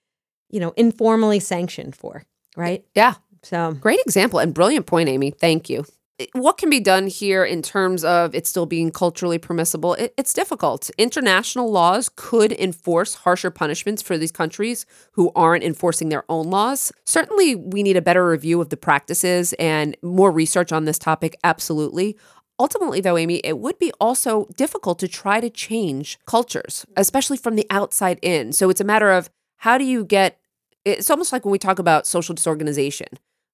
you 0.52 0.60
know, 0.60 0.72
informally 0.76 1.40
sanctioned 1.40 1.96
for, 1.96 2.22
right? 2.56 2.84
Yeah. 2.94 3.14
So 3.42 3.72
Great 3.72 4.00
example 4.00 4.38
and 4.38 4.54
brilliant 4.54 4.86
point, 4.86 5.08
Amy. 5.08 5.30
Thank 5.30 5.68
you. 5.68 5.84
What 6.34 6.58
can 6.58 6.70
be 6.70 6.78
done 6.78 7.08
here 7.08 7.44
in 7.44 7.62
terms 7.62 8.04
of 8.04 8.34
it 8.34 8.46
still 8.46 8.66
being 8.66 8.92
culturally 8.92 9.38
permissible? 9.38 9.94
It, 9.94 10.14
it's 10.16 10.32
difficult. 10.32 10.88
International 10.96 11.70
laws 11.72 12.08
could 12.14 12.52
enforce 12.52 13.14
harsher 13.14 13.50
punishments 13.50 14.02
for 14.02 14.16
these 14.16 14.30
countries 14.30 14.86
who 15.12 15.32
aren't 15.34 15.64
enforcing 15.64 16.10
their 16.10 16.24
own 16.28 16.48
laws. 16.48 16.92
Certainly, 17.06 17.56
we 17.56 17.82
need 17.82 17.96
a 17.96 18.02
better 18.02 18.28
review 18.28 18.60
of 18.60 18.68
the 18.68 18.76
practices 18.76 19.52
and 19.54 19.96
more 20.02 20.30
research 20.30 20.70
on 20.70 20.84
this 20.84 20.98
topic, 20.98 21.36
absolutely. 21.42 22.16
Ultimately, 22.60 23.00
though, 23.00 23.18
Amy, 23.18 23.38
it 23.38 23.58
would 23.58 23.78
be 23.80 23.90
also 24.00 24.46
difficult 24.56 25.00
to 25.00 25.08
try 25.08 25.40
to 25.40 25.50
change 25.50 26.20
cultures, 26.26 26.86
especially 26.96 27.38
from 27.38 27.56
the 27.56 27.66
outside 27.70 28.20
in. 28.22 28.52
So 28.52 28.70
it's 28.70 28.80
a 28.80 28.84
matter 28.84 29.10
of 29.10 29.28
how 29.56 29.78
do 29.78 29.84
you 29.84 30.04
get 30.04 30.38
it's 30.84 31.10
almost 31.10 31.32
like 31.32 31.44
when 31.44 31.52
we 31.52 31.58
talk 31.58 31.78
about 31.78 32.06
social 32.06 32.34
disorganization. 32.34 33.06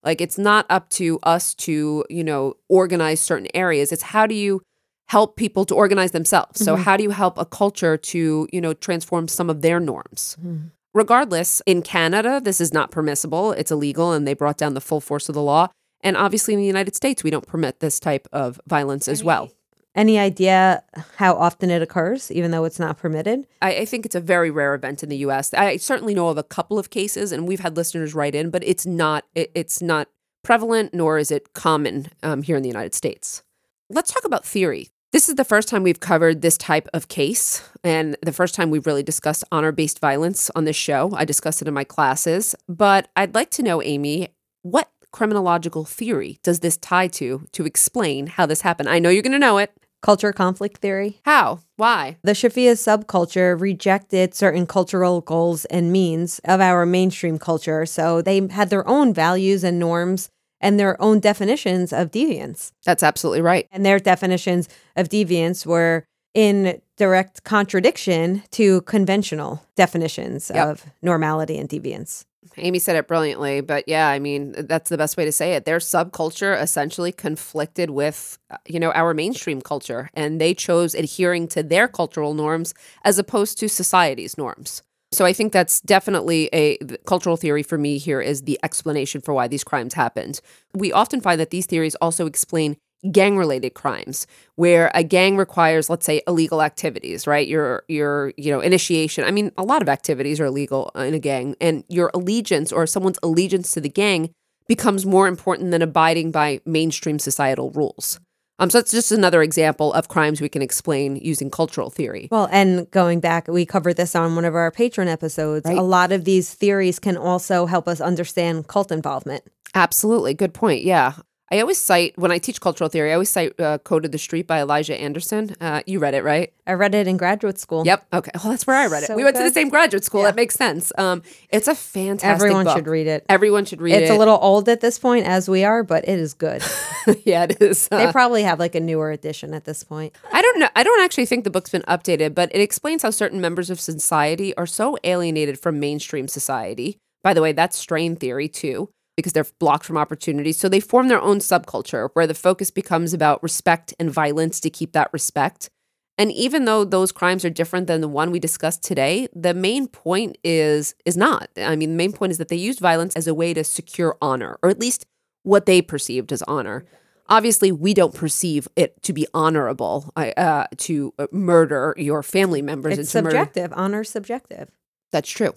Like 0.02 0.20
it's 0.20 0.38
not 0.38 0.66
up 0.70 0.88
to 0.90 1.18
us 1.22 1.54
to, 1.56 2.04
you 2.08 2.24
know, 2.24 2.54
organize 2.68 3.20
certain 3.20 3.48
areas. 3.54 3.92
It's 3.92 4.02
how 4.02 4.26
do 4.26 4.34
you 4.34 4.62
help 5.08 5.36
people 5.36 5.64
to 5.64 5.74
organize 5.74 6.12
themselves? 6.12 6.62
So 6.64 6.74
mm-hmm. 6.74 6.84
how 6.84 6.96
do 6.96 7.02
you 7.02 7.10
help 7.10 7.38
a 7.38 7.44
culture 7.44 7.96
to, 7.96 8.48
you 8.52 8.60
know, 8.60 8.74
transform 8.74 9.28
some 9.28 9.50
of 9.50 9.62
their 9.62 9.80
norms? 9.80 10.36
Mm-hmm. 10.40 10.68
Regardless, 10.94 11.62
in 11.66 11.82
Canada, 11.82 12.40
this 12.42 12.60
is 12.60 12.72
not 12.72 12.90
permissible. 12.90 13.52
It's 13.52 13.70
illegal 13.70 14.12
and 14.12 14.26
they 14.26 14.34
brought 14.34 14.58
down 14.58 14.74
the 14.74 14.80
full 14.80 15.00
force 15.00 15.28
of 15.28 15.34
the 15.34 15.42
law. 15.42 15.68
And 16.00 16.16
obviously 16.16 16.54
in 16.54 16.60
the 16.60 16.66
United 16.66 16.94
States, 16.94 17.24
we 17.24 17.30
don't 17.30 17.46
permit 17.46 17.80
this 17.80 17.98
type 17.98 18.28
of 18.32 18.60
violence 18.66 19.08
as 19.08 19.24
well. 19.24 19.50
Any 19.98 20.18
idea 20.18 20.84
how 21.16 21.34
often 21.34 21.70
it 21.70 21.82
occurs, 21.82 22.30
even 22.30 22.52
though 22.52 22.64
it's 22.64 22.78
not 22.78 22.96
permitted? 22.96 23.46
I, 23.60 23.78
I 23.78 23.84
think 23.84 24.06
it's 24.06 24.14
a 24.14 24.20
very 24.20 24.48
rare 24.50 24.74
event 24.74 25.02
in 25.02 25.08
the 25.08 25.16
U.S. 25.18 25.52
I 25.52 25.76
certainly 25.76 26.14
know 26.14 26.28
of 26.28 26.38
a 26.38 26.44
couple 26.44 26.78
of 26.78 26.90
cases, 26.90 27.32
and 27.32 27.48
we've 27.48 27.60
had 27.60 27.76
listeners 27.76 28.14
write 28.14 28.36
in, 28.36 28.50
but 28.50 28.62
it's 28.64 28.86
not 28.86 29.24
it, 29.34 29.50
it's 29.54 29.82
not 29.82 30.08
prevalent 30.44 30.94
nor 30.94 31.18
is 31.18 31.30
it 31.30 31.52
common 31.52 32.06
um, 32.22 32.42
here 32.42 32.56
in 32.56 32.62
the 32.62 32.68
United 32.68 32.94
States. 32.94 33.42
Let's 33.90 34.12
talk 34.12 34.24
about 34.24 34.46
theory. 34.46 34.88
This 35.10 35.28
is 35.28 35.34
the 35.34 35.44
first 35.44 35.68
time 35.68 35.82
we've 35.82 36.00
covered 36.00 36.42
this 36.42 36.56
type 36.56 36.86
of 36.94 37.08
case, 37.08 37.68
and 37.82 38.16
the 38.22 38.32
first 38.32 38.54
time 38.54 38.70
we've 38.70 38.86
really 38.86 39.02
discussed 39.02 39.42
honor 39.50 39.72
based 39.72 39.98
violence 39.98 40.48
on 40.54 40.64
this 40.64 40.76
show. 40.76 41.12
I 41.16 41.24
discussed 41.24 41.60
it 41.60 41.68
in 41.68 41.74
my 41.74 41.84
classes, 41.84 42.54
but 42.68 43.08
I'd 43.16 43.34
like 43.34 43.50
to 43.52 43.62
know, 43.64 43.82
Amy, 43.82 44.28
what 44.62 44.90
criminological 45.10 45.84
theory 45.84 46.38
does 46.42 46.60
this 46.60 46.76
tie 46.76 47.08
to 47.08 47.46
to 47.50 47.66
explain 47.66 48.28
how 48.28 48.46
this 48.46 48.60
happened? 48.60 48.88
I 48.88 49.00
know 49.00 49.08
you're 49.08 49.22
going 49.22 49.32
to 49.32 49.38
know 49.38 49.58
it. 49.58 49.72
Culture 50.00 50.32
conflict 50.32 50.78
theory. 50.80 51.18
How? 51.24 51.60
Why? 51.76 52.18
The 52.22 52.32
Shafia 52.32 52.72
subculture 52.72 53.60
rejected 53.60 54.32
certain 54.34 54.66
cultural 54.66 55.20
goals 55.20 55.64
and 55.66 55.90
means 55.92 56.38
of 56.44 56.60
our 56.60 56.86
mainstream 56.86 57.38
culture. 57.38 57.84
So 57.84 58.22
they 58.22 58.46
had 58.48 58.70
their 58.70 58.86
own 58.86 59.12
values 59.12 59.64
and 59.64 59.78
norms 59.78 60.30
and 60.60 60.78
their 60.78 61.00
own 61.02 61.18
definitions 61.20 61.92
of 61.92 62.10
deviance. 62.12 62.70
That's 62.84 63.02
absolutely 63.02 63.42
right. 63.42 63.66
And 63.72 63.84
their 63.84 63.98
definitions 63.98 64.68
of 64.96 65.08
deviance 65.08 65.66
were 65.66 66.04
in 66.34 66.80
direct 66.96 67.42
contradiction 67.44 68.42
to 68.52 68.82
conventional 68.82 69.64
definitions 69.76 70.50
Yep. 70.54 70.68
of 70.68 70.86
normality 71.02 71.58
and 71.58 71.68
deviance. 71.68 72.24
Amy 72.56 72.78
said 72.78 72.96
it 72.96 73.08
brilliantly, 73.08 73.60
but 73.60 73.84
yeah, 73.86 74.08
I 74.08 74.18
mean, 74.18 74.54
that's 74.56 74.90
the 74.90 74.98
best 74.98 75.16
way 75.16 75.24
to 75.24 75.32
say 75.32 75.54
it. 75.54 75.64
Their 75.64 75.78
subculture 75.78 76.60
essentially 76.60 77.12
conflicted 77.12 77.90
with, 77.90 78.38
uh, 78.50 78.56
you 78.66 78.80
know, 78.80 78.92
our 78.92 79.14
mainstream 79.14 79.60
culture, 79.60 80.10
and 80.14 80.40
they 80.40 80.54
chose 80.54 80.94
adhering 80.94 81.48
to 81.48 81.62
their 81.62 81.88
cultural 81.88 82.34
norms 82.34 82.74
as 83.04 83.18
opposed 83.18 83.58
to 83.58 83.68
society's 83.68 84.38
norms. 84.38 84.82
So 85.10 85.24
I 85.24 85.32
think 85.32 85.52
that's 85.52 85.80
definitely 85.80 86.50
a 86.52 86.76
cultural 87.06 87.36
theory 87.36 87.62
for 87.62 87.78
me 87.78 87.96
here 87.96 88.20
is 88.20 88.42
the 88.42 88.58
explanation 88.62 89.20
for 89.22 89.32
why 89.32 89.48
these 89.48 89.64
crimes 89.64 89.94
happened. 89.94 90.40
We 90.74 90.92
often 90.92 91.20
find 91.20 91.40
that 91.40 91.50
these 91.50 91.66
theories 91.66 91.94
also 91.96 92.26
explain 92.26 92.76
gang 93.12 93.36
related 93.36 93.74
crimes 93.74 94.26
where 94.56 94.90
a 94.94 95.04
gang 95.04 95.36
requires 95.36 95.88
let's 95.88 96.04
say 96.04 96.20
illegal 96.26 96.62
activities 96.62 97.26
right 97.26 97.46
your 97.46 97.84
your 97.88 98.32
you 98.36 98.50
know 98.50 98.60
initiation 98.60 99.24
i 99.24 99.30
mean 99.30 99.52
a 99.56 99.62
lot 99.62 99.82
of 99.82 99.88
activities 99.88 100.40
are 100.40 100.46
illegal 100.46 100.90
in 100.96 101.14
a 101.14 101.18
gang 101.18 101.54
and 101.60 101.84
your 101.88 102.10
allegiance 102.12 102.72
or 102.72 102.86
someone's 102.86 103.18
allegiance 103.22 103.70
to 103.72 103.80
the 103.80 103.88
gang 103.88 104.30
becomes 104.66 105.06
more 105.06 105.28
important 105.28 105.70
than 105.70 105.80
abiding 105.80 106.32
by 106.32 106.60
mainstream 106.66 107.18
societal 107.18 107.70
rules 107.70 108.18
um, 108.60 108.70
so 108.70 108.78
that's 108.78 108.90
just 108.90 109.12
another 109.12 109.42
example 109.42 109.92
of 109.92 110.08
crimes 110.08 110.40
we 110.40 110.48
can 110.48 110.62
explain 110.62 111.14
using 111.16 111.50
cultural 111.50 111.90
theory 111.90 112.28
Well, 112.32 112.48
and 112.50 112.90
going 112.90 113.20
back, 113.20 113.46
we 113.46 113.64
covered 113.64 113.96
this 113.96 114.16
on 114.16 114.34
one 114.34 114.44
of 114.44 114.56
our 114.56 114.72
patron 114.72 115.06
episodes. 115.06 115.64
Right. 115.64 115.78
A 115.78 115.82
lot 115.82 116.10
of 116.10 116.24
these 116.24 116.52
theories 116.52 116.98
can 116.98 117.16
also 117.16 117.66
help 117.66 117.86
us 117.86 118.00
understand 118.00 118.66
cult 118.66 118.90
involvement. 118.90 119.44
Absolutely. 119.74 120.34
Good 120.34 120.54
point. 120.54 120.82
Yeah. 120.82 121.12
I 121.50 121.60
always 121.60 121.78
cite, 121.78 122.12
when 122.18 122.30
I 122.30 122.38
teach 122.38 122.60
cultural 122.60 122.90
theory, 122.90 123.10
I 123.10 123.14
always 123.14 123.30
cite 123.30 123.58
uh, 123.58 123.78
Code 123.78 124.04
of 124.04 124.12
the 124.12 124.18
Street 124.18 124.46
by 124.46 124.60
Elijah 124.60 124.94
Anderson. 124.94 125.56
Uh, 125.60 125.82
you 125.86 125.98
read 125.98 126.12
it, 126.12 126.22
right? 126.22 126.52
I 126.66 126.74
read 126.74 126.94
it 126.94 127.06
in 127.06 127.16
graduate 127.16 127.58
school. 127.58 127.84
Yep. 127.86 128.06
Okay. 128.12 128.30
Well, 128.34 128.50
that's 128.50 128.66
where 128.66 128.76
I 128.76 128.86
read 128.86 129.02
it. 129.04 129.06
So 129.06 129.16
we 129.16 129.24
went 129.24 129.36
to 129.36 129.42
the 129.42 129.50
same 129.50 129.70
graduate 129.70 130.04
school. 130.04 130.20
Yeah. 130.20 130.26
That 130.26 130.36
makes 130.36 130.54
sense. 130.56 130.92
Um, 130.98 131.22
it's 131.48 131.66
a 131.66 131.74
fantastic 131.74 132.44
Everyone 132.44 132.64
book. 132.66 132.76
should 132.76 132.86
read 132.86 133.06
it. 133.06 133.24
Everyone 133.30 133.64
should 133.64 133.80
read 133.80 133.92
it's 133.94 134.00
it. 134.00 134.04
It's 134.04 134.12
a 134.12 134.18
little 134.18 134.38
old 134.42 134.68
at 134.68 134.82
this 134.82 134.98
point, 134.98 135.24
as 135.26 135.48
we 135.48 135.64
are, 135.64 135.82
but 135.82 136.06
it 136.06 136.18
is 136.18 136.34
good. 136.34 136.62
yeah, 137.24 137.44
it 137.44 137.62
is. 137.62 137.88
they 137.88 138.04
Uh, 138.04 138.12
probably 138.12 138.42
have 138.42 138.58
like 138.58 138.74
a 138.74 138.80
newer 138.80 139.10
edition 139.10 139.54
at 139.54 139.64
this 139.64 139.82
point. 139.82 140.14
I 140.30 140.42
don't 140.42 140.58
know. 140.60 140.68
I 140.76 140.82
don't 140.82 141.00
actually 141.02 141.26
think 141.26 141.44
the 141.44 141.50
book's 141.50 141.70
been 141.70 141.82
updated, 141.88 142.34
but 142.34 142.54
it 142.54 142.60
explains 142.60 143.02
how 143.02 143.10
certain 143.10 143.40
members 143.40 143.70
of 143.70 143.80
society 143.80 144.54
are 144.58 144.66
so 144.66 144.98
alienated 145.04 145.58
from 145.58 145.80
mainstream 145.80 146.28
society. 146.28 146.98
By 147.22 147.32
the 147.34 147.40
way, 147.42 147.52
that's 147.52 147.76
strain 147.78 148.16
theory 148.16 148.48
too, 148.48 148.90
because 149.18 149.32
they're 149.32 149.46
blocked 149.58 149.84
from 149.84 149.96
opportunities. 149.96 150.60
So 150.60 150.68
they 150.68 150.78
form 150.78 151.08
their 151.08 151.20
own 151.20 151.40
subculture 151.40 152.10
where 152.12 152.28
the 152.28 152.34
focus 152.34 152.70
becomes 152.70 153.12
about 153.12 153.42
respect 153.42 153.92
and 153.98 154.12
violence 154.12 154.60
to 154.60 154.70
keep 154.70 154.92
that 154.92 155.12
respect. 155.12 155.70
And 156.16 156.30
even 156.30 156.66
though 156.66 156.84
those 156.84 157.10
crimes 157.10 157.44
are 157.44 157.50
different 157.50 157.88
than 157.88 158.00
the 158.00 158.06
one 158.06 158.30
we 158.30 158.38
discussed 158.38 158.84
today, 158.84 159.26
the 159.34 159.54
main 159.54 159.88
point 159.88 160.38
is 160.44 160.94
is 161.04 161.16
not. 161.16 161.50
I 161.56 161.74
mean, 161.74 161.90
the 161.90 161.96
main 161.96 162.12
point 162.12 162.30
is 162.30 162.38
that 162.38 162.46
they 162.46 162.54
used 162.54 162.78
violence 162.78 163.16
as 163.16 163.26
a 163.26 163.34
way 163.34 163.52
to 163.54 163.64
secure 163.64 164.16
honor, 164.22 164.56
or 164.62 164.70
at 164.70 164.78
least 164.78 165.04
what 165.42 165.66
they 165.66 165.82
perceived 165.82 166.30
as 166.32 166.42
honor. 166.42 166.84
Obviously, 167.28 167.72
we 167.72 167.92
don't 167.92 168.14
perceive 168.14 168.68
it 168.76 169.02
to 169.02 169.12
be 169.12 169.26
honorable 169.34 170.12
uh, 170.16 170.66
to 170.76 171.12
murder 171.32 171.92
your 171.96 172.22
family 172.22 172.62
members. 172.62 172.98
It's 172.98 173.12
murder- 173.12 173.30
subjective. 173.30 173.72
Honor 173.74 174.04
subjective. 174.04 174.70
that's 175.10 175.28
true. 175.28 175.54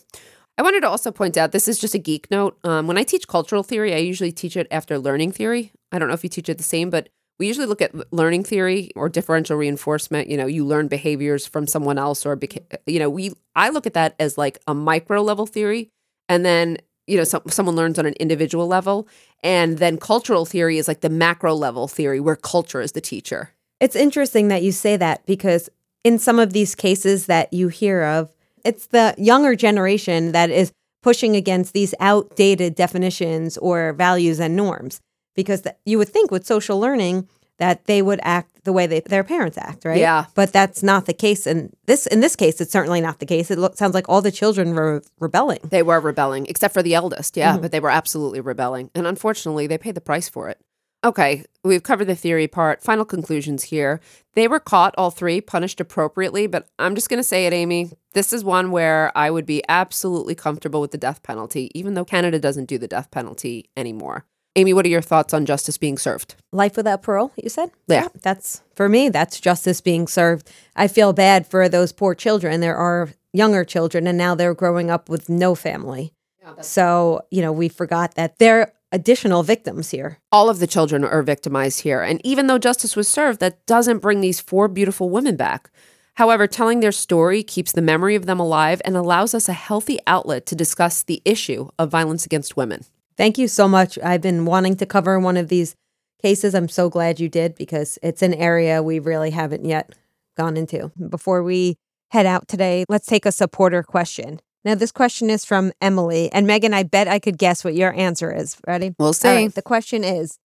I 0.62 0.64
wanted 0.64 0.82
to 0.82 0.90
also 0.90 1.12
point 1.12 1.38
out 1.38 1.54
this 1.54 1.68
is 1.68 1.80
just 1.80 1.96
a 1.96 1.98
geek 1.98 2.30
note. 2.30 2.56
Um, 2.64 2.86
when 2.86 2.96
I 2.96 3.02
teach 3.02 3.28
cultural 3.28 3.64
theory, 3.64 3.96
I 3.96 3.98
usually 3.98 4.32
teach 4.32 4.56
it 4.56 4.68
after 4.70 5.00
learning 5.00 5.32
theory. 5.32 5.72
I 5.92 5.98
don't 5.98 6.08
know 6.08 6.14
if 6.14 6.24
you 6.24 6.30
teach 6.30 6.50
it 6.50 6.60
the 6.60 6.64
same, 6.64 6.92
but 6.92 7.10
we 7.40 7.48
usually 7.48 7.66
look 7.66 7.82
at 7.82 8.14
learning 8.14 8.44
theory 8.44 8.92
or 8.96 9.10
differential 9.10 9.58
reinforcement. 9.58 10.30
You 10.30 10.38
know, 10.38 10.46
you 10.46 10.64
learn 10.64 10.88
behaviors 10.88 11.48
from 11.48 11.66
someone 11.66 11.98
else, 11.98 12.28
or 12.28 12.40
you 12.86 13.00
know, 13.00 13.10
we 13.10 13.32
I 13.56 13.70
look 13.70 13.88
at 13.88 13.96
that 13.96 14.14
as 14.20 14.38
like 14.38 14.60
a 14.68 14.76
micro 14.76 15.24
level 15.24 15.48
theory, 15.48 15.90
and 16.30 16.46
then 16.46 16.78
you 17.08 17.18
know, 17.18 17.24
some, 17.24 17.42
someone 17.48 17.76
learns 17.76 17.98
on 17.98 18.06
an 18.06 18.14
individual 18.20 18.68
level, 18.68 19.08
and 19.44 19.80
then 19.80 19.98
cultural 19.98 20.46
theory 20.46 20.78
is 20.78 20.88
like 20.88 21.02
the 21.02 21.10
macro 21.10 21.56
level 21.56 21.88
theory 21.88 22.20
where 22.20 22.36
culture 22.36 22.82
is 22.82 22.92
the 22.92 23.02
teacher. 23.02 23.50
It's 23.80 23.96
interesting 23.96 24.50
that 24.50 24.62
you 24.62 24.74
say 24.74 24.96
that 24.96 25.26
because 25.26 25.72
in 26.04 26.20
some 26.20 26.38
of 26.38 26.54
these 26.54 26.76
cases 26.76 27.26
that 27.26 27.52
you 27.52 27.70
hear 27.70 28.04
of, 28.04 28.32
it's 28.64 28.88
the 28.88 29.16
younger 29.18 29.56
generation 29.56 30.32
that 30.32 30.50
is 30.50 30.72
pushing 31.02 31.36
against 31.36 31.74
these 31.74 31.94
outdated 32.00 32.76
definitions 32.76 33.58
or 33.58 33.94
values 33.94 34.40
and 34.40 34.56
norms. 34.56 35.02
Because 35.36 35.62
th- 35.62 35.76
you 35.86 35.98
would 35.98 36.10
think 36.10 36.30
with 36.30 36.46
social 36.46 36.80
learning 36.80 37.28
that 37.58 37.86
they 37.86 38.02
would 38.02 38.20
act 38.24 38.64
the 38.64 38.74
way 38.74 38.88
they, 38.88 39.00
their 39.02 39.24
parents 39.24 39.58
act, 39.58 39.86
right? 39.86 40.00
Yeah. 40.00 40.26
But 40.36 40.52
that's 40.52 40.84
not 40.84 41.06
the 41.06 41.14
case. 41.14 41.46
And 41.46 41.72
this, 41.86 42.08
in 42.08 42.20
this 42.20 42.36
case, 42.36 42.60
it's 42.60 42.72
certainly 42.72 43.02
not 43.02 43.20
the 43.20 43.26
case. 43.26 43.52
It 43.52 43.58
lo- 43.58 43.72
sounds 43.76 43.94
like 43.94 44.10
all 44.10 44.22
the 44.22 44.32
children 44.32 44.74
were 44.74 45.04
rebelling. 45.20 45.60
They 45.64 45.84
were 45.84 46.00
rebelling, 46.00 46.48
except 46.48 46.74
for 46.74 46.82
the 46.82 46.96
eldest, 46.96 47.38
yeah, 47.38 47.54
mm-hmm. 47.54 47.62
but 47.62 47.72
they 47.72 47.80
were 47.80 47.92
absolutely 47.92 48.42
rebelling. 48.42 48.90
And 48.96 49.08
unfortunately, 49.08 49.68
they 49.68 49.78
paid 49.78 49.96
the 49.96 50.02
price 50.02 50.28
for 50.28 50.50
it. 50.50 50.60
Okay, 51.04 51.44
we've 51.64 51.82
covered 51.82 52.06
the 52.06 52.16
theory 52.16 52.48
part. 52.48 52.84
Final 52.84 53.06
conclusions 53.06 53.64
here. 53.64 54.00
They 54.36 54.48
were 54.48 54.60
caught, 54.60 54.94
all 54.98 55.10
three, 55.10 55.42
punished 55.42 55.82
appropriately, 55.82 56.46
but 56.46 56.68
I'm 56.78 56.94
just 56.94 57.10
going 57.10 57.20
to 57.20 57.24
say 57.24 57.48
it, 57.48 57.54
Amy. 57.54 57.92
This 58.14 58.32
is 58.32 58.44
one 58.44 58.72
where 58.72 59.12
I 59.16 59.32
would 59.32 59.46
be 59.46 59.64
absolutely 59.68 60.36
comfortable 60.36 60.80
with 60.80 60.92
the 60.92 61.00
death 61.00 61.24
penalty, 61.24 61.72
even 61.74 61.96
though 61.96 62.06
Canada 62.06 62.38
doesn't 62.40 62.66
do 62.66 62.78
the 62.78 62.88
death 62.88 63.10
penalty 63.10 63.70
anymore. 63.76 64.26
Amy, 64.56 64.74
what 64.74 64.86
are 64.86 64.90
your 64.90 65.02
thoughts 65.02 65.34
on 65.34 65.46
justice 65.46 65.78
being 65.78 65.98
served? 65.98 66.36
Life 66.52 66.76
without 66.76 67.02
parole, 67.02 67.32
you 67.42 67.50
said? 67.50 67.72
Yeah. 67.88 68.10
That's 68.22 68.62
for 68.76 68.90
me, 68.90 69.10
that's 69.10 69.40
justice 69.40 69.80
being 69.80 70.08
served. 70.08 70.52
I 70.76 70.88
feel 70.88 71.14
bad 71.14 71.48
for 71.48 71.70
those 71.70 71.94
poor 71.94 72.14
children. 72.14 72.60
There 72.60 72.76
are 72.76 73.10
younger 73.32 73.64
children 73.64 74.08
and 74.08 74.18
now 74.18 74.36
they're 74.36 74.54
growing 74.54 74.92
up 74.92 75.08
with 75.08 75.30
no 75.30 75.56
family. 75.56 76.14
so, 76.60 77.22
you 77.32 77.42
know, 77.42 77.54
we 77.54 77.70
forgot 77.70 78.16
that 78.16 78.38
they're 78.40 78.74
additional 78.92 79.44
victims 79.44 79.92
here. 79.92 80.20
All 80.32 80.50
of 80.50 80.60
the 80.60 80.68
children 80.68 81.04
are 81.04 81.24
victimized 81.24 81.82
here. 81.82 82.02
And 82.02 82.20
even 82.26 82.48
though 82.48 82.58
justice 82.58 82.96
was 82.96 83.08
served, 83.08 83.40
that 83.40 83.66
doesn't 83.66 84.00
bring 84.00 84.22
these 84.22 84.40
four 84.40 84.68
beautiful 84.68 85.10
women 85.10 85.36
back. 85.36 85.72
However, 86.16 86.46
telling 86.46 86.82
their 86.82 86.92
story 86.92 87.42
keeps 87.42 87.72
the 87.72 87.82
memory 87.82 88.16
of 88.16 88.26
them 88.26 88.40
alive 88.40 88.82
and 88.84 88.98
allows 88.98 89.34
us 89.34 89.48
a 89.48 89.54
healthy 89.54 90.00
outlet 90.06 90.46
to 90.48 90.56
discuss 90.56 91.04
the 91.04 91.22
issue 91.24 91.70
of 91.80 91.90
violence 91.90 92.26
against 92.26 92.58
women. 92.58 92.84
Thank 93.18 93.38
you 93.38 93.48
so 93.48 93.68
much. 93.68 93.98
I've 94.04 94.22
been 94.22 94.46
wanting 94.46 94.76
to 94.78 94.86
cover 94.86 95.20
one 95.20 95.38
of 95.38 95.48
these 95.48 95.76
cases. 96.22 96.54
I'm 96.54 96.70
so 96.70 96.90
glad 96.90 97.20
you 97.20 97.30
did 97.30 97.56
because 97.56 97.98
it's 98.04 98.22
an 98.22 98.34
area 98.34 98.84
we 98.84 99.00
really 99.00 99.32
haven't 99.32 99.66
yet 99.66 99.94
gone 100.38 100.58
into. 100.58 100.92
Before 101.10 101.44
we 101.44 101.78
head 102.10 102.26
out 102.26 102.48
today, 102.48 102.86
let's 102.90 103.06
take 103.06 103.26
a 103.26 103.32
supporter 103.32 103.84
question. 103.84 104.42
Now, 104.64 104.76
this 104.76 104.92
question 104.92 105.30
is 105.30 105.44
from 105.44 105.72
Emily. 105.82 106.32
And 106.32 106.48
Meghan, 106.48 106.74
I 106.74 106.84
bet 106.84 107.08
I 107.08 107.20
could 107.20 107.38
guess 107.38 107.64
what 107.64 107.74
your 107.74 107.94
answer 107.94 108.32
is. 108.32 108.58
Ready? 108.68 108.94
We'll 109.00 109.14
see. 109.14 109.28
right, 109.28 109.54
the 109.54 109.62
question 109.62 110.04
is 110.04 110.38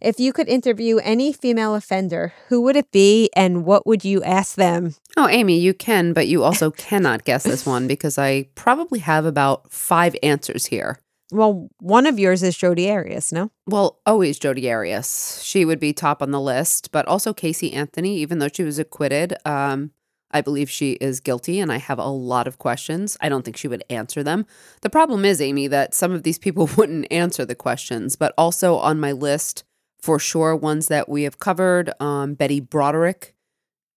If 0.00 0.18
you 0.18 0.32
could 0.32 0.48
interview 0.48 0.98
any 0.98 1.32
female 1.32 1.74
offender, 1.74 2.32
who 2.48 2.62
would 2.62 2.76
it 2.76 2.90
be 2.90 3.28
and 3.36 3.64
what 3.64 3.86
would 3.86 4.04
you 4.04 4.22
ask 4.22 4.56
them? 4.56 4.94
Oh, 5.16 5.28
Amy, 5.28 5.58
you 5.58 5.74
can, 5.74 6.12
but 6.12 6.26
you 6.26 6.42
also 6.42 6.70
cannot 6.70 7.24
guess 7.24 7.44
this 7.44 7.66
one 7.66 7.86
because 7.94 8.18
I 8.18 8.48
probably 8.54 9.00
have 9.00 9.26
about 9.26 9.70
five 9.70 10.16
answers 10.22 10.66
here. 10.66 10.98
Well, 11.32 11.68
one 11.80 12.06
of 12.06 12.18
yours 12.18 12.42
is 12.42 12.56
Jodi 12.56 12.90
Arias, 12.90 13.32
no? 13.32 13.50
Well, 13.66 13.98
always 14.06 14.38
Jodi 14.38 14.70
Arias. 14.70 15.42
She 15.42 15.64
would 15.64 15.80
be 15.80 15.92
top 15.92 16.22
on 16.22 16.30
the 16.30 16.40
list, 16.40 16.92
but 16.92 17.06
also 17.08 17.32
Casey 17.32 17.72
Anthony, 17.72 18.18
even 18.18 18.38
though 18.38 18.50
she 18.52 18.62
was 18.62 18.78
acquitted. 18.78 19.34
Um, 19.44 19.90
I 20.34 20.40
believe 20.40 20.68
she 20.68 20.92
is 20.94 21.20
guilty, 21.20 21.60
and 21.60 21.72
I 21.72 21.78
have 21.78 21.98
a 21.98 22.08
lot 22.08 22.48
of 22.48 22.58
questions. 22.58 23.16
I 23.20 23.28
don't 23.28 23.44
think 23.44 23.56
she 23.56 23.68
would 23.68 23.84
answer 23.88 24.24
them. 24.24 24.46
The 24.82 24.90
problem 24.90 25.24
is, 25.24 25.40
Amy, 25.40 25.68
that 25.68 25.94
some 25.94 26.10
of 26.12 26.24
these 26.24 26.38
people 26.38 26.68
wouldn't 26.76 27.10
answer 27.10 27.46
the 27.46 27.54
questions, 27.54 28.16
but 28.16 28.34
also 28.36 28.76
on 28.76 28.98
my 28.98 29.12
list, 29.12 29.64
for 30.02 30.18
sure, 30.18 30.54
ones 30.56 30.88
that 30.88 31.08
we 31.08 31.22
have 31.22 31.38
covered 31.38 31.90
um, 32.00 32.34
Betty 32.34 32.58
Broderick, 32.60 33.34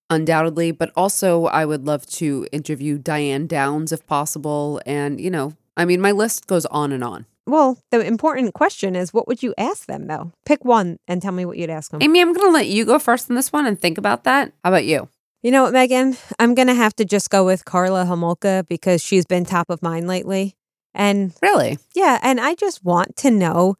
undoubtedly, 0.08 0.70
but 0.70 0.92
also 0.96 1.46
I 1.46 1.66
would 1.66 1.84
love 1.84 2.06
to 2.06 2.46
interview 2.52 2.98
Diane 2.98 3.46
Downs 3.46 3.92
if 3.92 4.06
possible. 4.06 4.80
And, 4.86 5.20
you 5.20 5.30
know, 5.30 5.54
I 5.76 5.84
mean, 5.84 6.00
my 6.00 6.12
list 6.12 6.46
goes 6.46 6.64
on 6.66 6.92
and 6.92 7.02
on. 7.04 7.26
Well, 7.46 7.78
the 7.90 8.00
important 8.00 8.54
question 8.54 8.94
is 8.94 9.12
what 9.12 9.26
would 9.26 9.42
you 9.42 9.54
ask 9.58 9.86
them, 9.86 10.06
though? 10.06 10.32
Pick 10.44 10.64
one 10.64 10.98
and 11.08 11.20
tell 11.20 11.32
me 11.32 11.44
what 11.44 11.56
you'd 11.56 11.70
ask 11.70 11.90
them. 11.90 12.02
Amy, 12.02 12.20
I'm 12.20 12.32
going 12.32 12.46
to 12.46 12.52
let 12.52 12.68
you 12.68 12.84
go 12.84 12.98
first 12.98 13.28
on 13.28 13.36
this 13.36 13.52
one 13.52 13.66
and 13.66 13.80
think 13.80 13.98
about 13.98 14.24
that. 14.24 14.52
How 14.62 14.70
about 14.70 14.84
you? 14.84 15.08
You 15.42 15.52
know 15.52 15.62
what, 15.62 15.72
Meghan? 15.74 16.18
I'm 16.40 16.54
going 16.54 16.66
to 16.66 16.74
have 16.74 16.96
to 16.96 17.04
just 17.04 17.30
go 17.30 17.44
with 17.44 17.64
Karla 17.64 18.04
Homolka 18.04 18.66
because 18.66 19.00
she's 19.02 19.24
been 19.24 19.44
top 19.44 19.70
of 19.70 19.82
mind 19.82 20.08
lately. 20.08 20.56
And 20.94 21.32
Really? 21.40 21.78
yeah, 21.94 22.18
and 22.22 22.40
I 22.40 22.54
just 22.56 22.84
want 22.84 23.14
to 23.18 23.30
know 23.30 23.76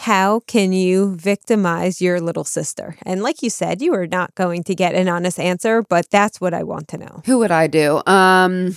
how 0.00 0.40
can 0.40 0.72
you 0.72 1.14
victimize 1.14 2.02
your 2.02 2.20
little 2.20 2.42
sister? 2.44 2.96
And 3.06 3.22
like 3.22 3.40
you 3.40 3.50
said, 3.50 3.80
you 3.80 3.94
are 3.94 4.06
not 4.06 4.34
going 4.34 4.64
to 4.64 4.74
get 4.74 4.94
an 4.96 5.08
honest 5.08 5.38
answer, 5.38 5.82
but 5.88 6.10
that's 6.10 6.40
what 6.40 6.52
I 6.52 6.64
want 6.64 6.88
to 6.88 6.98
know. 6.98 7.22
Who 7.26 7.38
would 7.38 7.52
I 7.52 7.68
do? 7.68 8.02
Um, 8.06 8.76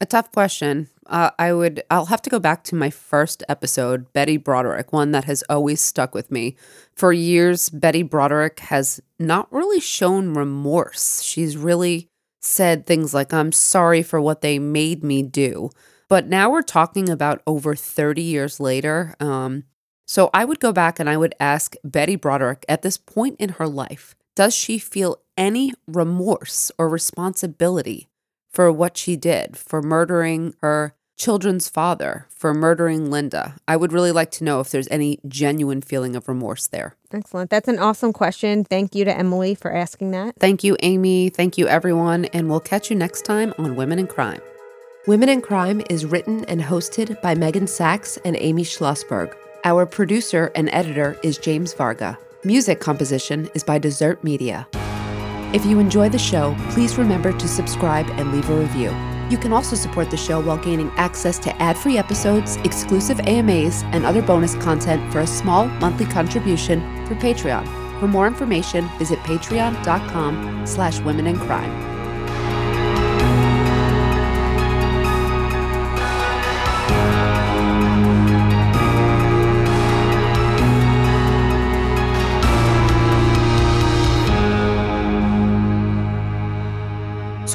a 0.00 0.06
tough 0.06 0.30
question. 0.32 0.88
Uh, 1.06 1.30
I 1.38 1.52
would. 1.52 1.82
I'll 1.90 2.06
have 2.06 2.22
to 2.22 2.30
go 2.30 2.38
back 2.38 2.64
to 2.64 2.74
my 2.74 2.90
first 2.90 3.42
episode, 3.48 4.12
Betty 4.12 4.36
Broderick, 4.36 4.92
one 4.92 5.12
that 5.12 5.24
has 5.24 5.44
always 5.48 5.80
stuck 5.80 6.14
with 6.14 6.30
me. 6.30 6.56
For 6.94 7.12
years, 7.12 7.70
Betty 7.70 8.02
Broderick 8.02 8.60
has 8.60 9.00
not 9.18 9.50
really 9.52 9.80
shown 9.80 10.34
remorse. 10.34 11.22
She's 11.22 11.56
really 11.56 12.08
said 12.40 12.86
things 12.86 13.14
like, 13.14 13.32
"I'm 13.32 13.52
sorry 13.52 14.02
for 14.02 14.20
what 14.20 14.40
they 14.40 14.58
made 14.58 15.04
me 15.04 15.22
do." 15.22 15.70
But 16.08 16.26
now 16.26 16.50
we're 16.50 16.62
talking 16.62 17.08
about 17.08 17.42
over 17.46 17.74
30 17.74 18.22
years 18.22 18.60
later. 18.60 19.14
Um, 19.18 19.64
so 20.06 20.30
I 20.32 20.44
would 20.44 20.60
go 20.60 20.72
back 20.72 21.00
and 21.00 21.10
I 21.10 21.16
would 21.16 21.34
ask 21.40 21.74
Betty 21.82 22.14
Broderick 22.14 22.64
at 22.68 22.82
this 22.82 22.96
point 22.96 23.36
in 23.40 23.50
her 23.50 23.66
life, 23.66 24.14
does 24.36 24.54
she 24.54 24.78
feel 24.78 25.20
any 25.36 25.72
remorse 25.88 26.70
or 26.78 26.88
responsibility 26.88 28.08
for 28.56 28.72
what 28.72 28.96
she 28.96 29.16
did, 29.16 29.54
for 29.54 29.82
murdering 29.82 30.54
her 30.62 30.94
children's 31.18 31.68
father, 31.68 32.26
for 32.30 32.54
murdering 32.54 33.10
Linda? 33.10 33.54
I 33.68 33.76
would 33.76 33.92
really 33.92 34.12
like 34.12 34.30
to 34.30 34.44
know 34.44 34.60
if 34.60 34.70
there's 34.70 34.88
any 34.90 35.20
genuine 35.28 35.82
feeling 35.82 36.16
of 36.16 36.26
remorse 36.26 36.66
there. 36.66 36.96
Excellent. 37.12 37.50
That's 37.50 37.68
an 37.68 37.78
awesome 37.78 38.14
question. 38.14 38.64
Thank 38.64 38.94
you 38.94 39.04
to 39.04 39.14
Emily 39.14 39.54
for 39.54 39.70
asking 39.70 40.12
that. 40.12 40.36
Thank 40.40 40.64
you, 40.64 40.74
Amy. 40.80 41.28
Thank 41.28 41.58
you, 41.58 41.68
everyone. 41.68 42.24
And 42.26 42.48
we'll 42.48 42.60
catch 42.60 42.88
you 42.88 42.96
next 42.96 43.26
time 43.26 43.52
on 43.58 43.76
Women 43.76 43.98
in 43.98 44.06
Crime. 44.06 44.40
Women 45.06 45.28
in 45.28 45.42
Crime 45.42 45.82
is 45.90 46.06
written 46.06 46.46
and 46.46 46.62
hosted 46.62 47.20
by 47.20 47.34
Meghan 47.34 47.68
Sacks 47.68 48.16
and 48.24 48.38
Amy 48.40 48.64
Shlosberg. 48.64 49.34
Our 49.64 49.84
producer 49.84 50.50
and 50.54 50.70
editor 50.70 51.18
is 51.22 51.36
James 51.36 51.74
Varga. 51.74 52.18
Music 52.42 52.80
composition 52.80 53.50
is 53.54 53.62
by 53.62 53.76
Desert 53.76 54.24
Media. 54.24 54.66
If 55.56 55.64
you 55.64 55.78
enjoy 55.78 56.10
the 56.10 56.18
show, 56.18 56.54
please 56.68 56.98
remember 56.98 57.32
to 57.32 57.48
subscribe 57.48 58.06
and 58.10 58.30
leave 58.30 58.50
a 58.50 58.54
review. 58.54 58.90
You 59.30 59.38
can 59.38 59.54
also 59.54 59.74
support 59.74 60.10
the 60.10 60.16
show 60.18 60.38
while 60.38 60.58
gaining 60.58 60.90
access 60.96 61.38
to 61.38 61.62
ad-free 61.62 61.96
episodes, 61.96 62.56
exclusive 62.56 63.20
AMAs, 63.20 63.82
and 63.84 64.04
other 64.04 64.20
bonus 64.20 64.54
content 64.56 65.10
for 65.10 65.20
a 65.20 65.26
small 65.26 65.68
monthly 65.80 66.04
contribution 66.04 67.06
through 67.06 67.16
Patreon. 67.16 67.64
For 68.00 68.06
more 68.06 68.26
information, 68.26 68.86
visit 68.98 69.18
patreon.com 69.20 70.66
slash 70.66 71.00
women 71.00 71.26
in 71.26 71.38
crime. 71.38 71.95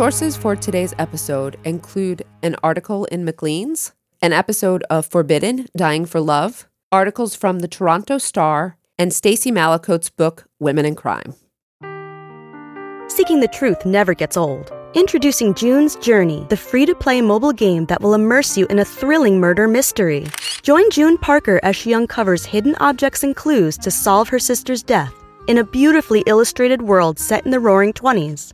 Sources 0.02 0.36
for 0.36 0.56
today's 0.56 0.96
episode 0.98 1.60
include 1.64 2.24
an 2.42 2.56
article 2.64 3.06
in 3.12 3.24
Maclean's, 3.24 3.94
an 4.20 4.34
episode 4.34 4.82
of 4.90 5.06
Forbidden 5.06 5.68
Dying 5.78 6.08
for 6.08 6.20
Love, 6.20 6.68
articles 6.92 7.36
from 7.36 7.60
the 7.60 7.68
Toronto 7.68 8.18
Star, 8.18 8.78
and 8.98 9.14
Stacey 9.14 9.52
Malakote's 9.52 10.10
book 10.10 10.46
Women 10.60 10.86
in 10.86 10.96
Crime. 10.96 11.36
Seeking 13.10 13.42
the 13.42 13.50
truth 13.54 13.86
never 13.86 14.16
gets 14.16 14.36
old. 14.36 14.74
Introducing 14.96 15.54
June's 15.54 15.96
Journey, 15.98 16.48
the 16.50 16.58
free 16.58 16.88
to 16.88 16.96
play 16.96 17.22
mobile 17.22 17.54
game 17.54 17.86
that 17.86 18.02
will 18.02 18.16
immerse 18.16 18.58
you 18.58 18.66
in 18.72 18.80
a 18.80 18.86
thrilling 18.86 19.40
murder 19.40 19.68
mystery. 19.68 20.26
Join 20.64 20.90
June 20.90 21.20
Parker 21.20 21.60
as 21.62 21.76
she 21.76 21.94
uncovers 21.94 22.44
hidden 22.44 22.74
objects 22.80 23.22
and 23.24 23.36
clues 23.36 23.78
to 23.78 23.92
solve 23.92 24.30
her 24.30 24.40
sister's 24.40 24.82
death 24.82 25.14
in 25.48 25.60
a 25.60 25.64
beautifully 25.64 26.24
illustrated 26.26 26.82
world 26.82 27.20
set 27.20 27.46
in 27.46 27.52
the 27.52 27.60
roaring 27.60 27.94
20s. 27.94 28.54